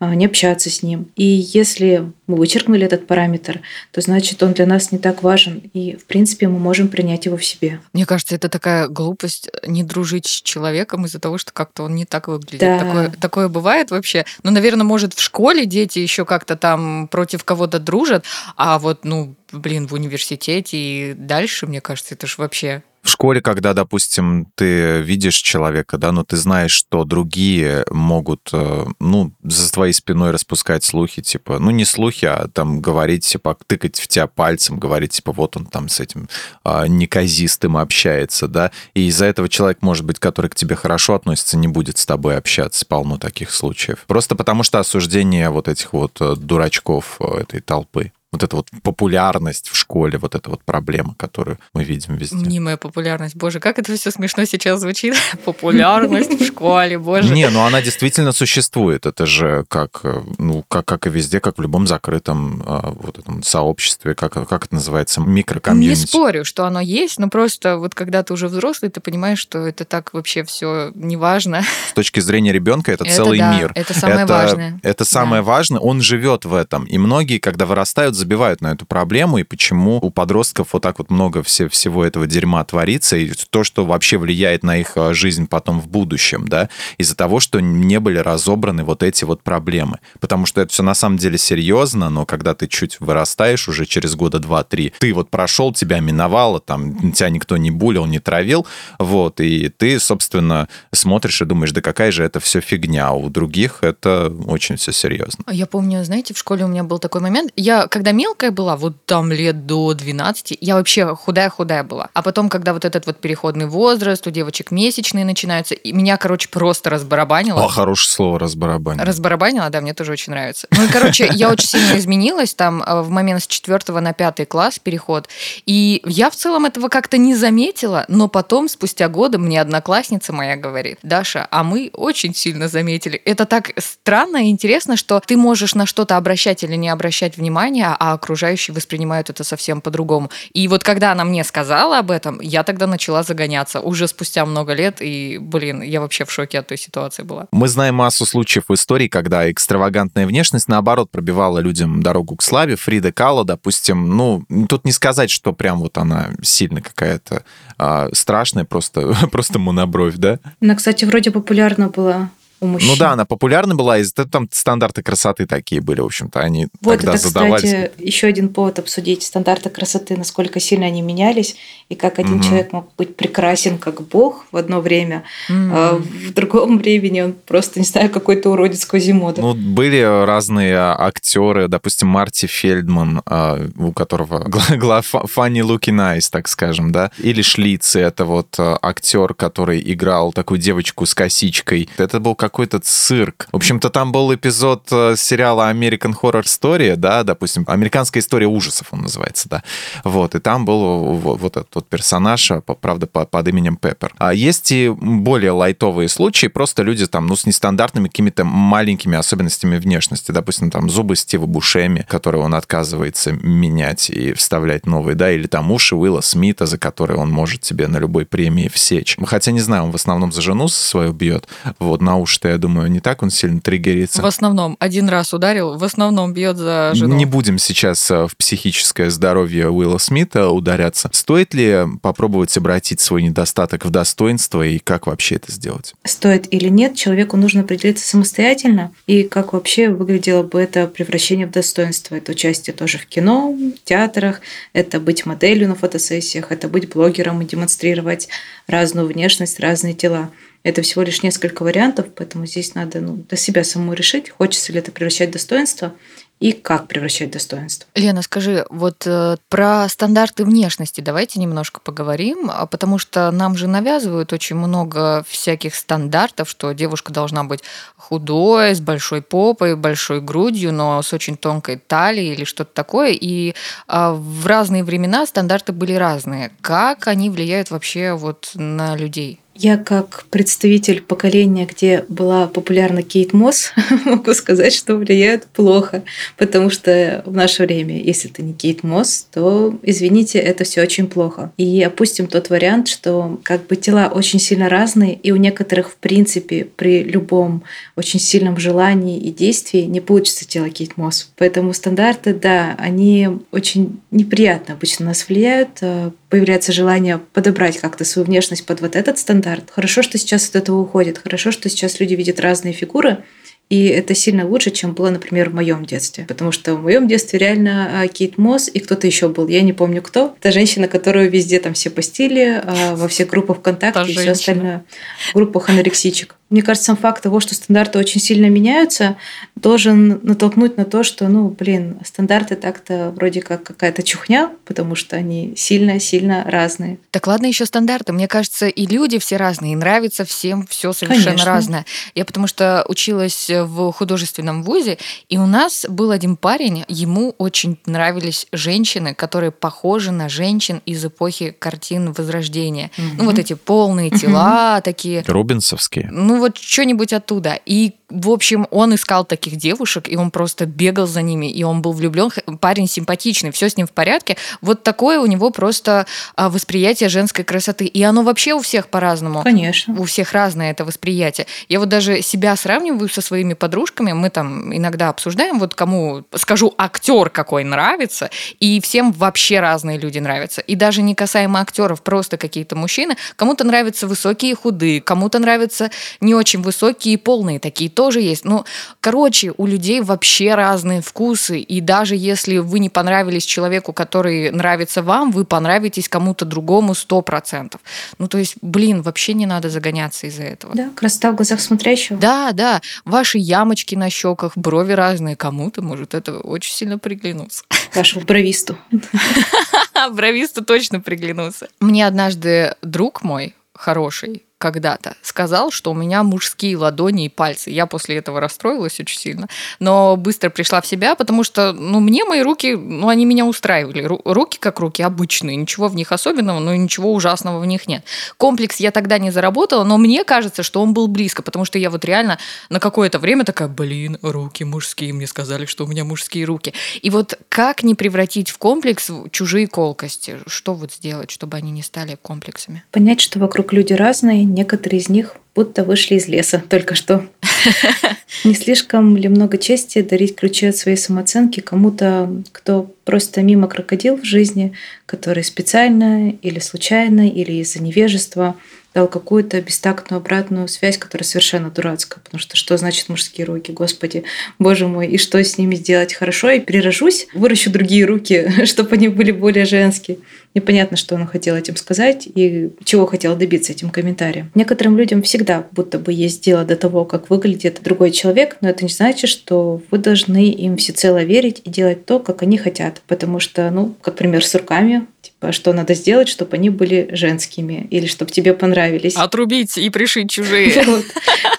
не 0.00 0.26
общаться 0.26 0.70
с 0.70 0.82
ним. 0.82 1.08
И 1.16 1.24
если 1.24 2.12
мы 2.26 2.36
вычеркнули 2.36 2.84
этот 2.84 3.06
параметр, 3.06 3.60
то 3.92 4.00
значит 4.00 4.42
он 4.42 4.52
для 4.52 4.66
нас 4.66 4.92
не 4.92 4.98
так 4.98 5.22
важен, 5.22 5.62
и 5.72 5.96
в 5.96 6.04
принципе 6.04 6.48
мы 6.48 6.58
можем 6.58 6.88
принять 6.88 7.26
его 7.26 7.36
в 7.36 7.44
себе. 7.44 7.80
Мне 7.92 8.04
кажется, 8.04 8.34
это 8.34 8.48
такая 8.48 8.88
глупость 8.88 9.48
не 9.66 9.82
дружить 9.82 10.26
с 10.26 10.42
человеком 10.42 11.06
из-за 11.06 11.18
того, 11.18 11.38
что 11.38 11.52
как-то 11.52 11.84
он 11.84 11.94
не 11.94 12.04
так 12.04 12.28
выглядит. 12.28 12.60
Да. 12.60 12.78
Такое, 12.78 13.10
такое 13.10 13.48
бывает 13.48 13.90
вообще. 13.90 14.24
Ну, 14.42 14.50
наверное, 14.50 14.84
может 14.84 15.14
в 15.14 15.20
школе 15.20 15.66
дети 15.66 15.98
еще 15.98 16.24
как-то 16.24 16.56
там 16.56 17.08
против 17.08 17.44
кого-то 17.44 17.78
дружат, 17.78 18.24
а 18.56 18.78
вот, 18.78 19.04
ну, 19.04 19.34
блин, 19.52 19.86
в 19.86 19.94
университете 19.94 20.76
и 20.76 21.14
дальше, 21.14 21.66
мне 21.66 21.80
кажется, 21.80 22.14
это 22.14 22.26
же 22.26 22.34
вообще 22.38 22.82
в 23.06 23.10
школе, 23.10 23.40
когда, 23.40 23.72
допустим, 23.72 24.48
ты 24.56 25.00
видишь 25.00 25.36
человека, 25.36 25.96
да, 25.96 26.12
но 26.12 26.24
ты 26.24 26.36
знаешь, 26.36 26.72
что 26.72 27.04
другие 27.04 27.86
могут, 27.90 28.50
э, 28.52 28.86
ну, 28.98 29.32
за 29.42 29.72
твоей 29.72 29.92
спиной 29.92 30.32
распускать 30.32 30.84
слухи, 30.84 31.22
типа, 31.22 31.58
ну, 31.58 31.70
не 31.70 31.84
слухи, 31.84 32.24
а 32.24 32.48
там 32.48 32.80
говорить, 32.80 33.24
типа, 33.24 33.56
тыкать 33.66 33.98
в 34.00 34.08
тебя 34.08 34.26
пальцем, 34.26 34.78
говорить, 34.78 35.12
типа, 35.12 35.32
вот 35.32 35.56
он 35.56 35.66
там 35.66 35.88
с 35.88 36.00
этим 36.00 36.28
а, 36.64 36.88
неказистым 36.88 37.76
общается, 37.76 38.48
да, 38.48 38.72
и 38.94 39.06
из-за 39.06 39.26
этого 39.26 39.48
человек, 39.48 39.78
может 39.82 40.04
быть, 40.04 40.18
который 40.18 40.50
к 40.50 40.54
тебе 40.54 40.74
хорошо 40.74 41.14
относится, 41.14 41.56
не 41.56 41.68
будет 41.68 41.98
с 41.98 42.06
тобой 42.06 42.36
общаться, 42.36 42.84
полно 42.86 43.18
таких 43.18 43.52
случаев. 43.52 44.04
Просто 44.06 44.34
потому 44.34 44.64
что 44.64 44.78
осуждение 44.80 45.50
вот 45.50 45.68
этих 45.68 45.92
вот 45.92 46.20
э, 46.20 46.34
дурачков 46.36 47.16
э, 47.20 47.42
этой 47.42 47.60
толпы 47.60 48.12
вот 48.32 48.42
эта 48.42 48.56
вот 48.56 48.68
популярность 48.82 49.68
в 49.68 49.76
школе, 49.76 50.18
вот 50.18 50.34
эта 50.34 50.50
вот 50.50 50.62
проблема, 50.64 51.14
которую 51.16 51.58
мы 51.72 51.84
видим 51.84 52.16
везде. 52.16 52.36
Мнимая 52.36 52.76
популярность. 52.76 53.36
Боже, 53.36 53.60
как 53.60 53.78
это 53.78 53.94
все 53.96 54.10
смешно 54.10 54.44
сейчас 54.44 54.80
звучит. 54.80 55.14
популярность 55.44 56.40
в 56.40 56.44
школе, 56.44 56.98
боже. 56.98 57.32
Не, 57.32 57.48
ну 57.50 57.64
она 57.64 57.80
действительно 57.80 58.32
существует. 58.32 59.06
Это 59.06 59.26
же 59.26 59.64
как, 59.68 60.02
ну, 60.38 60.64
как, 60.68 60.84
как 60.84 61.06
и 61.06 61.10
везде, 61.10 61.40
как 61.40 61.58
в 61.58 61.62
любом 61.62 61.86
закрытом 61.86 62.62
а, 62.66 62.92
вот 62.94 63.18
этом 63.18 63.42
сообществе, 63.42 64.14
как, 64.14 64.32
как 64.32 64.64
это 64.64 64.74
называется, 64.74 65.20
микрокомьюнити. 65.20 66.00
Не 66.00 66.06
спорю, 66.06 66.44
что 66.44 66.66
оно 66.66 66.80
есть, 66.80 67.18
но 67.18 67.28
просто 67.28 67.78
вот 67.78 67.94
когда 67.94 68.22
ты 68.22 68.34
уже 68.34 68.48
взрослый, 68.48 68.90
ты 68.90 69.00
понимаешь, 69.00 69.38
что 69.38 69.60
это 69.60 69.84
так 69.84 70.12
вообще 70.12 70.44
все 70.44 70.90
неважно. 70.94 71.62
С 71.90 71.92
точки 71.92 72.20
зрения 72.20 72.52
ребенка 72.52 72.92
это, 72.92 73.04
это 73.04 73.14
целый 73.14 73.38
да, 73.38 73.56
мир. 73.56 73.72
Это 73.74 73.94
самое 73.94 74.24
это, 74.24 74.32
важное. 74.32 74.80
Это 74.82 75.04
самое 75.04 75.42
да. 75.42 75.46
важное. 75.46 75.80
Он 75.80 76.00
живет 76.00 76.44
в 76.44 76.54
этом. 76.54 76.84
И 76.84 76.98
многие, 76.98 77.38
когда 77.38 77.66
вырастают, 77.66 78.15
забивают 78.16 78.60
на 78.60 78.72
эту 78.72 78.86
проблему, 78.86 79.38
и 79.38 79.44
почему 79.44 79.98
у 79.98 80.10
подростков 80.10 80.72
вот 80.72 80.82
так 80.82 80.98
вот 80.98 81.10
много 81.10 81.42
все, 81.42 81.68
всего 81.68 82.04
этого 82.04 82.26
дерьма 82.26 82.64
творится, 82.64 83.16
и 83.16 83.30
то, 83.50 83.64
что 83.64 83.84
вообще 83.84 84.18
влияет 84.18 84.62
на 84.62 84.78
их 84.78 84.92
э, 84.96 85.14
жизнь 85.14 85.46
потом 85.46 85.80
в 85.80 85.88
будущем, 85.88 86.48
да, 86.48 86.68
из-за 86.98 87.16
того, 87.16 87.40
что 87.40 87.60
не 87.60 88.00
были 88.00 88.18
разобраны 88.18 88.84
вот 88.84 89.02
эти 89.02 89.24
вот 89.24 89.42
проблемы. 89.42 89.98
Потому 90.20 90.46
что 90.46 90.60
это 90.60 90.72
все 90.72 90.82
на 90.82 90.94
самом 90.94 91.18
деле 91.18 91.38
серьезно, 91.38 92.10
но 92.10 92.26
когда 92.26 92.54
ты 92.54 92.66
чуть 92.66 93.00
вырастаешь 93.00 93.68
уже 93.68 93.86
через 93.86 94.14
года 94.14 94.38
два-три, 94.38 94.92
ты 94.98 95.12
вот 95.12 95.30
прошел, 95.30 95.72
тебя 95.72 96.00
миновало, 96.00 96.60
там, 96.60 97.12
тебя 97.12 97.28
никто 97.28 97.56
не 97.56 97.70
булил, 97.70 98.06
не 98.06 98.18
травил, 98.18 98.66
вот, 98.98 99.40
и 99.40 99.68
ты, 99.68 100.00
собственно, 100.00 100.68
смотришь 100.92 101.42
и 101.42 101.44
думаешь, 101.44 101.72
да 101.72 101.80
какая 101.80 102.10
же 102.10 102.24
это 102.24 102.40
все 102.40 102.60
фигня, 102.60 103.08
а 103.08 103.12
у 103.12 103.28
других 103.28 103.78
это 103.82 104.32
очень 104.46 104.76
все 104.76 104.92
серьезно. 104.92 105.44
Я 105.50 105.66
помню, 105.66 106.04
знаете, 106.04 106.34
в 106.34 106.38
школе 106.38 106.64
у 106.64 106.68
меня 106.68 106.84
был 106.84 106.98
такой 106.98 107.20
момент, 107.20 107.52
я, 107.56 107.86
когда 107.86 108.05
когда 108.06 108.18
мелкая 108.18 108.52
была, 108.52 108.76
вот 108.76 109.04
там 109.04 109.32
лет 109.32 109.66
до 109.66 109.92
12, 109.92 110.58
я 110.60 110.76
вообще 110.76 111.16
худая-худая 111.16 111.82
была. 111.82 112.08
А 112.14 112.22
потом, 112.22 112.48
когда 112.48 112.72
вот 112.72 112.84
этот 112.84 113.04
вот 113.04 113.18
переходный 113.18 113.66
возраст, 113.66 114.24
у 114.28 114.30
девочек 114.30 114.70
месячные 114.70 115.24
начинаются, 115.24 115.74
и 115.74 115.90
меня, 115.90 116.16
короче, 116.16 116.48
просто 116.48 116.88
разбарабанило. 116.88 117.64
О, 117.64 117.66
хорошее 117.66 118.12
слово 118.12 118.38
разбарабанило. 118.38 119.04
Разбарабанило, 119.04 119.70
да, 119.70 119.80
мне 119.80 119.92
тоже 119.92 120.12
очень 120.12 120.30
нравится. 120.30 120.68
Ну 120.70 120.84
и, 120.84 120.86
короче, 120.88 121.28
я 121.32 121.50
очень 121.50 121.66
сильно 121.66 121.98
изменилась 121.98 122.54
там 122.54 122.80
э, 122.80 123.00
в 123.00 123.10
момент 123.10 123.42
с 123.42 123.48
четвертого 123.48 123.98
на 123.98 124.12
пятый 124.12 124.46
класс 124.46 124.78
переход. 124.78 125.28
И 125.64 126.00
я 126.04 126.30
в 126.30 126.36
целом 126.36 126.64
этого 126.64 126.86
как-то 126.86 127.18
не 127.18 127.34
заметила, 127.34 128.04
но 128.06 128.28
потом, 128.28 128.68
спустя 128.68 129.08
годы, 129.08 129.38
мне 129.38 129.60
одноклассница 129.60 130.32
моя 130.32 130.54
говорит, 130.54 131.00
Даша, 131.02 131.48
а 131.50 131.64
мы 131.64 131.90
очень 131.92 132.36
сильно 132.36 132.68
заметили. 132.68 133.16
Это 133.24 133.46
так 133.46 133.72
странно 133.78 134.46
и 134.46 134.50
интересно, 134.50 134.96
что 134.96 135.20
ты 135.26 135.36
можешь 135.36 135.74
на 135.74 135.86
что-то 135.86 136.16
обращать 136.16 136.62
или 136.62 136.76
не 136.76 136.88
обращать 136.88 137.36
внимания, 137.36 137.95
а 137.98 138.12
окружающие 138.12 138.74
воспринимают 138.74 139.30
это 139.30 139.44
совсем 139.44 139.80
по-другому. 139.80 140.30
И 140.52 140.68
вот 140.68 140.84
когда 140.84 141.12
она 141.12 141.24
мне 141.24 141.44
сказала 141.44 141.98
об 141.98 142.10
этом, 142.10 142.40
я 142.40 142.62
тогда 142.62 142.86
начала 142.86 143.22
загоняться 143.22 143.80
уже 143.80 144.08
спустя 144.08 144.46
много 144.46 144.74
лет, 144.74 144.98
и, 145.00 145.38
блин, 145.38 145.82
я 145.82 146.00
вообще 146.00 146.24
в 146.24 146.32
шоке 146.32 146.58
от 146.58 146.68
той 146.68 146.78
ситуации 146.78 147.22
была. 147.22 147.46
Мы 147.52 147.68
знаем 147.68 147.96
массу 147.96 148.26
случаев 148.26 148.64
в 148.68 148.74
истории, 148.74 149.08
когда 149.08 149.50
экстравагантная 149.50 150.26
внешность, 150.26 150.68
наоборот, 150.68 151.10
пробивала 151.10 151.58
людям 151.58 152.02
дорогу 152.02 152.36
к 152.36 152.42
славе. 152.42 152.76
Фрида 152.76 153.12
Кало, 153.12 153.44
допустим, 153.44 154.16
ну, 154.16 154.44
тут 154.68 154.84
не 154.84 154.92
сказать, 154.92 155.30
что 155.30 155.52
прям 155.52 155.80
вот 155.80 155.98
она 155.98 156.30
сильно 156.42 156.80
какая-то 156.80 157.44
а, 157.78 158.08
страшная, 158.12 158.64
просто, 158.64 159.14
просто 159.30 159.58
монобровь, 159.58 160.16
да? 160.16 160.38
Она, 160.60 160.74
кстати, 160.74 161.04
вроде 161.04 161.30
популярна 161.30 161.88
была 161.88 162.30
у 162.60 162.66
мужчин. 162.66 162.90
Ну 162.90 162.96
да, 162.96 163.12
она 163.12 163.24
популярна 163.24 163.74
была, 163.74 163.98
из 163.98 164.12
там 164.12 164.48
стандарты 164.50 165.02
красоты 165.02 165.46
такие 165.46 165.80
были, 165.80 166.00
в 166.00 166.06
общем-то, 166.06 166.40
они 166.40 166.68
вот 166.80 166.96
тогда 166.96 167.14
это, 167.14 167.28
задавались. 167.28 167.64
кстати, 167.64 167.90
еще 167.98 168.26
один 168.26 168.48
повод 168.48 168.78
обсудить 168.78 169.22
стандарты 169.22 169.68
красоты, 169.68 170.16
насколько 170.16 170.60
сильно 170.60 170.86
они 170.86 171.02
менялись, 171.02 171.56
и 171.88 171.94
как 171.94 172.18
один 172.18 172.36
угу. 172.36 172.44
человек 172.44 172.72
мог 172.72 172.88
быть 172.96 173.14
прекрасен 173.16 173.78
как 173.78 174.02
бог 174.02 174.46
в 174.52 174.56
одно 174.56 174.80
время, 174.80 175.24
угу. 175.48 175.58
а 175.72 175.98
в 175.98 176.32
другом 176.32 176.78
времени 176.78 177.20
он 177.20 177.32
просто, 177.32 177.78
не 177.78 177.86
знаю, 177.86 178.10
какой-то 178.10 178.50
уродец 178.50 178.84
Квазимода. 178.86 179.40
Ну, 179.40 179.54
были 179.54 180.00
разные 180.00 180.76
актеры, 180.76 181.68
допустим, 181.68 182.08
Марти 182.08 182.46
Фельдман, 182.46 183.22
а, 183.26 183.60
у 183.76 183.92
которого 183.92 184.48
funny 184.48 185.60
looking 185.60 185.98
eyes, 185.98 186.28
так 186.30 186.48
скажем, 186.48 186.92
да, 186.92 187.10
или 187.18 187.42
Шлицы, 187.42 188.00
это 188.00 188.24
вот 188.24 188.54
а, 188.58 188.78
актер, 188.82 189.34
который 189.34 189.82
играл 189.84 190.32
такую 190.32 190.58
девочку 190.58 191.06
с 191.06 191.14
косичкой. 191.14 191.88
Это 191.96 192.20
был 192.20 192.34
какой-то 192.48 192.78
цирк. 192.78 193.48
В 193.52 193.56
общем-то, 193.56 193.90
там 193.90 194.12
был 194.12 194.34
эпизод 194.34 194.88
э, 194.90 195.14
сериала 195.16 195.70
American 195.70 196.14
Horror 196.20 196.44
Story, 196.44 196.96
да, 196.96 197.22
допустим, 197.22 197.64
американская 197.66 198.22
история 198.22 198.46
ужасов 198.46 198.88
он 198.92 199.02
называется, 199.02 199.48
да. 199.48 199.62
Вот, 200.04 200.34
и 200.34 200.40
там 200.40 200.64
был 200.64 201.14
вот, 201.16 201.56
этот 201.56 201.74
вот 201.74 201.88
персонаж, 201.88 202.50
а, 202.50 202.60
правда, 202.60 203.06
под 203.06 203.48
именем 203.48 203.76
Пеппер. 203.76 204.14
А 204.18 204.32
есть 204.32 204.70
и 204.72 204.88
более 204.88 205.50
лайтовые 205.50 206.08
случаи, 206.08 206.46
просто 206.46 206.82
люди 206.82 207.06
там, 207.06 207.26
ну, 207.26 207.36
с 207.36 207.46
нестандартными 207.46 208.08
какими-то 208.08 208.44
маленькими 208.44 209.16
особенностями 209.16 209.78
внешности. 209.78 210.32
Допустим, 210.32 210.70
там 210.70 210.88
зубы 210.88 211.16
Стива 211.16 211.46
Бушеми, 211.46 212.04
которые 212.08 212.42
он 212.42 212.54
отказывается 212.54 213.32
менять 213.32 214.10
и 214.10 214.32
вставлять 214.32 214.86
новые, 214.86 215.16
да, 215.16 215.32
или 215.32 215.46
там 215.46 215.70
уши 215.72 215.96
Уилла 215.96 216.20
Смита, 216.20 216.66
за 216.66 216.78
которые 216.78 217.18
он 217.18 217.30
может 217.30 217.64
себе 217.64 217.88
на 217.88 217.98
любой 217.98 218.24
премии 218.24 218.68
всечь. 218.68 219.16
Хотя, 219.26 219.52
не 219.52 219.60
знаю, 219.60 219.84
он 219.84 219.90
в 219.90 219.96
основном 219.96 220.32
за 220.32 220.42
жену 220.42 220.68
свою 220.68 221.12
бьет, 221.12 221.48
вот, 221.78 222.00
на 222.00 222.16
уши 222.16 222.35
что 222.36 222.48
я 222.48 222.58
думаю, 222.58 222.90
не 222.90 223.00
так 223.00 223.22
он 223.22 223.30
сильно 223.30 223.62
триггерится. 223.62 224.20
В 224.20 224.26
основном. 224.26 224.76
Один 224.78 225.08
раз 225.08 225.32
ударил, 225.32 225.78
в 225.78 225.82
основном 225.82 226.34
бьет 226.34 226.58
за 226.58 226.92
жену. 226.94 227.16
Не 227.16 227.24
будем 227.24 227.58
сейчас 227.58 228.10
э, 228.10 228.26
в 228.26 228.36
психическое 228.36 229.08
здоровье 229.10 229.70
Уилла 229.70 229.96
Смита 229.96 230.50
ударяться. 230.50 231.08
Стоит 231.12 231.54
ли 231.54 231.84
попробовать 232.02 232.54
обратить 232.58 233.00
свой 233.00 233.22
недостаток 233.22 233.86
в 233.86 233.90
достоинство 233.90 234.62
и 234.62 234.78
как 234.78 235.06
вообще 235.06 235.36
это 235.36 235.50
сделать? 235.50 235.94
Стоит 236.04 236.52
или 236.52 236.68
нет, 236.68 236.94
человеку 236.94 237.38
нужно 237.38 237.62
определиться 237.62 238.06
самостоятельно. 238.06 238.92
И 239.06 239.22
как 239.22 239.54
вообще 239.54 239.88
выглядело 239.88 240.42
бы 240.42 240.60
это 240.60 240.86
превращение 240.86 241.46
в 241.46 241.50
достоинство? 241.52 242.16
Это 242.16 242.32
участие 242.32 242.76
тоже 242.76 242.98
в 242.98 243.06
кино, 243.06 243.50
в 243.50 243.82
театрах, 243.84 244.42
это 244.74 245.00
быть 245.00 245.24
моделью 245.24 245.68
на 245.68 245.74
фотосессиях, 245.74 246.52
это 246.52 246.68
быть 246.68 246.92
блогером 246.92 247.40
и 247.40 247.46
демонстрировать 247.46 248.28
разную 248.66 249.06
внешность, 249.06 249.58
разные 249.58 249.94
тела. 249.94 250.30
Это 250.62 250.82
всего 250.82 251.02
лишь 251.02 251.22
несколько 251.22 251.62
вариантов, 251.62 252.06
поэтому 252.14 252.46
здесь 252.46 252.74
надо 252.74 253.00
ну, 253.00 253.16
для 253.28 253.36
себя 253.36 253.64
самому 253.64 253.92
решить, 253.92 254.30
хочется 254.30 254.72
ли 254.72 254.78
это 254.78 254.90
превращать 254.90 255.30
в 255.30 255.32
достоинство 255.32 255.92
и 256.38 256.52
как 256.52 256.86
превращать 256.86 257.30
достоинство. 257.30 257.88
Лена, 257.94 258.20
скажи, 258.20 258.66
вот 258.68 259.06
э, 259.06 259.36
про 259.48 259.88
стандарты 259.88 260.44
внешности 260.44 261.00
давайте 261.00 261.40
немножко 261.40 261.80
поговорим, 261.80 262.50
а 262.52 262.66
потому 262.66 262.98
что 262.98 263.30
нам 263.30 263.56
же 263.56 263.66
навязывают 263.66 264.32
очень 264.34 264.56
много 264.56 265.24
всяких 265.26 265.74
стандартов, 265.74 266.50
что 266.50 266.72
девушка 266.72 267.12
должна 267.12 267.44
быть 267.44 267.60
худой, 267.96 268.74
с 268.74 268.80
большой 268.80 269.22
попой, 269.22 269.76
большой 269.76 270.20
грудью, 270.20 270.72
но 270.74 271.00
с 271.00 271.12
очень 271.14 271.38
тонкой 271.38 271.78
талией 271.78 272.34
или 272.34 272.44
что-то 272.44 272.72
такое. 272.74 273.12
И 273.12 273.54
э, 273.88 274.10
в 274.12 274.46
разные 274.46 274.84
времена 274.84 275.24
стандарты 275.24 275.72
были 275.72 275.94
разные. 275.94 276.52
Как 276.60 277.06
они 277.06 277.30
влияют 277.30 277.70
вообще 277.70 278.12
вот 278.12 278.50
на 278.54 278.94
людей? 278.94 279.40
Я 279.58 279.78
как 279.78 280.26
представитель 280.30 281.00
поколения, 281.00 281.66
где 281.66 282.04
была 282.08 282.46
популярна 282.46 283.02
Кейт 283.02 283.32
Мосс, 283.32 283.72
могу 284.04 284.34
сказать, 284.34 284.74
что 284.74 284.96
влияют 284.96 285.44
плохо, 285.46 286.02
потому 286.36 286.68
что 286.68 287.22
в 287.24 287.32
наше 287.32 287.62
время, 287.62 287.98
если 287.98 288.30
это 288.30 288.42
не 288.42 288.52
Кейт 288.52 288.82
Мосс, 288.82 289.26
то, 289.32 289.78
извините, 289.82 290.38
это 290.38 290.64
все 290.64 290.82
очень 290.82 291.06
плохо. 291.06 291.52
И 291.56 291.82
опустим 291.82 292.26
тот 292.26 292.50
вариант, 292.50 292.88
что 292.88 293.40
как 293.44 293.66
бы 293.66 293.76
тела 293.76 294.10
очень 294.14 294.40
сильно 294.40 294.68
разные, 294.68 295.14
и 295.14 295.32
у 295.32 295.36
некоторых, 295.36 295.90
в 295.90 295.96
принципе, 295.96 296.66
при 296.76 297.02
любом 297.02 297.62
очень 297.96 298.20
сильном 298.20 298.58
желании 298.58 299.18
и 299.18 299.32
действии 299.32 299.82
не 299.82 300.00
получится 300.00 300.46
тело 300.46 300.68
Кейт 300.68 300.98
Мосс. 300.98 301.30
Поэтому 301.36 301.72
стандарты, 301.72 302.34
да, 302.34 302.74
они 302.78 303.30
очень 303.52 304.00
неприятно 304.10 304.74
обычно 304.74 305.06
нас 305.06 305.26
влияют, 305.28 305.78
а 305.80 306.12
появляется 306.28 306.72
желание 306.72 307.18
подобрать 307.32 307.78
как-то 307.78 308.04
свою 308.04 308.26
внешность 308.26 308.66
под 308.66 308.82
вот 308.82 308.96
этот 308.96 309.18
стандарт. 309.18 309.45
Хорошо, 309.70 310.02
что 310.02 310.18
сейчас 310.18 310.48
от 310.48 310.56
этого 310.56 310.80
уходит. 310.80 311.18
Хорошо, 311.18 311.50
что 311.50 311.68
сейчас 311.68 312.00
люди 312.00 312.14
видят 312.14 312.40
разные 312.40 312.74
фигуры, 312.74 313.24
и 313.68 313.86
это 313.86 314.14
сильно 314.14 314.46
лучше, 314.46 314.70
чем 314.70 314.92
было, 314.92 315.10
например, 315.10 315.50
в 315.50 315.54
моем 315.54 315.84
детстве. 315.84 316.24
Потому 316.28 316.52
что 316.52 316.76
в 316.76 316.82
моем 316.82 317.08
детстве 317.08 317.38
реально 317.38 318.02
а, 318.02 318.08
Кейт 318.08 318.38
Мосс 318.38 318.70
и 318.72 318.78
кто-то 318.78 319.08
еще 319.08 319.28
был. 319.28 319.48
Я 319.48 319.62
не 319.62 319.72
помню 319.72 320.02
кто. 320.02 320.36
Это 320.38 320.52
женщина, 320.52 320.86
которую 320.86 321.30
везде 321.30 321.58
там 321.58 321.74
все 321.74 321.90
постили, 321.90 322.62
а, 322.64 322.94
во 322.94 323.08
всех 323.08 323.28
группах 323.28 323.58
ВКонтакте 323.58 324.12
и 324.12 324.16
все 324.16 324.30
остальное. 324.30 324.84
В 325.32 325.34
группах 325.34 325.68
анорексичек. 325.68 326.36
Мне 326.48 326.62
кажется, 326.62 326.86
сам 326.86 326.96
факт 326.96 327.24
того, 327.24 327.40
что 327.40 327.56
стандарты 327.56 327.98
очень 327.98 328.20
сильно 328.20 328.46
меняются, 328.46 329.16
должен 329.56 330.20
натолкнуть 330.22 330.76
на 330.76 330.84
то, 330.84 331.02
что, 331.02 331.26
ну, 331.26 331.48
блин, 331.48 331.98
стандарты 332.04 332.54
так-то 332.54 333.12
вроде 333.16 333.42
как 333.42 333.64
какая-то 333.64 334.04
чухня, 334.04 334.52
потому 334.64 334.94
что 334.94 335.16
они 335.16 335.54
сильно-сильно 335.56 336.44
разные. 336.46 336.98
Так 337.10 337.26
ладно 337.26 337.46
еще 337.46 337.66
стандарты. 337.66 338.12
Мне 338.12 338.28
кажется, 338.28 338.68
и 338.68 338.86
люди 338.86 339.18
все 339.18 339.38
разные, 339.38 339.72
и 339.72 339.76
нравится 339.76 340.24
всем 340.24 340.68
все 340.68 340.92
совершенно 340.92 341.24
Конечно. 341.30 341.50
разное. 341.50 341.86
Я 342.14 342.24
потому 342.24 342.46
что 342.46 342.84
училась 342.88 343.50
в 343.64 343.92
художественном 343.92 344.62
вузе, 344.62 344.98
и 345.28 345.38
у 345.38 345.46
нас 345.46 345.86
был 345.88 346.10
один 346.10 346.36
парень, 346.36 346.84
ему 346.88 347.34
очень 347.38 347.78
нравились 347.86 348.46
женщины, 348.52 349.14
которые 349.14 349.50
похожи 349.50 350.12
на 350.12 350.28
женщин 350.28 350.82
из 350.86 351.04
эпохи 351.04 351.50
картин 351.50 352.12
Возрождения. 352.12 352.90
Mm-hmm. 352.96 353.14
Ну, 353.18 353.24
вот 353.24 353.38
эти 353.38 353.54
полные 353.54 354.10
тела 354.10 354.78
mm-hmm. 354.78 354.82
такие. 354.82 355.24
Рубинсовские. 355.26 356.08
Ну, 356.12 356.36
ну 356.36 356.40
вот 356.40 356.58
что-нибудь 356.58 357.12
оттуда. 357.12 357.58
И 357.64 357.94
в 358.08 358.30
общем, 358.30 358.68
он 358.70 358.94
искал 358.94 359.24
таких 359.24 359.56
девушек, 359.56 360.08
и 360.08 360.16
он 360.16 360.30
просто 360.30 360.64
бегал 360.64 361.06
за 361.06 361.22
ними, 361.22 361.50
и 361.50 361.64
он 361.64 361.82
был 361.82 361.92
влюблен. 361.92 362.30
Парень 362.60 362.86
симпатичный, 362.86 363.50
все 363.50 363.68
с 363.68 363.76
ним 363.76 363.86
в 363.86 363.92
порядке. 363.92 364.36
Вот 364.60 364.84
такое 364.84 365.18
у 365.18 365.26
него 365.26 365.50
просто 365.50 366.06
а, 366.36 366.48
восприятие 366.48 367.08
женской 367.08 367.44
красоты. 367.44 367.84
И 367.86 368.02
оно 368.02 368.22
вообще 368.22 368.54
у 368.54 368.60
всех 368.60 368.88
по-разному. 368.88 369.42
Конечно. 369.42 369.94
У 369.98 370.04
всех 370.04 370.32
разное 370.32 370.70
это 370.70 370.84
восприятие. 370.84 371.48
Я 371.68 371.80
вот 371.80 371.88
даже 371.88 372.22
себя 372.22 372.54
сравниваю 372.54 373.08
со 373.08 373.20
своими 373.20 373.54
подружками. 373.54 374.12
Мы 374.12 374.30
там 374.30 374.74
иногда 374.74 375.08
обсуждаем, 375.08 375.58
вот 375.58 375.74
кому, 375.74 376.24
скажу, 376.34 376.74
актер 376.78 377.28
какой 377.30 377.64
нравится, 377.64 378.30
и 378.60 378.80
всем 378.80 379.10
вообще 379.12 379.58
разные 379.58 379.98
люди 379.98 380.20
нравятся. 380.20 380.60
И 380.60 380.76
даже 380.76 381.02
не 381.02 381.14
касаемо 381.16 381.60
актеров, 381.60 382.02
просто 382.02 382.36
какие-то 382.36 382.76
мужчины. 382.76 383.16
Кому-то 383.34 383.64
нравятся 383.64 384.06
высокие 384.06 384.54
худые, 384.54 385.00
кому-то 385.00 385.38
нравятся 385.40 385.90
не 386.20 386.34
очень 386.34 386.62
высокие 386.62 387.14
и 387.14 387.16
полные, 387.16 387.58
такие 387.58 387.90
тоже 387.96 388.20
есть. 388.20 388.44
Ну, 388.44 388.64
короче, 389.00 389.54
у 389.56 389.66
людей 389.66 390.02
вообще 390.02 390.54
разные 390.54 391.00
вкусы, 391.00 391.58
и 391.58 391.80
даже 391.80 392.14
если 392.14 392.58
вы 392.58 392.78
не 392.78 392.90
понравились 392.90 393.44
человеку, 393.44 393.94
который 393.94 394.50
нравится 394.50 395.02
вам, 395.02 395.32
вы 395.32 395.46
понравитесь 395.46 396.08
кому-то 396.08 396.44
другому 396.44 396.94
сто 396.94 397.22
процентов. 397.22 397.80
Ну, 398.18 398.28
то 398.28 398.38
есть, 398.38 398.56
блин, 398.60 399.00
вообще 399.00 399.32
не 399.32 399.46
надо 399.46 399.70
загоняться 399.70 400.26
из-за 400.26 400.42
этого. 400.42 400.74
Да, 400.74 400.90
красота 400.94 401.32
в 401.32 401.36
глазах 401.36 401.60
смотрящего. 401.60 402.18
Да, 402.20 402.52
да, 402.52 402.82
ваши 403.06 403.38
ямочки 403.38 403.94
на 403.94 404.10
щеках, 404.10 404.52
брови 404.56 404.92
разные, 404.92 405.34
кому-то 405.34 405.80
может 405.80 406.14
это 406.14 406.38
очень 406.38 406.74
сильно 406.74 406.98
приглянуться. 406.98 407.64
Вашему 407.94 408.26
бровисту. 408.26 408.76
Бровисту 410.12 410.62
точно 410.62 411.00
приглянуться. 411.00 411.68
Мне 411.80 412.06
однажды 412.06 412.74
друг 412.82 413.22
мой 413.22 413.54
хороший, 413.74 414.45
когда-то 414.58 415.16
сказал, 415.22 415.70
что 415.70 415.90
у 415.90 415.94
меня 415.94 416.22
мужские 416.22 416.76
ладони 416.78 417.26
и 417.26 417.28
пальцы. 417.28 417.70
Я 417.70 417.86
после 417.86 418.16
этого 418.16 418.40
расстроилась 418.40 418.98
очень 418.98 419.18
сильно, 419.18 419.48
но 419.80 420.16
быстро 420.16 420.48
пришла 420.48 420.80
в 420.80 420.86
себя, 420.86 421.14
потому 421.14 421.44
что, 421.44 421.72
ну, 421.72 422.00
мне 422.00 422.24
мои 422.24 422.40
руки, 422.40 422.74
ну, 422.74 423.08
они 423.08 423.26
меня 423.26 423.44
устраивали. 423.44 424.02
Ру- 424.04 424.22
руки 424.24 424.58
как 424.58 424.80
руки 424.80 425.02
обычные, 425.02 425.56
ничего 425.56 425.88
в 425.88 425.94
них 425.94 426.10
особенного, 426.10 426.58
но 426.58 426.74
ничего 426.74 427.12
ужасного 427.12 427.60
в 427.60 427.66
них 427.66 427.86
нет. 427.86 428.04
Комплекс 428.38 428.76
я 428.80 428.92
тогда 428.92 429.18
не 429.18 429.30
заработала, 429.30 429.84
но 429.84 429.98
мне 429.98 430.24
кажется, 430.24 430.62
что 430.62 430.80
он 430.80 430.94
был 430.94 431.06
близко, 431.06 431.42
потому 431.42 431.66
что 431.66 431.78
я 431.78 431.90
вот 431.90 432.04
реально 432.06 432.38
на 432.70 432.80
какое-то 432.80 433.18
время 433.18 433.44
такая, 433.44 433.68
блин, 433.68 434.18
руки 434.22 434.64
мужские, 434.64 435.12
мне 435.12 435.26
сказали, 435.26 435.66
что 435.66 435.84
у 435.84 435.86
меня 435.86 436.04
мужские 436.04 436.46
руки. 436.46 436.72
И 437.02 437.10
вот 437.10 437.38
как 437.50 437.82
не 437.82 437.94
превратить 437.94 438.48
в 438.48 438.56
комплекс 438.56 439.10
чужие 439.32 439.66
колкости? 439.66 440.38
Что 440.46 440.74
вот 440.74 440.92
сделать, 440.92 441.30
чтобы 441.30 441.58
они 441.58 441.70
не 441.70 441.82
стали 441.82 442.16
комплексами? 442.20 442.84
Понять, 442.90 443.20
что 443.20 443.38
вокруг 443.38 443.74
люди 443.74 443.92
разные, 443.92 444.45
некоторые 444.54 445.00
из 445.00 445.08
них 445.08 445.36
будто 445.54 445.84
вышли 445.84 446.16
из 446.16 446.28
леса 446.28 446.62
только 446.68 446.94
что. 446.94 447.26
Не 448.44 448.54
слишком 448.54 449.16
ли 449.16 449.28
много 449.28 449.58
чести 449.58 450.02
дарить 450.02 450.36
ключи 450.36 450.66
от 450.66 450.76
своей 450.76 450.96
самооценки 450.96 451.60
кому-то, 451.60 452.30
кто 452.52 452.94
просто 453.04 453.42
мимо 453.42 453.66
крокодил 453.66 454.16
в 454.16 454.24
жизни, 454.24 454.72
который 455.06 455.42
специально 455.42 456.30
или 456.30 456.58
случайно, 456.58 457.28
или 457.28 457.52
из-за 457.62 457.82
невежества 457.82 458.56
дал 458.96 459.08
какую-то 459.08 459.60
бестактную 459.60 460.20
обратную 460.20 460.68
связь, 460.68 460.96
которая 460.96 461.26
совершенно 461.26 461.70
дурацкая. 461.70 462.22
Потому 462.24 462.40
что 462.40 462.56
что 462.56 462.78
значит 462.78 463.10
мужские 463.10 463.44
руки? 463.44 463.70
Господи, 463.70 464.24
боже 464.58 464.86
мой, 464.86 465.06
и 465.06 465.18
что 465.18 465.38
с 465.38 465.58
ними 465.58 465.74
сделать? 465.74 466.14
Хорошо, 466.14 466.48
и 466.48 466.60
перерожусь, 466.60 467.26
выращу 467.34 467.70
другие 467.70 468.06
руки, 468.06 468.50
чтобы 468.64 468.92
они 468.92 469.08
были 469.08 469.32
более 469.32 469.66
женские. 469.66 470.16
Непонятно, 470.54 470.96
что 470.96 471.14
он 471.14 471.26
хотел 471.26 471.54
этим 471.54 471.76
сказать 471.76 472.26
и 472.34 472.70
чего 472.84 473.04
хотел 473.04 473.36
добиться 473.36 473.72
этим 473.72 473.90
комментарием. 473.90 474.50
Некоторым 474.54 474.96
людям 474.96 475.20
всегда 475.20 475.66
будто 475.72 475.98
бы 475.98 476.14
есть 476.14 476.42
дело 476.42 476.64
до 476.64 476.76
того, 476.76 477.04
как 477.04 477.28
выглядит 477.28 477.82
другой 477.82 478.12
человек, 478.12 478.56
но 478.62 478.70
это 478.70 478.82
не 478.82 478.90
значит, 478.90 479.28
что 479.28 479.82
вы 479.90 479.98
должны 479.98 480.48
им 480.48 480.78
всецело 480.78 481.22
верить 481.22 481.60
и 481.64 481.68
делать 481.68 482.06
то, 482.06 482.18
как 482.18 482.42
они 482.42 482.56
хотят. 482.56 483.02
Потому 483.06 483.40
что, 483.40 483.70
ну, 483.70 483.94
как 484.00 484.14
пример 484.14 484.42
с 484.42 484.54
руками, 484.54 485.06
что 485.50 485.72
надо 485.72 485.94
сделать, 485.94 486.28
чтобы 486.28 486.56
они 486.56 486.70
были 486.70 487.08
женскими 487.12 487.86
или 487.90 488.06
чтобы 488.06 488.30
тебе 488.30 488.54
понравились. 488.54 489.14
Отрубить 489.16 489.76
и 489.76 489.90
пришить 489.90 490.30
чужие. 490.30 490.72
Вот. 490.86 491.04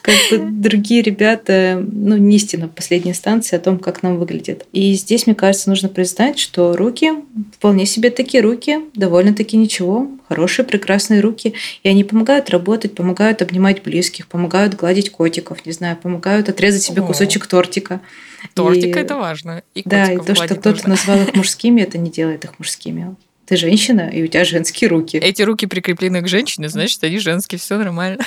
Как 0.02 0.16
бы 0.32 0.38
другие 0.52 1.02
ребята, 1.02 1.86
ну, 1.92 2.16
не 2.16 2.38
истина 2.38 2.68
в 2.68 2.72
последней 2.72 3.12
инстанции 3.12 3.58
о 3.58 3.60
том, 3.60 3.78
как 3.78 4.04
нам 4.04 4.18
выглядит. 4.18 4.66
И 4.72 4.94
здесь, 4.94 5.26
мне 5.28 5.36
кажется, 5.36 5.70
нужно 5.70 5.90
признать, 5.90 6.40
что 6.40 6.78
руки 6.78 7.12
вполне 7.54 7.86
себе 7.86 8.10
такие 8.10 8.42
руки, 8.42 8.80
довольно-таки 8.94 9.58
ничего, 9.58 10.08
хорошие, 10.30 10.66
прекрасные 10.66 11.20
руки, 11.20 11.56
и 11.84 11.90
они 11.90 12.06
помогают 12.06 12.50
работать, 12.50 12.96
помогают 12.96 13.42
обнимать 13.42 13.84
близких, 13.84 14.28
помогают 14.28 14.76
гладить 14.76 15.10
котиков, 15.12 15.66
не 15.66 15.74
знаю, 15.74 15.98
помогают 15.98 16.48
отрезать 16.48 16.84
себе 16.84 17.02
кусочек 17.02 17.46
тортика. 17.46 18.00
Тортик 18.54 18.96
И- 18.96 19.00
это 19.00 19.18
важно. 19.18 19.62
И 19.76 19.82
Да, 19.84 20.12
и 20.12 20.18
то, 20.18 20.36
что 20.36 20.56
кто-то 20.56 20.88
назвал 20.88 21.22
их 21.22 21.36
мужскими, 21.36 21.82
это 21.82 21.98
не 21.98 22.10
делает 22.10 22.46
их 22.46 22.58
мужскими. 22.60 23.16
Ты 23.48 23.56
женщина, 23.56 24.10
и 24.10 24.24
у 24.24 24.28
тебя 24.28 24.44
женские 24.44 24.90
руки. 24.90 25.16
Эти 25.18 25.42
руки 25.42 25.68
прикреплены 25.68 26.22
к 26.22 26.28
женщине, 26.28 26.68
значит, 26.68 27.02
они 27.06 27.18
женские, 27.18 27.58
все 27.58 27.78
нормально. 27.78 28.22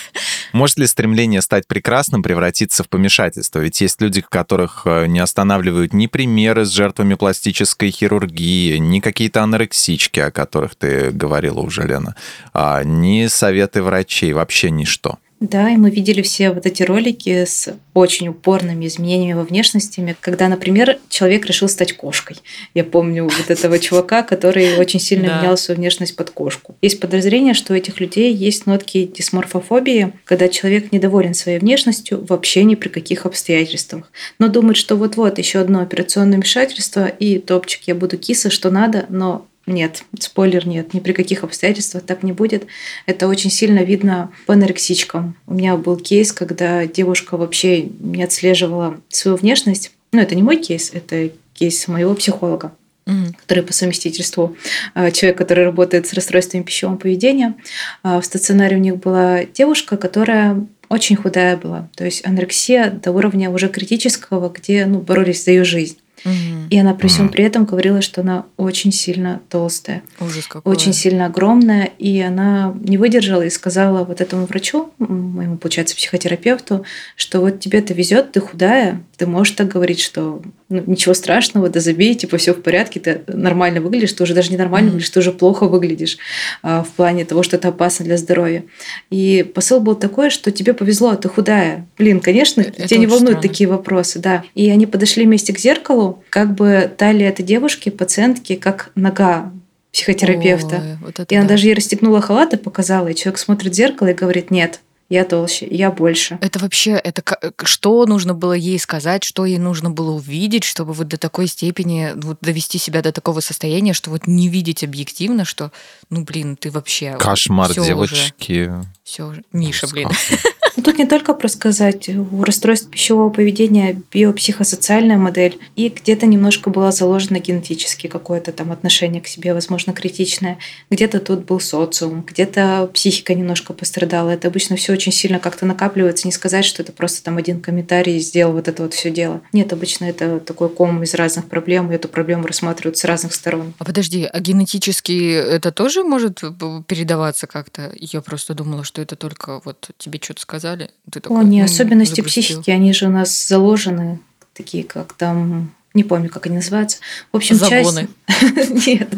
Может 0.55 0.79
ли 0.79 0.87
стремление 0.87 1.43
стать 1.43 1.67
прекрасным 1.67 2.23
превратиться 2.23 2.83
в 2.85 2.89
помешательство? 2.89 3.59
Ведь 3.59 3.79
есть 3.83 4.01
люди, 4.01 4.23
которых 4.23 4.83
э, 4.87 5.07
не 5.09 5.19
останавливают 5.19 5.93
ни 5.93 6.07
примеры 6.07 6.65
с 6.65 6.71
жертвами 6.71 7.15
пластической 7.15 7.91
хирургии, 7.91 8.79
ни 8.79 9.01
какие-то 9.01 9.43
анорексички, 9.43 10.21
о 10.21 10.31
которых 10.31 10.75
ты 10.75 11.11
говорила 11.11 11.61
уже, 11.61 11.87
Лена, 11.87 12.17
а, 12.55 12.83
ни 12.83 13.27
советы 13.27 13.83
врачей, 13.83 14.33
вообще 14.33 14.71
ничто. 14.71 15.19
Да, 15.41 15.71
и 15.71 15.77
мы 15.79 15.91
видели 15.91 16.21
все 16.21 16.51
вот 16.51 16.67
эти 16.67 16.83
ролики 16.83 17.47
с 17.47 17.75
очень 17.95 18.29
упорными 18.29 18.87
изменениями 18.87 19.33
во 19.39 19.45
внешности, 19.45 20.15
когда, 20.21 20.49
например, 20.49 20.99
человек 21.09 21.47
решил 21.47 21.67
стать 21.69 21.95
кошкой. 21.95 22.37
Я 22.75 22.85
помню 22.85 23.25
вот 23.25 23.49
этого 23.51 23.79
чувака, 23.81 24.23
который 24.23 24.77
очень 24.77 25.01
сильно 25.01 25.29
Да. 25.29 25.39
менял 25.41 25.57
свою 25.57 25.79
внешность 25.79 26.15
под 26.15 26.29
кошку. 26.31 26.77
Есть 26.83 27.01
подозрение, 27.01 27.55
что 27.55 27.73
у 27.73 27.77
этих 27.77 28.01
людей 28.01 28.35
есть 28.35 28.67
нотки 28.67 29.07
дисморфофобии, 29.07 30.13
когда 30.25 30.49
человек 30.49 30.93
недоволен 30.93 31.33
своей 31.33 31.59
внешностью 31.59 32.23
вообще 32.29 32.63
ни 32.65 32.75
при 32.75 32.89
каких 32.91 33.25
обстоятельствах, 33.25 34.13
но 34.39 34.49
думает, 34.49 34.77
что 34.77 34.95
вот-вот 34.97 35.39
еще 35.39 35.61
одно 35.61 35.81
операционное 35.81 36.37
вмешательство 36.37 37.07
и 37.07 37.39
топчик, 37.39 37.81
я 37.87 37.95
буду 37.95 38.19
киса, 38.19 38.51
что 38.51 38.71
надо, 38.71 39.07
но 39.09 39.47
нет, 39.67 40.05
спойлер 40.19 40.67
нет, 40.67 40.95
ни 40.95 41.01
при 41.01 41.13
каких 41.13 41.45
обстоятельствах 41.45 42.05
так 42.05 42.23
не 42.23 42.33
будет. 42.33 42.67
Это 43.07 43.29
очень 43.29 43.51
сильно 43.51 43.81
видно 43.81 44.33
по 44.47 44.55
анорексичкам. 44.55 45.37
У 45.47 45.55
меня 45.55 45.77
был 45.77 45.97
кейс, 45.97 46.33
когда 46.33 46.87
девушка 46.87 47.37
вообще 47.37 47.83
не 47.83 48.23
отслеживала 48.23 49.01
свою 49.09 49.37
внешность. 49.37 49.93
Ну, 50.13 50.21
это 50.21 50.35
не 50.35 50.43
мой 50.43 50.57
кейс, 50.57 50.91
это 50.93 51.31
кейс 51.55 51.87
моего 51.89 52.15
психолога 52.15 52.73
Мгм. 53.07 53.35
который 53.35 53.65
по 53.65 53.73
совместительству 53.73 54.57
э, 54.95 55.11
человек, 55.11 55.39
который 55.39 55.65
работает 55.65 56.07
с 56.07 56.13
расстройствами 56.13 56.63
пищевого 56.63 56.97
поведения. 56.97 57.57
А 58.03 58.21
В 58.21 58.25
стационаре 58.25 58.77
у 58.77 58.81
них 58.81 58.99
была 58.99 59.45
девушка, 59.45 59.97
которая 59.97 60.67
очень 60.89 61.17
худая 61.17 61.57
была. 61.57 61.89
То 61.97 62.05
есть 62.05 62.27
анорексия 62.27 62.91
до 62.91 63.13
уровня 63.13 63.51
уже 63.51 63.69
критического, 63.69 64.51
где 64.51 64.87
ну, 64.87 65.01
боролись 65.01 65.45
за 65.45 65.53
ее 65.53 65.65
жизнь. 65.65 65.97
И 66.25 66.79
она 66.79 66.95
при 66.95 67.09
всем 67.09 67.29
при 67.29 67.45
этом 67.45 67.65
говорила, 67.65 68.01
что 68.01 68.21
она 68.21 68.47
очень 68.57 68.93
сильно 68.93 69.41
толстая, 69.49 70.03
Ужас 70.21 70.47
какой. 70.47 70.73
очень 70.73 70.93
сильно 70.93 71.27
огромная. 71.27 71.91
И 71.99 72.21
она 72.21 72.75
не 72.81 72.99
выдержала 72.99 73.43
и 73.43 73.51
сказала 73.51 74.05
вот 74.05 74.21
этому 74.21 74.47
врачу, 74.47 74.93
моему, 74.99 75.57
получается, 75.57 75.97
психотерапевту, 75.97 76.85
что 77.17 77.41
вот 77.41 77.61
тебе-то 77.61 77.95
везет, 77.95 78.33
ты 78.33 78.41
худая, 78.41 79.03
ты 79.17 79.27
можешь 79.27 79.55
так 79.55 79.69
говорить, 79.69 80.01
что 80.01 80.43
ну, 80.71 80.85
ничего 80.87 81.15
страшного, 81.15 81.69
да 81.69 81.81
забей, 81.81 82.15
типа 82.15 82.37
все 82.37 82.55
в 82.55 82.63
порядке, 82.63 83.01
ты 83.01 83.23
нормально 83.27 83.81
выглядишь, 83.81 84.13
ты 84.13 84.23
уже 84.23 84.35
даже 84.35 84.51
не 84.51 84.57
нормально 84.57 84.91
выглядишь, 84.91 85.11
ты 85.11 85.19
уже 85.19 85.33
плохо 85.33 85.67
выглядишь 85.67 86.17
а, 86.63 86.85
в 86.85 86.89
плане 86.91 87.25
того, 87.25 87.43
что 87.43 87.57
это 87.57 87.69
опасно 87.69 88.05
для 88.05 88.17
здоровья. 88.17 88.65
И 89.11 89.43
посыл 89.55 89.81
был 89.81 89.97
такой, 89.97 90.31
что 90.31 90.53
тебе 90.53 90.73
повезло, 90.73 91.15
ты 91.17 91.29
худая. 91.29 91.87
Блин, 91.99 92.21
конечно, 92.21 92.61
Это 92.61 92.87
тебя 92.87 93.01
не 93.01 93.07
волнуют 93.07 93.39
странно. 93.39 93.43
такие 93.43 93.69
вопросы, 93.69 94.21
да. 94.21 94.45
И 94.55 94.71
они 94.71 94.87
подошли 94.87 95.25
вместе 95.25 95.53
к 95.53 95.59
зеркалу, 95.59 96.23
как 96.31 96.55
бы 96.55 96.91
талия 96.97 97.29
этой 97.29 97.45
девушки, 97.45 97.89
пациентки, 97.89 98.55
как 98.55 98.93
нога 98.95 99.53
психотерапевта. 99.93 100.77
Ой, 100.77 100.99
вот 101.03 101.33
И 101.33 101.35
она 101.35 101.45
да. 101.45 101.55
даже 101.55 101.67
ей 101.67 101.75
расстегнула 101.75 102.21
халат 102.21 102.55
и 102.55 102.57
показала, 102.57 103.09
и 103.09 103.15
человек 103.15 103.39
смотрит 103.39 103.73
в 103.73 103.77
зеркало 103.77 104.09
и 104.09 104.15
говорит, 104.15 104.51
нет, 104.51 104.81
я 105.11 105.25
толще, 105.25 105.67
я 105.69 105.91
больше. 105.91 106.39
Это 106.41 106.61
вообще, 106.61 106.93
это 106.93 107.23
что 107.65 108.07
нужно 108.07 108.33
было 108.33 108.53
ей 108.53 108.79
сказать, 108.79 109.25
что 109.25 109.45
ей 109.45 109.59
нужно 109.59 109.91
было 109.91 110.13
увидеть, 110.13 110.63
чтобы 110.63 110.93
вот 110.93 111.09
до 111.09 111.19
такой 111.19 111.49
степени 111.49 112.13
вот 112.15 112.39
довести 112.41 112.79
себя 112.79 113.03
до 113.03 113.11
такого 113.11 113.41
состояния, 113.41 113.93
что 113.93 114.11
вот 114.11 114.29
не 114.29 114.49
видеть 114.49 114.85
объективно, 114.85 115.45
что, 115.45 115.73
ну 116.11 116.23
блин, 116.23 116.57
ты 116.57 116.71
вообще 116.71 117.17
Кошмар, 117.19 117.73
уже, 117.73 117.85
девочки. 117.85 118.73
всё 119.03 119.27
уже. 119.27 119.43
Миша, 119.53 119.89
блин. 119.89 120.09
Но 120.81 120.85
тут 120.85 120.99
не 120.99 121.05
только 121.05 121.35
про 121.35 121.47
сказать, 121.49 122.09
у 122.09 122.43
расстройств 122.43 122.89
пищевого 122.89 123.29
поведения 123.29 124.01
биопсихосоциальная 124.11 125.19
модель, 125.19 125.59
и 125.77 125.91
где-то 125.91 126.25
немножко 126.25 126.71
было 126.71 126.91
заложено 126.91 127.39
генетически 127.39 128.07
какое-то 128.07 128.51
там 128.51 128.73
отношение 128.73 129.21
к 129.21 129.27
себе, 129.27 129.53
возможно, 129.53 129.93
критичное. 129.93 130.57
Где-то 130.91 131.21
тут 131.21 131.45
был 131.45 131.61
социум, 131.61 132.23
где-то 132.27 132.91
психика 132.95 133.35
немножко 133.35 133.75
пострадала. 133.75 134.31
Это 134.31 134.49
обычно 134.49 134.77
все 134.77 134.95
очень 134.95 135.13
сильно 135.13 135.39
как-то 135.39 135.67
накапливается. 135.67 136.27
Не 136.27 136.33
сказать, 136.33 136.65
что 136.65 136.83
это 136.83 136.93
просто 136.93 137.23
там 137.25 137.37
один 137.37 137.61
комментарий 137.61 138.19
сделал 138.19 138.55
вот 138.55 138.67
это 138.67 138.85
вот 138.85 138.95
все 138.95 139.11
дело. 139.11 139.43
Нет, 139.53 139.75
обычно 139.75 140.07
это 140.07 140.41
такой 140.41 140.71
ком 140.71 141.03
из 141.03 141.13
разных 141.13 141.45
проблем, 141.45 141.93
и 141.93 141.95
эту 141.95 142.09
проблему 142.09 142.47
рассматривают 142.47 142.97
с 142.97 143.05
разных 143.05 143.35
сторон. 143.35 143.75
А 143.79 143.85
подожди, 143.85 144.25
а 144.25 144.41
генетически 144.41 145.31
это 145.31 145.73
тоже 145.73 146.05
может 146.05 146.41
п- 146.41 146.83
передаваться 146.87 147.47
как-то? 147.47 147.93
Я 147.97 148.23
просто 148.23 148.55
думала, 148.55 148.83
что 148.83 149.03
это 149.03 149.15
только 149.15 149.61
вот 149.67 149.91
тебе 149.99 150.19
что-то 150.23 150.41
сказали. 150.41 150.70
Ты 150.77 151.19
О, 151.19 151.23
такой, 151.23 151.45
не, 151.45 151.61
«М, 151.61 151.65
особенности 151.67 152.17
загрустил». 152.17 152.43
психики, 152.43 152.71
они 152.71 152.93
же 152.93 153.07
у 153.07 153.11
нас 153.11 153.47
заложены, 153.49 154.21
такие 154.55 154.85
как 154.85 155.13
там, 155.15 155.73
не 155.95 156.05
помню, 156.05 156.29
как 156.29 156.47
они 156.47 156.57
называются. 156.57 156.99
В 157.33 157.37
общем, 157.37 157.57
Загоны. 157.57 158.09
часть... 158.29 158.87
Нет. 158.87 159.09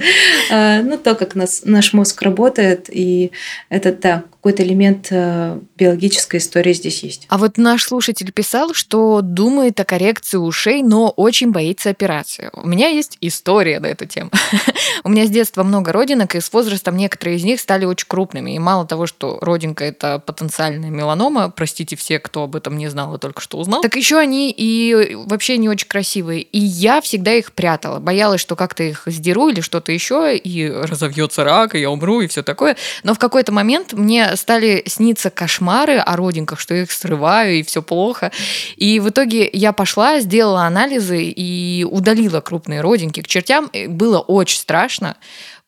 А, 0.50 0.82
Ну, 0.82 0.96
то, 0.98 1.14
как 1.14 1.34
нас, 1.34 1.62
наш 1.64 1.92
мозг 1.92 2.20
работает, 2.22 2.88
и 2.90 3.32
это, 3.68 3.92
да, 3.92 4.24
какой-то 4.42 4.64
элемент 4.64 5.07
э, 5.11 5.61
биологической 5.78 6.38
истории 6.38 6.72
здесь 6.72 7.05
есть. 7.05 7.26
А 7.28 7.38
вот 7.38 7.59
наш 7.59 7.85
слушатель 7.85 8.33
писал, 8.33 8.74
что 8.74 9.20
думает 9.22 9.78
о 9.78 9.85
коррекции 9.85 10.37
ушей, 10.37 10.83
но 10.83 11.11
очень 11.11 11.52
боится 11.52 11.90
операции. 11.90 12.50
У 12.52 12.66
меня 12.66 12.88
есть 12.88 13.16
история 13.20 13.78
на 13.78 13.87
эту 13.87 14.07
тему. 14.07 14.31
У 15.05 15.11
меня 15.11 15.26
с 15.26 15.31
детства 15.31 15.62
много 15.62 15.92
родинок, 15.92 16.35
и 16.35 16.40
с 16.40 16.52
возрастом 16.52 16.96
некоторые 16.96 17.37
из 17.37 17.44
них 17.44 17.61
стали 17.61 17.85
очень 17.85 18.09
крупными. 18.09 18.50
И 18.57 18.59
мало 18.59 18.85
того, 18.85 19.07
что 19.07 19.38
родинка– 19.40 19.85
это 19.87 20.18
потенциальная 20.18 20.90
меланома, 20.90 21.48
простите 21.48 21.94
все, 21.94 22.18
кто 22.18 22.42
об 22.42 22.57
этом 22.57 22.76
не 22.76 22.88
знал 22.88 23.14
и 23.14 23.20
только 23.20 23.40
что 23.42 23.59
узнал, 23.59 23.81
так 23.81 23.94
еще 23.94 24.18
они 24.18 24.50
и 24.50 25.14
вообще 25.24 25.57
не 25.57 25.68
очень 25.68 25.87
красивые. 25.87 26.42
И 26.42 26.59
я 26.59 27.00
всегда 27.00 27.33
их 27.33 27.52
прятала. 27.52 28.00
Боялась, 28.00 28.40
что 28.40 28.57
как-то 28.57 28.83
их 28.83 29.05
сдеру 29.07 29.50
или 29.50 29.61
что-то 29.61 29.92
еще, 29.92 30.37
и 30.37 30.68
разовьется 30.68 31.44
рак, 31.44 31.76
и 31.76 31.81
я 31.81 31.92
умру, 31.92 32.22
и 32.22 32.26
все 32.26 32.42
такое. 32.42 32.76
Но 33.05 33.14
в 33.14 33.20
какой-то 33.20 33.52
момент 33.52 33.92
мне 33.92 34.31
стали 34.36 34.82
сниться 34.86 35.30
кошмары 35.30 35.98
о 35.98 36.16
родинках, 36.16 36.60
что 36.60 36.74
я 36.74 36.82
их 36.82 36.92
срываю, 36.92 37.58
и 37.58 37.62
все 37.62 37.82
плохо. 37.82 38.32
И 38.76 39.00
в 39.00 39.08
итоге 39.08 39.48
я 39.52 39.72
пошла, 39.72 40.20
сделала 40.20 40.64
анализы 40.64 41.22
и 41.22 41.84
удалила 41.84 42.40
крупные 42.40 42.80
родинки 42.80 43.22
к 43.22 43.26
чертям. 43.26 43.70
Было 43.88 44.20
очень 44.20 44.58
страшно 44.58 45.16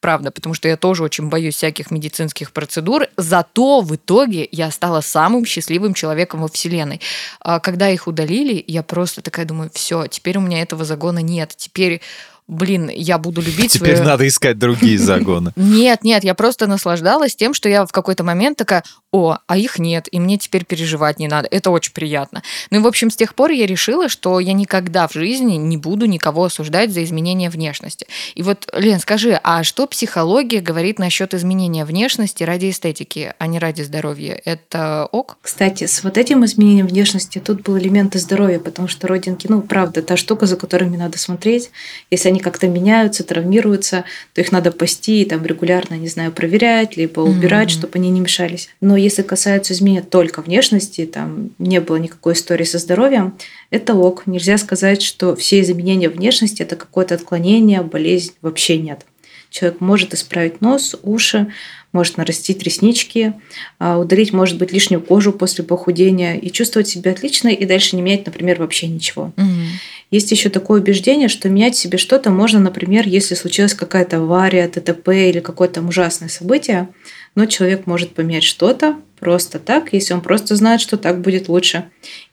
правда, 0.04 0.30
потому 0.30 0.54
что 0.54 0.68
я 0.68 0.76
тоже 0.76 1.02
очень 1.02 1.30
боюсь 1.30 1.54
всяких 1.54 1.90
медицинских 1.90 2.52
процедур. 2.52 3.06
Зато 3.16 3.80
в 3.80 3.96
итоге 3.96 4.46
я 4.52 4.70
стала 4.70 5.00
самым 5.00 5.46
счастливым 5.46 5.94
человеком 5.94 6.42
во 6.42 6.48
Вселенной. 6.48 7.00
А 7.40 7.58
когда 7.58 7.88
их 7.88 8.06
удалили, 8.06 8.62
я 8.66 8.82
просто 8.82 9.22
такая 9.22 9.46
думаю, 9.46 9.70
все, 9.72 10.06
теперь 10.06 10.36
у 10.36 10.42
меня 10.42 10.60
этого 10.60 10.84
загона 10.84 11.20
нет. 11.20 11.54
Теперь 11.56 12.02
блин, 12.46 12.90
я 12.92 13.18
буду 13.18 13.40
любить 13.40 13.72
Теперь 13.72 13.96
свою... 13.96 14.10
надо 14.10 14.28
искать 14.28 14.58
другие 14.58 14.98
загоны. 14.98 15.52
Нет, 15.56 16.04
нет, 16.04 16.24
я 16.24 16.34
просто 16.34 16.66
наслаждалась 16.66 17.34
тем, 17.34 17.54
что 17.54 17.68
я 17.68 17.86
в 17.86 17.92
какой-то 17.92 18.22
момент 18.24 18.58
такая, 18.58 18.84
о, 19.12 19.38
а 19.46 19.56
их 19.56 19.78
нет, 19.78 20.08
и 20.10 20.20
мне 20.20 20.38
теперь 20.38 20.64
переживать 20.64 21.18
не 21.18 21.28
надо. 21.28 21.48
Это 21.50 21.70
очень 21.70 21.92
приятно. 21.92 22.42
Ну 22.70 22.80
и, 22.80 22.82
в 22.82 22.86
общем, 22.86 23.10
с 23.10 23.16
тех 23.16 23.34
пор 23.34 23.52
я 23.52 23.66
решила, 23.66 24.08
что 24.08 24.40
я 24.40 24.52
никогда 24.52 25.06
в 25.08 25.12
жизни 25.12 25.54
не 25.54 25.76
буду 25.76 26.06
никого 26.06 26.44
осуждать 26.44 26.92
за 26.92 27.04
изменение 27.04 27.48
внешности. 27.48 28.06
И 28.34 28.42
вот, 28.42 28.68
Лен, 28.72 28.98
скажи, 28.98 29.38
а 29.42 29.62
что 29.62 29.86
психология 29.86 30.60
говорит 30.60 30.98
насчет 30.98 31.32
изменения 31.32 31.84
внешности 31.84 32.42
ради 32.42 32.70
эстетики, 32.70 33.34
а 33.38 33.46
не 33.46 33.58
ради 33.58 33.82
здоровья? 33.82 34.40
Это 34.44 35.08
ок? 35.12 35.38
Кстати, 35.42 35.86
с 35.86 36.02
вот 36.02 36.18
этим 36.18 36.44
изменением 36.44 36.88
внешности 36.88 37.38
тут 37.38 37.62
был 37.62 37.78
элемент 37.78 38.14
здоровья, 38.14 38.58
потому 38.58 38.88
что 38.88 39.06
родинки, 39.06 39.46
ну, 39.48 39.62
правда, 39.62 40.02
та 40.02 40.16
штука, 40.16 40.46
за 40.46 40.56
которыми 40.56 40.96
надо 40.96 41.18
смотреть. 41.18 41.70
Если 42.10 42.28
они 42.28 42.33
как-то 42.40 42.66
меняются, 42.68 43.24
травмируются, 43.24 44.04
то 44.32 44.40
их 44.40 44.52
надо 44.52 44.72
пасти 44.72 45.22
и 45.22 45.24
там 45.24 45.44
регулярно, 45.44 45.94
не 45.94 46.08
знаю, 46.08 46.32
проверять, 46.32 46.96
либо 46.96 47.20
убирать, 47.20 47.68
mm-hmm. 47.68 47.72
чтобы 47.72 47.92
они 47.94 48.10
не 48.10 48.20
мешались. 48.20 48.68
Но 48.80 48.96
если 48.96 49.22
касается 49.22 49.72
изменения 49.72 50.02
только 50.02 50.42
внешности, 50.42 51.06
там 51.06 51.50
не 51.58 51.80
было 51.80 51.96
никакой 51.96 52.34
истории 52.34 52.64
со 52.64 52.78
здоровьем, 52.78 53.34
это 53.70 53.94
ок. 53.94 54.26
Нельзя 54.26 54.58
сказать, 54.58 55.02
что 55.02 55.34
все 55.36 55.60
изменения 55.60 56.08
внешности 56.08 56.62
это 56.62 56.76
какое-то 56.76 57.14
отклонение, 57.14 57.82
болезнь 57.82 58.32
вообще 58.42 58.78
нет. 58.78 59.04
Человек 59.50 59.80
может 59.80 60.14
исправить 60.14 60.60
нос, 60.60 60.96
уши, 61.04 61.52
может 61.94 62.18
нарастить 62.18 62.62
реснички, 62.62 63.32
а, 63.78 63.98
удалить, 63.98 64.34
может 64.34 64.58
быть, 64.58 64.72
лишнюю 64.72 65.00
кожу 65.00 65.32
после 65.32 65.64
похудения 65.64 66.34
и 66.34 66.50
чувствовать 66.50 66.88
себя 66.88 67.12
отлично 67.12 67.48
и 67.48 67.64
дальше 67.64 67.96
не 67.96 68.02
менять, 68.02 68.26
например, 68.26 68.58
вообще 68.58 68.88
ничего. 68.88 69.32
Угу. 69.36 69.46
Есть 70.10 70.30
еще 70.30 70.50
такое 70.50 70.80
убеждение, 70.80 71.28
что 71.28 71.48
менять 71.48 71.76
себе 71.76 71.98
что-то 71.98 72.30
можно, 72.30 72.60
например, 72.60 73.08
если 73.08 73.34
случилась 73.34 73.74
какая-то 73.74 74.18
авария, 74.18 74.68
ДТП 74.68 75.08
или 75.08 75.40
какое-то 75.40 75.80
ужасное 75.80 76.28
событие, 76.28 76.88
но 77.34 77.46
человек 77.46 77.86
может 77.86 78.14
поменять 78.14 78.44
что-то 78.44 78.96
просто 79.18 79.58
так, 79.58 79.92
если 79.92 80.14
он 80.14 80.20
просто 80.20 80.54
знает, 80.54 80.80
что 80.80 80.96
так 80.98 81.20
будет 81.20 81.48
лучше, 81.48 81.86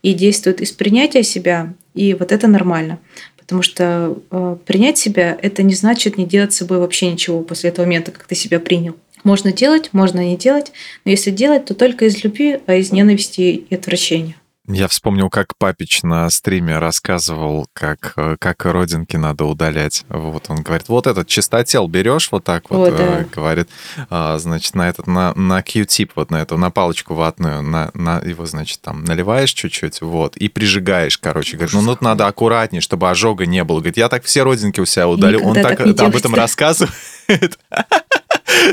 и 0.03 0.13
действует 0.13 0.61
из 0.61 0.71
принятия 0.71 1.23
себя, 1.23 1.73
и 1.93 2.13
вот 2.13 2.31
это 2.31 2.47
нормально. 2.47 2.99
Потому 3.37 3.63
что 3.63 4.17
э, 4.29 4.57
принять 4.65 4.97
себя– 4.97 5.37
это 5.41 5.63
не 5.63 5.73
значит 5.73 6.17
не 6.17 6.25
делать 6.25 6.53
с 6.53 6.57
собой 6.57 6.77
вообще 6.77 7.11
ничего 7.11 7.41
после 7.41 7.69
этого 7.69 7.85
момента, 7.85 8.11
как 8.11 8.25
ты 8.25 8.35
себя 8.35 8.59
принял. 8.59 8.95
Можно 9.23 9.51
делать, 9.51 9.89
можно 9.91 10.19
не 10.19 10.37
делать, 10.37 10.71
но 11.05 11.11
если 11.11 11.31
делать, 11.31 11.65
то 11.65 11.73
только 11.73 12.05
из 12.05 12.23
любви, 12.23 12.59
а 12.65 12.75
из 12.75 12.91
ненависти 12.91 13.41
и 13.41 13.75
отвращения. 13.75 14.35
Я 14.67 14.87
вспомнил, 14.87 15.29
как 15.29 15.57
Папич 15.57 16.03
на 16.03 16.29
стриме 16.29 16.77
рассказывал, 16.77 17.67
как, 17.73 18.13
э, 18.15 18.37
как 18.39 18.63
родинки 18.65 19.17
надо 19.17 19.45
удалять. 19.45 20.05
Вот 20.07 20.45
он 20.49 20.61
говорит, 20.61 20.87
вот 20.87 21.07
этот 21.07 21.27
чистотел 21.27 21.87
берешь 21.87 22.29
вот 22.31 22.43
так 22.43 22.69
вот, 22.69 22.89
О, 22.89 22.91
да. 22.91 23.25
говорит, 23.33 23.69
а, 24.09 24.37
значит, 24.37 24.75
на 24.75 24.87
этот, 24.87 25.07
на, 25.07 25.33
на 25.33 25.63
Q-тип, 25.63 26.11
вот 26.15 26.29
на 26.29 26.43
эту, 26.43 26.57
на 26.57 26.69
палочку 26.69 27.15
ватную, 27.15 27.63
на, 27.63 27.89
на 27.95 28.19
его, 28.19 28.45
значит, 28.45 28.81
там 28.81 29.03
наливаешь 29.03 29.51
чуть-чуть, 29.51 30.01
вот, 30.01 30.37
и 30.37 30.47
прижигаешь, 30.47 31.17
короче. 31.17 31.57
Говорит, 31.57 31.73
ну, 31.73 31.81
ну 31.81 31.97
надо 31.99 32.27
аккуратнее, 32.27 32.81
чтобы 32.81 33.09
ожога 33.09 33.47
не 33.47 33.63
было. 33.63 33.79
Говорит, 33.79 33.97
я 33.97 34.09
так 34.09 34.23
все 34.25 34.43
родинки 34.43 34.79
у 34.79 34.85
себя 34.85 35.07
удалил. 35.07 35.45
он 35.45 35.55
так, 35.55 35.79
так 35.79 35.99
об 35.99 36.15
этом 36.15 36.35
рассказывает. 36.35 36.93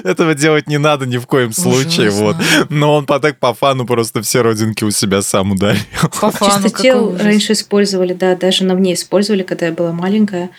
Этого 0.04 0.34
делать 0.34 0.66
не 0.68 0.78
надо 0.78 1.06
ни 1.06 1.18
в 1.18 1.26
коем 1.26 1.52
случае. 1.52 2.10
Вот. 2.10 2.36
Но 2.68 2.94
он 2.94 3.06
по 3.06 3.20
так 3.20 3.38
по 3.38 3.54
фану 3.54 3.86
просто 3.86 4.22
все 4.22 4.42
родинки 4.42 4.84
у 4.84 4.90
себя 4.90 5.22
сам 5.22 5.52
ударил. 5.52 5.80
По 6.20 6.30
фану, 6.30 6.64
Чистотел 6.64 7.16
раньше 7.16 7.52
использовали, 7.52 8.12
да, 8.12 8.36
даже 8.36 8.64
на 8.64 8.74
мне 8.74 8.94
использовали, 8.94 9.42
когда 9.42 9.66
я 9.66 9.72
была 9.72 9.92
маленькая. 9.92 10.50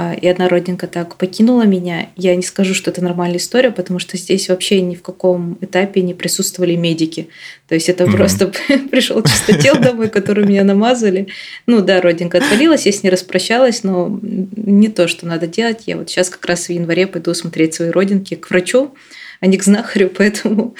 А, 0.00 0.14
и 0.14 0.28
одна 0.28 0.48
родинка 0.48 0.86
так 0.86 1.16
покинула 1.16 1.62
меня. 1.62 2.10
Я 2.14 2.36
не 2.36 2.44
скажу, 2.44 2.72
что 2.72 2.92
это 2.92 3.02
нормальная 3.02 3.38
история, 3.38 3.72
потому 3.72 3.98
что 3.98 4.16
здесь 4.16 4.48
вообще 4.48 4.80
ни 4.80 4.94
в 4.94 5.02
каком 5.02 5.58
этапе 5.60 6.02
не 6.02 6.14
присутствовали 6.14 6.76
медики. 6.76 7.30
То 7.66 7.74
есть 7.74 7.88
это 7.88 8.04
mm-hmm. 8.04 8.16
просто 8.16 8.52
пришел 8.92 9.20
чистотел 9.24 9.74
домой, 9.74 10.08
который 10.08 10.46
меня 10.46 10.62
намазали. 10.62 11.26
Ну 11.66 11.82
да, 11.82 12.00
родинка 12.00 12.38
отвалилась, 12.38 12.86
я 12.86 12.92
с 12.92 13.02
ней 13.02 13.10
распрощалась, 13.10 13.82
но 13.82 14.20
не 14.22 14.86
то, 14.86 15.08
что 15.08 15.26
надо 15.26 15.48
делать. 15.48 15.82
Я 15.86 15.96
вот 15.96 16.08
сейчас 16.08 16.30
как 16.30 16.46
раз 16.46 16.66
в 16.66 16.70
январе 16.70 17.08
пойду 17.08 17.34
смотреть 17.34 17.74
свои 17.74 17.90
родинки 17.90 18.36
к 18.36 18.50
врачу, 18.50 18.94
а 19.40 19.48
не 19.48 19.58
к 19.58 19.64
знахарю, 19.64 20.12
поэтому 20.16 20.76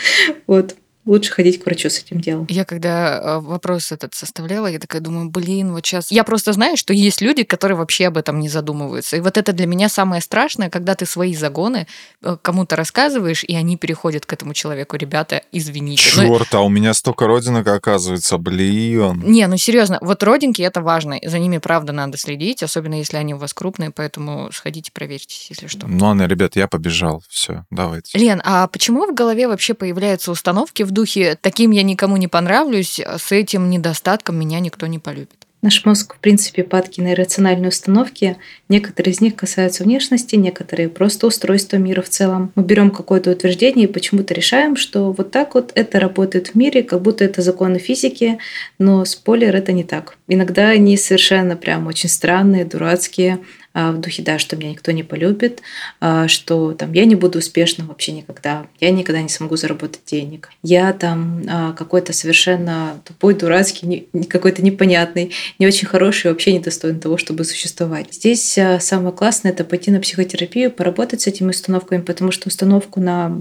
вот 0.47 0.77
лучше 1.09 1.33
ходить 1.33 1.61
к 1.63 1.67
врачу 1.67 1.89
с 1.89 1.99
этим 1.99 2.21
делом. 2.21 2.47
Я 2.51 2.65
когда 2.65 3.19
э, 3.19 3.41
вопрос 3.41 3.93
этот 3.93 4.15
составляла, 4.15 4.67
я 4.67 4.79
такая 4.79 5.01
думаю, 5.01 5.31
блин, 5.31 5.73
вот 5.73 5.85
сейчас... 5.85 6.11
Я 6.13 6.23
просто 6.23 6.53
знаю, 6.53 6.77
что 6.77 6.93
есть 6.93 7.23
люди, 7.23 7.45
которые 7.45 7.77
вообще 7.77 8.09
об 8.09 8.19
этом 8.19 8.39
не 8.39 8.49
задумываются. 8.49 9.17
И 9.17 9.21
вот 9.21 9.39
это 9.39 9.53
для 9.53 9.67
меня 9.67 9.89
самое 9.89 10.21
страшное, 10.21 10.69
когда 10.69 10.95
ты 10.95 11.07
свои 11.07 11.35
загоны 11.35 11.87
э, 12.23 12.37
кому-то 12.43 12.77
рассказываешь, 12.77 13.43
и 13.43 13.55
они 13.55 13.77
переходят 13.77 14.27
к 14.27 14.33
этому 14.33 14.53
человеку. 14.53 14.97
Ребята, 14.97 15.43
извините. 15.51 16.03
Черт, 16.03 16.55
а 16.55 16.61
у 16.61 16.69
меня 16.69 16.93
столько 16.93 17.27
родинок 17.27 17.67
оказывается, 17.67 18.37
блин. 18.37 19.23
Не, 19.25 19.47
ну 19.47 19.57
серьезно, 19.57 19.99
вот 20.03 20.23
родинки 20.23 20.61
это 20.61 20.83
важно. 20.83 21.19
За 21.25 21.39
ними, 21.39 21.59
правда, 21.59 21.93
надо 21.93 22.19
следить, 22.19 22.63
особенно 22.63 22.95
если 22.95 23.17
они 23.17 23.35
у 23.35 23.39
вас 23.39 23.55
крупные, 23.55 23.91
поэтому 23.91 24.51
сходите, 24.53 24.93
проверьтесь, 24.93 25.47
если 25.49 25.69
что. 25.69 25.87
Ну 25.87 26.05
ладно, 26.05 26.27
ребят, 26.27 26.57
я 26.57 26.69
побежал. 26.69 27.23
Все, 27.29 27.65
давайте. 27.71 28.19
Лен, 28.19 28.43
а 28.45 28.67
почему 28.67 29.07
в 29.07 29.15
голове 29.15 29.49
вообще 29.49 29.73
появляются 29.73 30.31
установки 30.31 30.83
в 30.83 30.91
духе 30.99 31.39
«таким 31.41 31.71
я 31.71 31.83
никому 31.83 32.17
не 32.17 32.29
понравлюсь, 32.29 33.01
с 33.01 33.31
этим 33.31 33.71
недостатком 33.71 34.37
меня 34.37 34.59
никто 34.61 34.87
не 34.87 34.99
полюбит». 34.99 35.39
Наш 35.61 35.85
мозг, 35.85 36.15
в 36.15 36.19
принципе, 36.19 36.63
падки 36.63 37.01
на 37.01 37.13
иррациональные 37.15 37.71
установки. 37.71 38.37
Некоторые 38.69 39.13
из 39.13 39.21
них 39.21 39.35
касаются 39.35 39.83
внешности, 39.83 40.37
некоторые 40.37 40.89
просто 40.89 41.27
устройства 41.27 41.79
мира 41.79 42.01
в 42.01 42.09
целом. 42.09 42.53
Мы 42.55 42.63
берем 42.63 42.91
какое-то 42.93 43.33
утверждение 43.33 43.89
и 43.89 43.93
почему-то 43.93 44.35
решаем, 44.35 44.77
что 44.77 45.11
вот 45.11 45.33
так 45.33 45.55
вот 45.55 45.73
это 45.75 45.99
работает 45.99 46.49
в 46.49 46.55
мире, 46.55 46.85
как 46.85 47.03
будто 47.03 47.25
это 47.25 47.43
законы 47.43 47.81
физики, 47.81 48.39
но 48.79 49.05
спойлер, 49.05 49.55
это 49.57 49.73
не 49.73 49.83
так. 49.83 50.17
Иногда 50.29 50.69
они 50.69 50.97
совершенно 50.97 51.57
прям 51.57 51.89
очень 51.89 52.09
странные, 52.09 52.65
дурацкие, 52.65 53.41
в 53.75 54.01
духе, 54.01 54.23
да, 54.23 54.39
что 54.39 54.57
меня 54.57 54.71
никто 54.71 54.91
не 54.93 55.03
полюбит, 55.03 55.61
а, 56.01 56.27
что 56.27 56.73
там 56.73 56.93
я 56.93 57.05
не 57.05 57.15
буду 57.15 57.39
успешным 57.39 57.89
вообще 57.89 58.13
никогда, 58.13 58.67
я 58.81 58.91
никогда 58.91 59.23
не 59.23 59.29
смогу 59.29 59.57
заработать 59.57 60.01
денег, 60.07 60.51
я 60.63 60.93
там 60.93 61.43
а, 61.49 61.73
какой-то 61.73 62.13
совершенно 62.13 63.01
тупой, 63.05 63.35
дурацкий, 63.35 64.09
какой-то 64.29 64.63
непонятный, 64.63 65.33
не 65.59 65.67
очень 65.67 65.87
хороший, 65.87 66.31
вообще 66.31 66.53
не 66.53 66.61
достоин 66.61 66.99
того, 66.99 67.19
чтобы 67.19 67.45
существовать. 67.45 68.15
Здесь 68.15 68.59
самое 68.81 69.13
классное– 69.15 69.53
это 69.53 69.65
пойти 69.65 69.91
на 69.91 70.01
психотерапию, 70.01 70.71
поработать 70.71 71.21
с 71.21 71.27
этими 71.27 71.51
установками, 71.51 72.01
потому 72.01 72.33
что 72.33 72.49
установку 72.49 73.01
на 73.01 73.41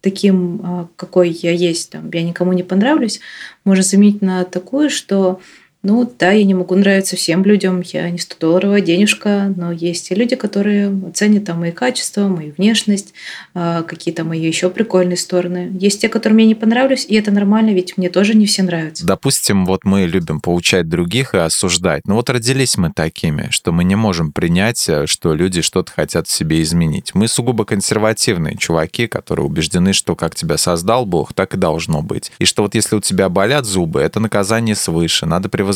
таким, 0.00 0.88
какой 0.96 1.30
я 1.30 1.50
есть, 1.50 1.90
там, 1.90 2.10
я 2.12 2.22
никому 2.22 2.52
не 2.52 2.62
понравлюсь, 2.62 3.20
можно 3.64 3.82
заменить 3.82 4.22
на 4.22 4.44
такую, 4.44 4.88
что 4.90 5.40
Ну 5.88 6.12
да, 6.18 6.32
я 6.32 6.42
не 6.42 6.52
могу 6.52 6.74
нравиться 6.74 7.14
всем 7.14 7.44
людям, 7.44 7.80
я 7.80 8.10
не 8.10 8.16
100-долларовая 8.16 8.80
денежка, 8.80 9.54
но 9.56 9.70
есть 9.70 10.10
и 10.10 10.16
люди, 10.16 10.34
которые 10.34 10.92
оценят 11.08 11.44
там 11.44 11.60
мои 11.60 11.70
качества, 11.70 12.26
мою 12.26 12.52
внешность, 12.58 13.14
а, 13.54 13.84
какие-то 13.84 14.24
мои 14.24 14.44
еще 14.44 14.68
прикольные 14.68 15.16
стороны. 15.16 15.70
Есть 15.78 16.00
те, 16.00 16.08
которые 16.08 16.34
мне 16.34 16.46
не 16.46 16.56
понравились, 16.56 17.06
и 17.08 17.14
это 17.14 17.30
нормально, 17.30 17.70
ведь 17.70 17.96
мне 17.98 18.08
тоже 18.08 18.34
не 18.34 18.46
все 18.46 18.64
нравятся. 18.64 19.06
Допустим, 19.06 19.64
вот 19.64 19.84
мы 19.84 20.06
любим 20.06 20.40
поучать 20.40 20.88
других 20.88 21.34
и 21.34 21.38
осуждать. 21.38 22.04
Но 22.04 22.16
вот 22.16 22.30
родились 22.30 22.76
мы 22.76 22.90
такими, 22.92 23.46
что 23.50 23.70
мы 23.70 23.84
не 23.84 23.94
можем 23.94 24.32
принять, 24.32 24.88
э, 24.88 25.06
что 25.06 25.34
люди 25.34 25.62
что-то 25.62 25.92
хотят 25.92 26.26
в 26.26 26.32
себе 26.32 26.62
изменить. 26.62 27.14
Мы 27.14 27.28
сугубо 27.28 27.64
консервативные 27.64 28.56
чуваки, 28.56 29.06
которые 29.06 29.46
убеждены, 29.46 29.92
что 29.92 30.16
как 30.16 30.34
тебя 30.34 30.56
создал 30.56 31.06
Бог, 31.06 31.32
так 31.32 31.54
и 31.54 31.56
должно 31.56 32.02
быть. 32.02 32.32
И 32.40 32.44
что 32.44 32.64
вот 32.64 32.74
если 32.74 32.96
у 32.96 33.00
тебя 33.00 33.28
болят 33.28 33.66
зубы, 33.66 34.00
это 34.00 34.18
наказание 34.18 34.74
свыше. 34.74 35.26
Надо 35.26 35.48
превозмогать, 35.48 35.75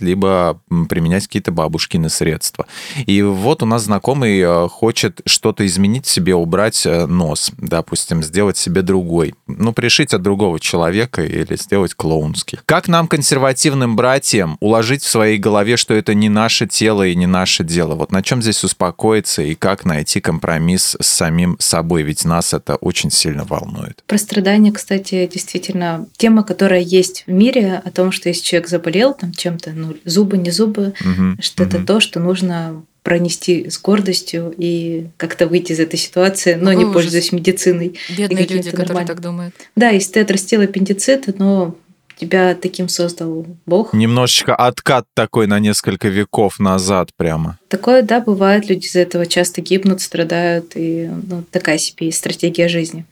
либо 0.00 0.60
применять 0.88 1.26
какие-то 1.26 1.52
бабушкины 1.52 2.08
средства. 2.08 2.66
И 3.06 3.22
вот 3.22 3.62
у 3.62 3.66
нас 3.66 3.84
знакомый 3.84 4.40
э, 4.40 4.68
хочет 4.68 5.20
что-то 5.26 5.66
изменить 5.66 6.06
себе, 6.06 6.34
убрать 6.34 6.84
э, 6.86 7.06
нос, 7.06 7.52
допустим, 7.58 8.22
сделать 8.22 8.56
себе 8.56 8.82
другой. 8.82 9.34
Ну, 9.46 9.72
пришить 9.72 10.14
от 10.14 10.22
другого 10.22 10.60
человека 10.60 11.22
или 11.22 11.56
сделать 11.56 11.94
клоунский. 11.94 12.58
Как 12.66 12.88
нам, 12.88 13.08
консервативным 13.08 13.96
братьям, 13.96 14.56
уложить 14.60 15.02
в 15.02 15.08
своей 15.08 15.38
голове, 15.38 15.76
что 15.76 15.94
это 15.94 16.14
не 16.14 16.28
наше 16.28 16.66
тело 16.66 17.06
и 17.06 17.14
не 17.14 17.26
наше 17.26 17.64
дело? 17.64 17.94
Вот 17.94 18.12
на 18.12 18.22
чем 18.22 18.42
здесь 18.42 18.62
успокоиться 18.64 19.42
и 19.42 19.54
как 19.54 19.84
найти 19.84 20.20
компромисс 20.20 20.96
с 21.00 21.06
самим 21.06 21.56
собой? 21.58 22.02
Ведь 22.02 22.24
нас 22.24 22.54
это 22.54 22.76
очень 22.76 23.10
сильно 23.10 23.44
волнует. 23.44 24.02
Про 24.06 24.18
страдания, 24.18 24.72
кстати, 24.72 25.28
действительно 25.32 26.06
тема, 26.16 26.42
которая 26.42 26.80
есть 26.80 27.24
в 27.26 27.30
мире 27.30 27.82
о 27.84 27.90
том, 27.90 28.12
что 28.12 28.28
если 28.28 28.42
человек 28.42 28.68
заболел 28.68 29.14
там 29.14 29.32
чем-то, 29.40 29.72
ну, 29.72 29.96
зубы, 30.04 30.38
не 30.38 30.50
зубы, 30.50 30.94
угу, 31.00 31.40
что 31.40 31.62
угу. 31.62 31.70
это 31.70 31.86
то, 31.86 32.00
что 32.00 32.20
нужно 32.20 32.82
пронести 33.02 33.70
с 33.70 33.80
гордостью 33.80 34.54
и 34.56 35.06
как-то 35.16 35.46
выйти 35.46 35.72
из 35.72 35.80
этой 35.80 35.98
ситуации, 35.98 36.54
но 36.54 36.70
Какой 36.70 36.76
не 36.76 36.84
ужас. 36.84 36.94
пользуясь 36.94 37.32
медициной. 37.32 37.98
Бедные 38.16 38.46
люди, 38.46 38.70
которые 38.70 39.06
так 39.06 39.20
думают. 39.20 39.54
Да, 39.74 39.88
если 39.88 40.12
ты 40.12 40.20
отрастил 40.20 40.60
аппендицит, 40.60 41.38
но 41.38 41.76
тебя 42.20 42.54
таким 42.54 42.88
создал 42.88 43.46
Бог. 43.66 43.92
Немножечко 43.92 44.54
откат 44.54 45.06
такой 45.14 45.46
на 45.46 45.58
несколько 45.58 46.08
веков 46.08 46.58
назад 46.58 47.10
прямо. 47.16 47.58
Такое, 47.68 48.02
да, 48.02 48.20
бывает. 48.20 48.68
Люди 48.68 48.86
из-за 48.86 49.00
этого 49.00 49.26
часто 49.26 49.60
гибнут, 49.60 50.00
страдают, 50.00 50.72
и 50.74 51.08
ну, 51.28 51.44
такая 51.50 51.78
себе 51.78 52.12
стратегия 52.12 52.68
жизни. 52.68 53.04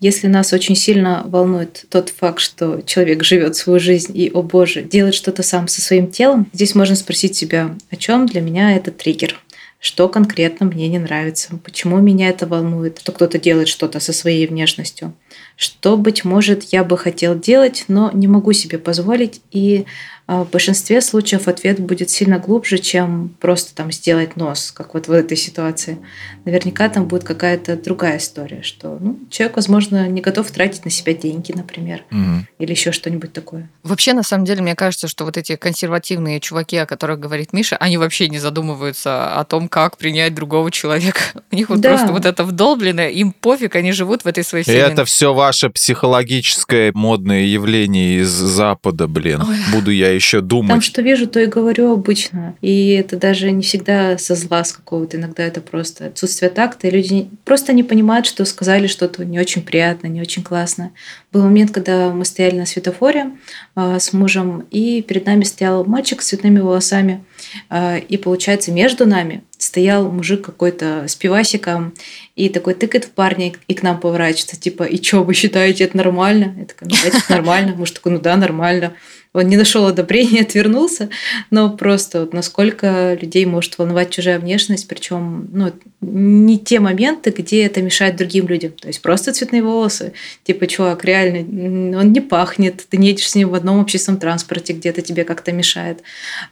Если 0.00 0.26
нас 0.26 0.52
очень 0.52 0.76
сильно 0.76 1.22
волнует 1.24 1.86
тот 1.88 2.10
факт, 2.10 2.40
что 2.40 2.82
человек 2.82 3.24
живет 3.24 3.56
свою 3.56 3.80
жизнь 3.80 4.16
и, 4.16 4.30
о 4.30 4.42
боже, 4.42 4.82
делает 4.82 5.14
что-то 5.14 5.42
сам 5.42 5.68
со 5.68 5.80
своим 5.80 6.08
телом, 6.08 6.46
здесь 6.52 6.74
можно 6.74 6.96
спросить 6.96 7.36
себя, 7.36 7.76
о 7.90 7.96
чем 7.96 8.26
для 8.26 8.40
меня 8.40 8.76
это 8.76 8.90
триггер 8.90 9.40
что 9.80 10.10
конкретно 10.10 10.66
мне 10.66 10.88
не 10.88 10.98
нравится, 10.98 11.58
почему 11.64 11.98
меня 11.98 12.28
это 12.28 12.46
волнует, 12.46 12.98
что 13.00 13.12
кто-то 13.12 13.38
делает 13.38 13.66
что-то 13.66 13.98
со 13.98 14.12
своей 14.12 14.46
внешностью, 14.46 15.14
что, 15.56 15.96
быть 15.96 16.24
может, 16.24 16.64
я 16.72 16.84
бы 16.84 16.96
хотел 16.96 17.38
делать, 17.38 17.84
но 17.88 18.10
не 18.12 18.28
могу 18.28 18.52
себе 18.52 18.78
позволить, 18.78 19.40
и 19.50 19.86
а, 20.32 20.44
в 20.44 20.50
большинстве 20.50 21.00
случаев 21.00 21.48
ответ 21.48 21.80
будет 21.80 22.08
сильно 22.08 22.38
глубже, 22.38 22.78
чем 22.78 23.34
просто 23.40 23.74
там 23.74 23.90
сделать 23.90 24.36
нос, 24.36 24.70
как 24.70 24.94
вот 24.94 25.08
в 25.08 25.10
этой 25.10 25.36
ситуации. 25.36 25.98
Наверняка 26.44 26.88
там 26.88 27.08
будет 27.08 27.24
какая-то 27.24 27.74
другая 27.74 28.18
история, 28.18 28.62
что 28.62 28.96
ну, 29.00 29.18
человек, 29.28 29.56
возможно, 29.56 30.06
не 30.06 30.20
готов 30.20 30.48
тратить 30.52 30.84
на 30.84 30.90
себя 30.92 31.14
деньги, 31.14 31.50
например, 31.50 32.04
угу. 32.12 32.46
или 32.60 32.70
еще 32.70 32.92
что-нибудь 32.92 33.32
такое. 33.32 33.68
Вообще, 33.82 34.12
на 34.12 34.22
самом 34.22 34.44
деле, 34.44 34.62
мне 34.62 34.76
кажется, 34.76 35.08
что 35.08 35.24
вот 35.24 35.36
эти 35.36 35.56
консервативные 35.56 36.38
чуваки, 36.38 36.76
о 36.76 36.86
которых 36.86 37.18
говорит 37.18 37.52
Миша, 37.52 37.76
они 37.78 37.98
вообще 37.98 38.28
не 38.28 38.38
задумываются 38.38 39.34
о 39.34 39.44
том, 39.44 39.68
как 39.68 39.96
принять 39.96 40.32
другого 40.32 40.70
человека. 40.70 41.22
У 41.50 41.56
них 41.56 41.70
вот 41.70 41.80
да. 41.80 41.88
просто 41.88 42.12
вот 42.12 42.24
это 42.24 42.44
вдолблено, 42.44 43.02
им 43.02 43.32
пофиг, 43.32 43.74
они 43.74 43.90
живут 43.90 44.22
в 44.22 44.28
этой 44.28 44.44
своей 44.44 44.62
вселенной. 44.62 44.92
Это 44.92 45.04
все 45.04 45.19
ваше 45.28 45.70
психологическое 45.70 46.92
модное 46.94 47.42
явление 47.42 48.20
из 48.20 48.30
Запада, 48.30 49.06
блин. 49.06 49.42
Ой. 49.42 49.56
Буду 49.72 49.90
я 49.90 50.10
еще 50.10 50.40
думать. 50.40 50.70
Там, 50.70 50.80
что 50.80 51.02
вижу, 51.02 51.26
то 51.26 51.40
и 51.40 51.46
говорю 51.46 51.92
обычно. 51.92 52.54
И 52.60 52.90
это 52.90 53.16
даже 53.16 53.50
не 53.50 53.62
всегда 53.62 54.18
со 54.18 54.34
зла 54.34 54.64
с 54.64 54.72
какого-то. 54.72 55.16
Иногда 55.16 55.42
это 55.42 55.60
просто 55.60 56.06
отсутствие 56.06 56.50
такта. 56.50 56.88
И 56.88 56.90
люди 56.90 57.28
просто 57.44 57.72
не 57.72 57.82
понимают, 57.82 58.26
что 58.26 58.44
сказали 58.44 58.86
что-то 58.86 59.24
не 59.24 59.38
очень 59.38 59.62
приятно, 59.62 60.06
не 60.06 60.20
очень 60.20 60.42
классно. 60.42 60.92
Был 61.32 61.42
момент, 61.42 61.70
когда 61.70 62.10
мы 62.10 62.24
стояли 62.24 62.56
на 62.56 62.66
светофоре 62.66 63.32
э, 63.76 63.98
с 63.98 64.12
мужем, 64.12 64.66
и 64.70 65.02
перед 65.02 65.26
нами 65.26 65.44
стоял 65.44 65.84
мальчик 65.84 66.22
с 66.22 66.28
цветными 66.28 66.60
волосами. 66.60 67.22
Э, 67.68 67.98
и 67.98 68.16
получается, 68.16 68.72
между 68.72 69.06
нами 69.06 69.42
стоял 69.58 70.10
мужик 70.10 70.44
какой-то 70.44 71.04
с 71.06 71.14
пивасиком 71.16 71.94
и 72.36 72.48
такой 72.48 72.74
тыкает 72.74 73.04
в 73.04 73.10
парня 73.10 73.52
и 73.68 73.74
к 73.74 73.82
нам 73.82 74.00
поворачивается, 74.00 74.58
типа, 74.58 74.84
и 74.84 75.02
что, 75.02 75.22
вы 75.22 75.34
считаете 75.34 75.84
это 75.84 75.96
нормально? 75.96 76.54
Я 76.58 76.64
такая, 76.64 76.88
ну, 76.88 76.96
это 77.04 77.20
нормально. 77.28 77.74
Муж 77.76 77.90
такой, 77.90 78.12
ну 78.12 78.20
да, 78.20 78.36
нормально 78.36 78.94
он 79.32 79.46
не 79.46 79.56
нашел 79.56 79.86
одобрения, 79.86 80.40
отвернулся, 80.42 81.08
но 81.50 81.70
просто 81.70 82.20
вот 82.20 82.32
насколько 82.32 83.16
людей 83.20 83.46
может 83.46 83.78
волновать 83.78 84.10
чужая 84.10 84.38
внешность, 84.38 84.88
причем 84.88 85.48
ну, 85.52 85.72
не 86.00 86.58
те 86.58 86.80
моменты, 86.80 87.30
где 87.30 87.64
это 87.64 87.80
мешает 87.82 88.16
другим 88.16 88.48
людям. 88.48 88.72
То 88.72 88.88
есть 88.88 89.02
просто 89.02 89.32
цветные 89.32 89.62
волосы. 89.62 90.12
Типа, 90.44 90.66
чувак, 90.66 91.04
реально, 91.04 91.98
он 91.98 92.12
не 92.12 92.20
пахнет, 92.20 92.84
ты 92.88 92.96
не 92.96 93.08
едешь 93.08 93.30
с 93.30 93.34
ним 93.34 93.50
в 93.50 93.54
одном 93.54 93.80
общественном 93.80 94.20
транспорте, 94.20 94.72
где-то 94.72 95.02
тебе 95.02 95.24
как-то 95.24 95.52
мешает. 95.52 96.02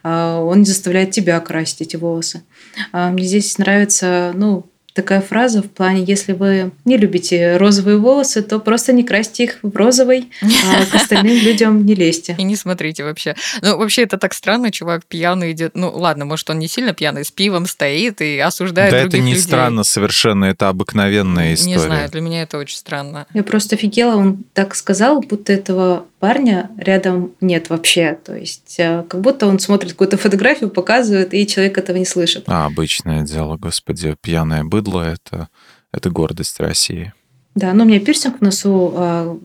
А 0.03 0.41
он 0.41 0.59
не 0.59 0.65
заставляет 0.65 1.11
тебя 1.11 1.39
красить 1.39 1.81
эти 1.81 1.95
волосы. 1.95 2.43
А 2.91 3.11
мне 3.11 3.23
здесь 3.23 3.57
нравится, 3.57 4.31
ну, 4.35 4.65
такая 4.93 5.21
фраза 5.21 5.61
в 5.61 5.69
плане, 5.69 6.03
если 6.03 6.33
вы 6.33 6.71
не 6.85 6.97
любите 6.97 7.57
розовые 7.57 7.97
волосы, 7.97 8.41
то 8.41 8.59
просто 8.59 8.93
не 8.93 9.03
красьте 9.03 9.45
их 9.45 9.59
в 9.61 9.75
розовый, 9.75 10.29
а 10.41 10.85
к 10.85 10.95
остальным 10.95 11.37
людям 11.43 11.85
не 11.85 11.95
лезьте. 11.95 12.35
И 12.37 12.43
не 12.43 12.55
смотрите 12.55 13.03
вообще. 13.03 13.35
Ну, 13.61 13.77
вообще, 13.77 14.03
это 14.03 14.17
так 14.17 14.33
странно, 14.33 14.71
чувак 14.71 15.05
пьяный 15.05 15.51
идет. 15.51 15.71
Ну, 15.75 15.91
ладно, 15.91 16.25
может, 16.25 16.49
он 16.49 16.59
не 16.59 16.67
сильно 16.67 16.93
пьяный, 16.93 17.23
с 17.23 17.31
пивом 17.31 17.65
стоит 17.65 18.21
и 18.21 18.39
осуждает 18.39 18.91
Да, 18.91 18.97
это 18.97 19.17
не 19.19 19.31
людей. 19.31 19.43
странно 19.43 19.83
совершенно, 19.83 20.45
это 20.45 20.69
обыкновенная 20.69 21.53
история. 21.53 21.75
Не 21.75 21.79
знаю, 21.79 22.09
для 22.09 22.21
меня 22.21 22.41
это 22.43 22.57
очень 22.57 22.77
странно. 22.77 23.27
Я 23.33 23.43
просто 23.43 23.75
офигела, 23.75 24.15
он 24.15 24.43
так 24.53 24.75
сказал, 24.75 25.21
будто 25.21 25.53
этого 25.53 26.05
парня 26.19 26.69
рядом 26.77 27.33
нет 27.41 27.69
вообще. 27.69 28.17
То 28.23 28.35
есть 28.35 28.79
э, 28.79 29.03
как 29.07 29.21
будто 29.21 29.47
он 29.47 29.59
смотрит 29.59 29.91
какую-то 29.91 30.17
фотографию, 30.17 30.69
показывает, 30.69 31.33
и 31.33 31.47
человек 31.47 31.77
этого 31.77 31.97
не 31.97 32.05
слышит. 32.05 32.43
А, 32.47 32.65
обычное 32.65 33.23
дело, 33.23 33.57
господи, 33.57 34.15
пьяное 34.21 34.63
быдло 34.63 35.01
это,– 35.01 35.49
это 35.91 36.09
гордость 36.09 36.59
России. 36.59 37.13
Да, 37.55 37.73
но 37.73 37.83
у 37.83 37.87
меня 37.87 37.99
пирсинг 37.99 38.39
в 38.39 38.41
носу 38.41 38.93
э, 38.95 39.37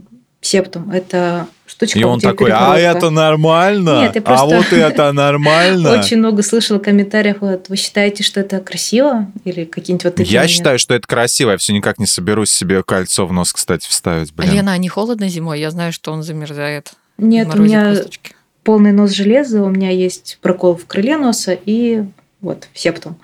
септум. 0.46 0.90
Это 0.90 1.46
штучка. 1.66 1.98
И 1.98 2.04
он 2.04 2.20
такой, 2.20 2.50
а 2.52 2.76
это 2.78 3.10
нормально? 3.10 4.02
Нет, 4.02 4.14
я 4.14 4.20
а 4.20 4.24
просто... 4.24 4.44
А 4.44 4.46
вот 4.46 4.72
это 4.72 5.12
нормально? 5.12 5.92
Очень 5.98 6.18
много 6.18 6.42
слышала 6.42 6.78
комментариев, 6.78 7.38
вот, 7.40 7.68
вы 7.68 7.76
считаете, 7.76 8.22
что 8.22 8.40
это 8.40 8.60
красиво? 8.60 9.30
Или 9.44 9.64
какие-нибудь 9.64 10.04
вот 10.04 10.14
такие? 10.16 10.32
Я 10.32 10.48
считаю, 10.48 10.78
что 10.78 10.94
это 10.94 11.06
красиво. 11.06 11.52
Я 11.52 11.56
все 11.56 11.72
никак 11.72 11.98
не 11.98 12.06
соберусь 12.06 12.50
себе 12.50 12.82
кольцо 12.82 13.26
в 13.26 13.32
нос, 13.32 13.52
кстати, 13.52 13.88
вставить. 13.88 14.32
Блин. 14.34 14.50
А 14.50 14.52
Лена, 14.54 14.72
а 14.72 14.78
не 14.78 14.88
холодно 14.88 15.28
зимой? 15.28 15.60
Я 15.60 15.70
знаю, 15.70 15.92
что 15.92 16.12
он 16.12 16.22
замерзает. 16.22 16.92
Нет, 17.18 17.54
у 17.54 17.58
меня 17.58 17.90
косточки. 17.90 18.32
полный 18.62 18.92
нос 18.92 19.12
железа, 19.12 19.62
у 19.62 19.70
меня 19.70 19.90
есть 19.90 20.38
прокол 20.42 20.76
в 20.76 20.86
крыле 20.86 21.16
носа 21.16 21.56
и 21.64 22.04
вот, 22.44 22.68
септум. 22.74 23.16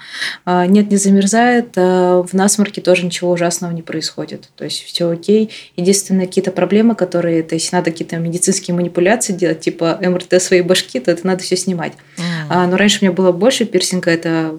А, 0.46 0.66
нет, 0.66 0.90
не 0.90 0.96
замерзает, 0.96 1.74
а 1.76 2.22
в 2.22 2.32
насморке 2.32 2.80
тоже 2.80 3.04
ничего 3.04 3.30
ужасного 3.30 3.70
не 3.70 3.82
происходит. 3.82 4.48
То 4.56 4.64
есть 4.64 4.82
все 4.82 5.10
окей. 5.10 5.50
Единственные 5.76 6.26
какие-то 6.26 6.52
проблемы, 6.52 6.94
которые, 6.94 7.42
то 7.42 7.54
есть 7.54 7.70
надо 7.70 7.90
какие-то 7.90 8.16
медицинские 8.16 8.74
манипуляции 8.74 9.34
делать, 9.34 9.60
типа 9.60 9.98
МРТ 10.02 10.40
своей 10.42 10.62
башки, 10.62 10.98
то 11.00 11.10
это 11.10 11.26
надо 11.26 11.42
все 11.42 11.56
снимать. 11.56 11.92
Mm. 12.16 12.66
Но 12.68 12.76
раньше 12.78 13.00
у 13.00 13.04
меня 13.04 13.12
было 13.12 13.30
больше 13.30 13.66
пирсинга, 13.66 14.10
это 14.10 14.58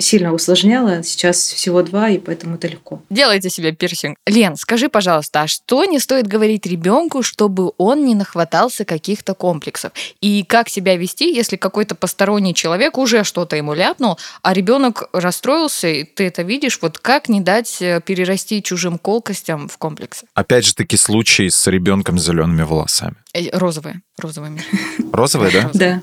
сильно 0.00 0.32
усложняло. 0.32 1.02
Сейчас 1.02 1.38
всего 1.38 1.82
два, 1.82 2.08
и 2.10 2.18
поэтому 2.18 2.56
это 2.56 2.68
легко. 2.68 3.02
Делайте 3.10 3.50
себе 3.50 3.72
пирсинг. 3.72 4.16
Лен, 4.26 4.56
скажи, 4.56 4.88
пожалуйста, 4.88 5.42
а 5.42 5.46
что 5.46 5.84
не 5.84 5.98
стоит 5.98 6.26
говорить 6.26 6.66
ребенку, 6.66 7.22
чтобы 7.22 7.72
он 7.78 8.04
не 8.04 8.14
нахватался 8.14 8.84
каких-то 8.84 9.34
комплексов? 9.34 9.92
И 10.20 10.44
как 10.44 10.68
себя 10.68 10.96
вести, 10.96 11.32
если 11.32 11.56
какой-то 11.56 11.94
посторонний 11.94 12.54
человек 12.54 12.98
уже 12.98 13.24
что-то 13.24 13.56
ему 13.56 13.74
ляпнул, 13.74 14.18
а 14.42 14.52
ребенок 14.52 15.08
расстроился, 15.12 15.88
и 15.88 16.04
ты 16.04 16.24
это 16.24 16.42
видишь, 16.42 16.78
вот 16.82 16.98
как 16.98 17.28
не 17.28 17.40
дать 17.40 17.80
э, 17.80 18.00
перерасти 18.04 18.62
чужим 18.62 18.98
колкостям 18.98 19.68
в 19.68 19.78
комплексы? 19.78 20.26
Опять 20.34 20.64
же 20.64 20.74
таки 20.74 20.96
случай 20.96 21.50
с 21.50 21.66
ребенком 21.66 22.18
с 22.18 22.24
зелеными 22.24 22.62
волосами. 22.62 23.16
Э, 23.34 23.56
розовые, 23.56 24.02
розовыми. 24.18 24.62
Розовые, 25.12 25.52
да? 25.52 25.70
Да. 25.74 26.02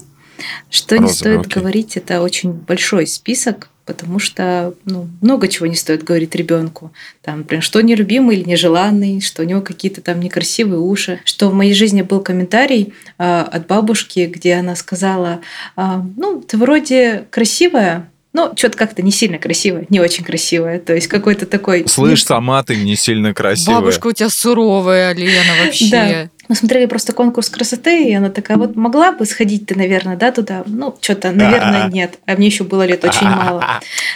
Что 0.69 0.97
не 0.97 1.09
стоит 1.09 1.47
говорить, 1.47 1.97
это 1.97 2.21
очень 2.21 2.51
большой 2.51 3.07
список 3.07 3.69
потому 3.87 4.19
что 4.19 4.73
ну, 4.85 5.07
много 5.21 5.47
чего 5.47 5.65
не 5.65 5.75
стоит 5.75 6.03
говорить 6.03 6.35
ребенку. 6.35 6.91
Там, 7.23 7.39
например, 7.39 7.63
что 7.63 7.81
нелюбимый 7.81 8.35
или 8.35 8.47
нежеланный, 8.47 9.21
что 9.21 9.41
у 9.41 9.45
него 9.45 9.61
какие-то 9.61 10.01
там 10.01 10.19
некрасивые 10.19 10.79
уши. 10.79 11.19
Что 11.23 11.49
в 11.49 11.53
моей 11.53 11.73
жизни 11.73 12.01
был 12.01 12.19
комментарий 12.19 12.93
э, 13.17 13.41
от 13.41 13.65
бабушки, 13.65 14.29
где 14.31 14.55
она 14.55 14.75
сказала, 14.75 15.39
э, 15.77 15.81
ну, 16.17 16.41
ты 16.41 16.57
вроде 16.57 17.25
красивая, 17.31 18.09
ну, 18.33 18.53
что-то 18.55 18.77
как-то 18.77 19.01
не 19.01 19.11
сильно 19.11 19.39
красивое, 19.39 19.87
не 19.89 19.99
очень 19.99 20.23
красивое. 20.23 20.79
То 20.79 20.93
есть 20.93 21.07
какой-то 21.07 21.45
такой... 21.47 21.87
Слышь, 21.87 22.23
сама 22.23 22.61
ты 22.63 22.75
не 22.75 22.95
сильно 22.95 23.33
красивая. 23.33 23.79
Бабушка 23.79 24.07
у 24.07 24.11
тебя 24.11 24.29
суровая, 24.29 25.13
Лена, 25.13 25.53
вообще. 25.65 25.89
Да. 25.89 26.29
Мы 26.47 26.55
смотрели 26.55 26.85
просто 26.85 27.13
конкурс 27.13 27.49
красоты, 27.49 28.09
и 28.09 28.13
она 28.13 28.29
такая, 28.29 28.57
вот 28.57 28.75
могла 28.75 29.11
бы 29.11 29.25
сходить 29.25 29.65
ты, 29.65 29.75
наверное, 29.75 30.15
да, 30.15 30.31
туда? 30.31 30.63
Ну, 30.65 30.95
что-то, 31.01 31.31
наверное, 31.31 31.89
нет. 31.89 32.19
А 32.25 32.35
мне 32.35 32.47
еще 32.47 32.63
было 32.63 32.85
лет 32.85 33.03
очень 33.03 33.27
мало. 33.27 33.63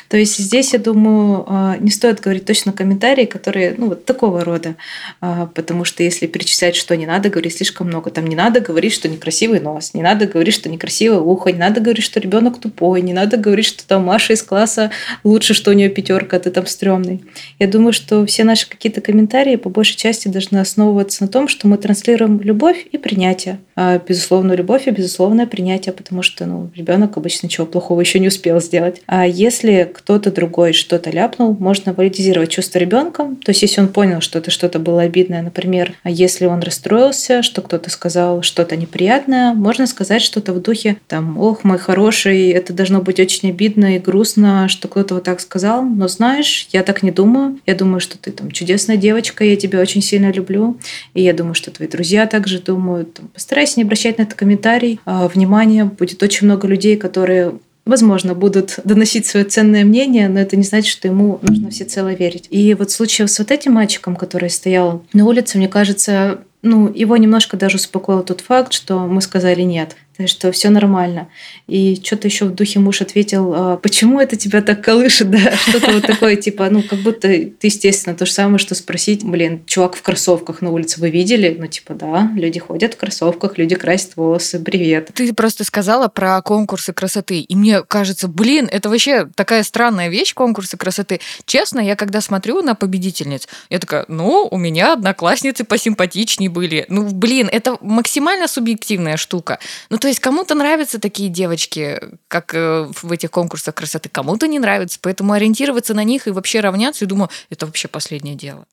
То 0.08 0.18
есть 0.18 0.38
здесь, 0.38 0.74
я 0.74 0.80
думаю, 0.80 1.46
а, 1.48 1.78
не 1.78 1.90
стоит 1.92 2.20
говорить 2.20 2.46
точно 2.46 2.74
комментарии, 2.74 3.26
которые, 3.26 3.76
ну, 3.78 3.88
вот 3.88 4.06
такого 4.06 4.44
рода. 4.44 4.76
А, 5.20 5.48
потому 5.48 5.86
что 5.86 6.04
если 6.04 6.28
перечислять, 6.28 6.76
что 6.76 6.96
не 6.96 7.06
надо 7.06 7.30
говорить 7.30 7.58
слишком 7.58 7.88
много, 7.88 8.12
там 8.12 8.28
не 8.28 8.36
надо 8.36 8.60
говорить, 8.60 8.94
что 8.94 9.08
некрасивый 9.08 9.60
нос, 9.60 9.94
не 9.94 10.02
надо 10.02 10.26
говорить, 10.26 10.54
что 10.54 10.70
некрасивое 10.70 11.20
ухо, 11.20 11.52
не 11.52 11.60
надо 11.60 11.82
говорить, 11.82 12.04
что 12.04 12.20
ребенок 12.20 12.60
тупой, 12.60 13.02
не 13.02 13.14
надо 13.14 13.38
говорить, 13.38 13.66
что 13.66 13.86
там 13.88 14.04
Маша 14.06 14.34
из 14.34 14.44
класса 14.44 14.92
лучше, 15.24 15.54
что 15.54 15.72
у 15.72 15.74
нее 15.74 15.90
пятерка, 15.90 16.38
а 16.38 16.40
ты 16.40 16.52
там 16.52 16.66
стрёмный. 16.66 17.24
Я 17.60 17.68
думаю, 17.68 17.94
что 17.94 18.26
все 18.26 18.44
наши 18.44 18.68
какие-то 18.70 19.02
комментарии 19.02 19.56
по 19.56 19.70
большей 19.70 19.98
части 19.98 20.28
должны 20.28 20.58
основываться 20.58 21.24
на 21.24 21.30
том, 21.30 21.48
что 21.48 21.68
мы 21.68 21.78
транслируем 21.78 22.21
транслируем 22.22 22.42
любовь 22.42 22.86
и 22.92 22.98
принятие. 22.98 23.60
А, 23.76 23.98
безусловную 23.98 24.58
любовь 24.58 24.88
и 24.88 24.92
безусловное 24.92 25.48
принятие, 25.48 25.94
потому 25.94 26.22
что 26.22 26.46
ну, 26.46 26.70
ребенок 26.76 27.18
обычно 27.18 27.48
ничего 27.48 27.66
плохого 27.66 28.02
еще 28.02 28.20
не 28.20 28.28
успел 28.28 28.62
сделать. 28.62 29.02
А 29.08 29.26
если 29.26 29.90
кто-то 29.92 30.32
другой 30.32 30.74
что-то 30.74 31.10
ляпнул, 31.10 31.56
можно 31.58 31.94
валидизировать 31.94 32.50
чувство 32.50 32.80
ребенка. 32.80 33.30
То 33.44 33.50
есть, 33.52 33.62
если 33.64 33.82
он 33.82 33.88
понял, 33.88 34.22
что 34.22 34.40
это 34.40 34.52
что-то 34.52 34.78
было 34.80 35.02
обидное, 35.02 35.42
например, 35.42 35.94
а 36.04 36.10
если 36.10 36.46
он 36.46 36.60
расстроился, 36.60 37.42
что 37.42 37.62
кто-то 37.62 37.90
сказал 37.90 38.44
что-то 38.44 38.76
неприятное, 38.76 39.54
можно 39.54 39.88
сказать 39.88 40.22
что-то 40.22 40.54
в 40.54 40.62
духе 40.62 40.98
там, 41.08 41.40
ох, 41.40 41.64
мой 41.64 41.80
хороший, 41.80 42.52
это 42.52 42.74
должно 42.74 43.02
быть 43.02 43.20
очень 43.20 43.50
обидно 43.50 43.96
и 43.96 44.00
грустно, 44.00 44.68
что 44.68 44.88
кто-то 44.88 45.16
вот 45.16 45.24
так 45.24 45.40
сказал, 45.40 45.84
но 45.84 46.08
знаешь, 46.08 46.68
я 46.72 46.84
так 46.84 47.04
не 47.04 47.12
думаю. 47.12 47.60
Я 47.66 47.76
думаю, 47.76 48.00
что 48.00 48.18
ты 48.18 48.32
там 48.32 48.52
чудесная 48.52 48.98
девочка, 48.98 49.44
я 49.44 49.56
тебя 49.56 49.80
очень 49.80 50.02
сильно 50.02 50.32
люблю, 50.32 50.78
и 51.14 51.24
я 51.24 51.34
думаю, 51.34 51.56
что 51.56 51.72
твои 51.72 51.88
друзья 51.88 52.11
друзья 52.12 52.28
также 52.28 52.60
думают. 52.60 53.22
Постарайся 53.34 53.76
не 53.78 53.84
обращать 53.84 54.18
на 54.18 54.24
это 54.24 54.36
комментарий. 54.36 55.00
А, 55.06 55.30
внимание, 55.30 55.86
будет 55.86 56.22
очень 56.22 56.46
много 56.46 56.68
людей, 56.68 56.98
которые 56.98 57.54
возможно, 57.86 58.36
будут 58.36 58.80
доносить 58.84 59.26
свое 59.26 59.46
ценное 59.46 59.86
мнение, 59.86 60.28
но 60.28 60.40
это 60.42 60.58
не 60.58 60.64
значит, 60.64 60.92
что 60.92 61.08
ему 61.08 61.40
нужно 61.42 61.70
всецело 61.72 62.14
верить. 62.14 62.48
И 62.50 62.74
вот 62.74 62.92
в 62.92 62.94
случае 62.94 63.30
с 63.30 63.40
вот 63.40 63.50
этим 63.50 63.74
мальчиком, 63.74 64.18
который 64.18 64.50
стоял 64.50 65.04
на 65.14 65.26
улице, 65.26 65.58
мне 65.58 65.70
кажется, 65.70 66.42
ну, 66.62 66.92
его 66.94 67.16
немножко 67.16 67.56
даже 67.56 67.78
успокоил 67.78 68.24
тот 68.24 68.42
факт, 68.42 68.74
что 68.74 69.08
мы 69.08 69.22
сказали 69.22 69.62
нет 69.62 69.96
что 70.28 70.52
все 70.52 70.70
нормально. 70.70 71.30
И 71.68 72.00
что-то 72.04 72.28
еще 72.28 72.46
в 72.46 72.56
духе 72.56 72.80
муж 72.80 73.02
ответил, 73.02 73.54
«А 73.54 73.78
почему 73.78 74.20
это 74.20 74.36
тебя 74.36 74.62
так 74.62 74.84
колышет, 74.84 75.30
да, 75.32 75.56
что-то 75.56 75.92
вот 75.92 76.06
такое, 76.06 76.36
типа, 76.36 76.70
ну, 76.70 76.84
как 76.84 77.00
будто 77.00 77.28
ты, 77.28 77.56
естественно, 77.62 78.16
то 78.16 78.26
же 78.26 78.32
самое, 78.32 78.58
что 78.58 78.76
спросить, 78.76 79.24
блин, 79.24 79.64
чувак 79.66 79.96
в 79.96 80.02
кроссовках 80.02 80.62
на 80.62 80.72
улице 80.72 81.00
вы 81.00 81.10
видели? 81.10 81.56
Ну, 81.58 81.68
типа, 81.68 81.94
да, 81.94 82.32
люди 82.36 82.60
ходят 82.60 82.94
в 82.94 82.98
кроссовках, 82.98 83.58
люди 83.58 83.76
красят 83.76 84.16
волосы, 84.16 84.60
привет. 84.60 85.12
Ты 85.14 85.34
просто 85.34 85.64
сказала 85.64 86.08
про 86.08 86.42
конкурсы 86.42 86.94
красоты, 86.94 87.40
и 87.40 87.56
мне 87.56 87.84
кажется, 87.84 88.28
блин, 88.28 88.68
это 88.72 88.90
вообще 88.90 89.28
такая 89.36 89.64
странная 89.64 90.10
вещь, 90.10 90.34
конкурсы 90.34 90.78
красоты. 90.78 91.20
Честно, 91.46 91.80
я 91.80 91.96
когда 91.96 92.22
смотрю 92.22 92.62
на 92.62 92.76
победительниц, 92.76 93.48
я 93.70 93.80
такая, 93.80 94.06
ну, 94.08 94.48
у 94.50 94.58
меня 94.58 94.94
одноклассницы 94.94 95.64
посимпатичнее 95.64 96.50
были. 96.50 96.86
Ну, 96.90 97.10
блин, 97.10 97.50
это 97.52 97.78
максимально 97.82 98.48
субъективная 98.48 99.18
штука. 99.18 99.60
Ну, 99.90 99.98
то 99.98 100.08
есть 100.12 100.20
кому-то 100.20 100.56
нравятся 100.56 101.00
такие 101.00 101.30
девочки, 101.30 102.00
как 102.28 102.54
э, 102.54 102.90
в 103.02 103.12
этих 103.12 103.32
конкурсах 103.32 103.76
красоты, 103.76 104.10
кому-то 104.10 104.48
не 104.48 104.60
нравятся. 104.60 105.00
Поэтому 105.02 105.34
ориентироваться 105.34 105.94
на 105.94 106.04
них 106.04 106.28
и 106.28 106.32
вообще 106.32 106.60
равняться, 106.60 107.06
я 107.06 107.10
думаю, 107.10 107.30
это 107.50 107.66
вообще 107.66 107.88
последнее 107.88 108.36
дело. 108.36 108.66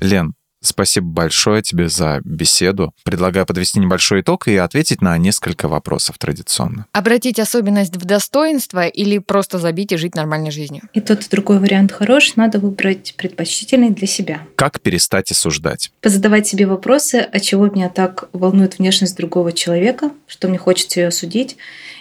Лен, 0.00 0.34
Спасибо 0.60 1.06
большое 1.06 1.62
тебе 1.62 1.88
за 1.88 2.20
беседу. 2.24 2.92
Предлагаю 3.04 3.46
подвести 3.46 3.78
небольшой 3.78 4.22
итог 4.22 4.48
и 4.48 4.56
ответить 4.56 5.00
на 5.00 5.16
несколько 5.16 5.68
вопросов 5.68 6.18
традиционно. 6.18 6.86
Обратить 6.92 7.38
особенность 7.38 7.96
в 7.96 8.04
достоинство 8.04 8.86
или 8.86 9.18
просто 9.18 9.58
забить 9.58 9.92
и 9.92 9.96
жить 9.96 10.14
нормальной 10.14 10.50
жизнью? 10.50 10.82
И 10.94 11.00
тот, 11.00 11.24
и 11.24 11.28
другой 11.30 11.60
вариант 11.60 11.92
хорош. 11.92 12.34
Надо 12.36 12.58
выбрать 12.58 13.14
предпочтительный 13.16 13.90
для 13.90 14.06
себя. 14.06 14.42
Как 14.56 14.80
перестать 14.80 15.30
осуждать? 15.30 15.92
Позадавать 16.00 16.46
себе 16.46 16.66
вопросы, 16.66 17.16
от 17.16 17.42
чего 17.42 17.68
меня 17.68 17.88
так 17.88 18.28
волнует 18.32 18.78
внешность 18.78 19.16
другого 19.16 19.52
человека, 19.52 20.10
что 20.26 20.48
мне 20.48 20.58
хочется 20.58 21.00
ее 21.00 21.08
осудить. 21.08 21.56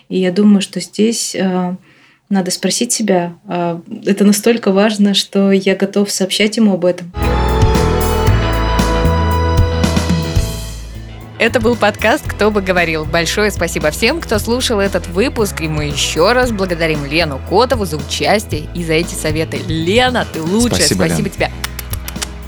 И 0.10 0.20
я 0.20 0.32
думаю, 0.32 0.62
что 0.62 0.80
здесь 0.80 1.36
э, 1.36 1.76
надо 2.30 2.52
спросить 2.52 2.92
себя, 2.92 3.38
э, 3.48 3.80
это 4.06 4.26
настолько 4.26 4.72
важно, 4.72 5.14
что 5.14 5.52
я 5.52 5.76
готов 5.76 6.12
сообщать 6.12 6.58
ему 6.58 6.74
об 6.74 6.86
этом. 6.86 7.12
Это 11.40 11.60
был 11.60 11.76
подкаст 11.76 12.28
«Кто 12.28 12.50
бы 12.50 12.64
говорил». 12.64 13.06
Большое 13.06 13.52
спасибо 13.52 13.92
всем, 13.92 14.20
кто 14.20 14.40
слушал 14.40 14.80
этот 14.80 15.06
выпуск. 15.08 15.62
И 15.62 15.68
мы 15.68 15.86
еще 15.86 16.32
раз 16.34 16.52
благодарим 16.52 17.06
Лену 17.06 17.40
Котову 17.48 17.86
за 17.86 17.98
участие 17.98 18.68
и 18.74 18.84
за 18.84 18.94
эти 18.94 19.14
советы. 19.14 19.62
Лена, 19.68 20.26
ты 20.34 20.42
лучшая. 20.42 20.80
Спасибо, 20.80 21.04
спасибо 21.04 21.28
Лен. 21.28 21.32
тебе. 21.32 21.52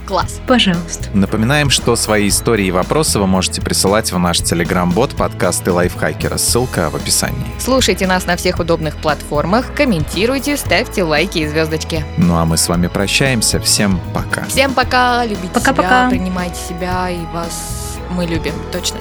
Класс. 0.06 0.40
Пожалуйста. 0.48 1.08
Напоминаем, 1.14 1.70
что 1.70 1.94
свои 1.94 2.26
истории 2.26 2.66
и 2.66 2.70
вопросы 2.72 3.20
вы 3.20 3.28
можете 3.28 3.62
присылать 3.62 4.10
в 4.10 4.18
наш 4.18 4.40
телеграм-бот 4.40 5.14
подкасты 5.14 5.70
Лайфхакера. 5.70 6.36
Ссылка 6.36 6.90
в 6.90 6.96
описании. 6.96 7.46
Слушайте 7.60 8.08
нас 8.08 8.26
на 8.26 8.34
всех 8.34 8.58
удобных 8.58 8.96
платформах, 8.96 9.72
комментируйте, 9.72 10.56
ставьте 10.56 11.04
лайки 11.04 11.38
и 11.38 11.46
звездочки. 11.46 12.04
Ну 12.16 12.36
а 12.36 12.44
мы 12.44 12.56
с 12.56 12.68
вами 12.68 12.88
прощаемся. 12.88 13.60
Всем 13.60 14.00
пока. 14.12 14.46
Всем 14.46 14.74
пока. 14.74 15.24
Любите 15.24 15.46
пока, 15.54 15.72
себя, 15.72 15.74
пока. 15.74 16.10
принимайте 16.10 16.56
себя 16.56 17.08
и 17.08 17.24
вас 17.32 17.79
мы 18.10 18.26
любим, 18.26 18.54
точно. 18.72 18.98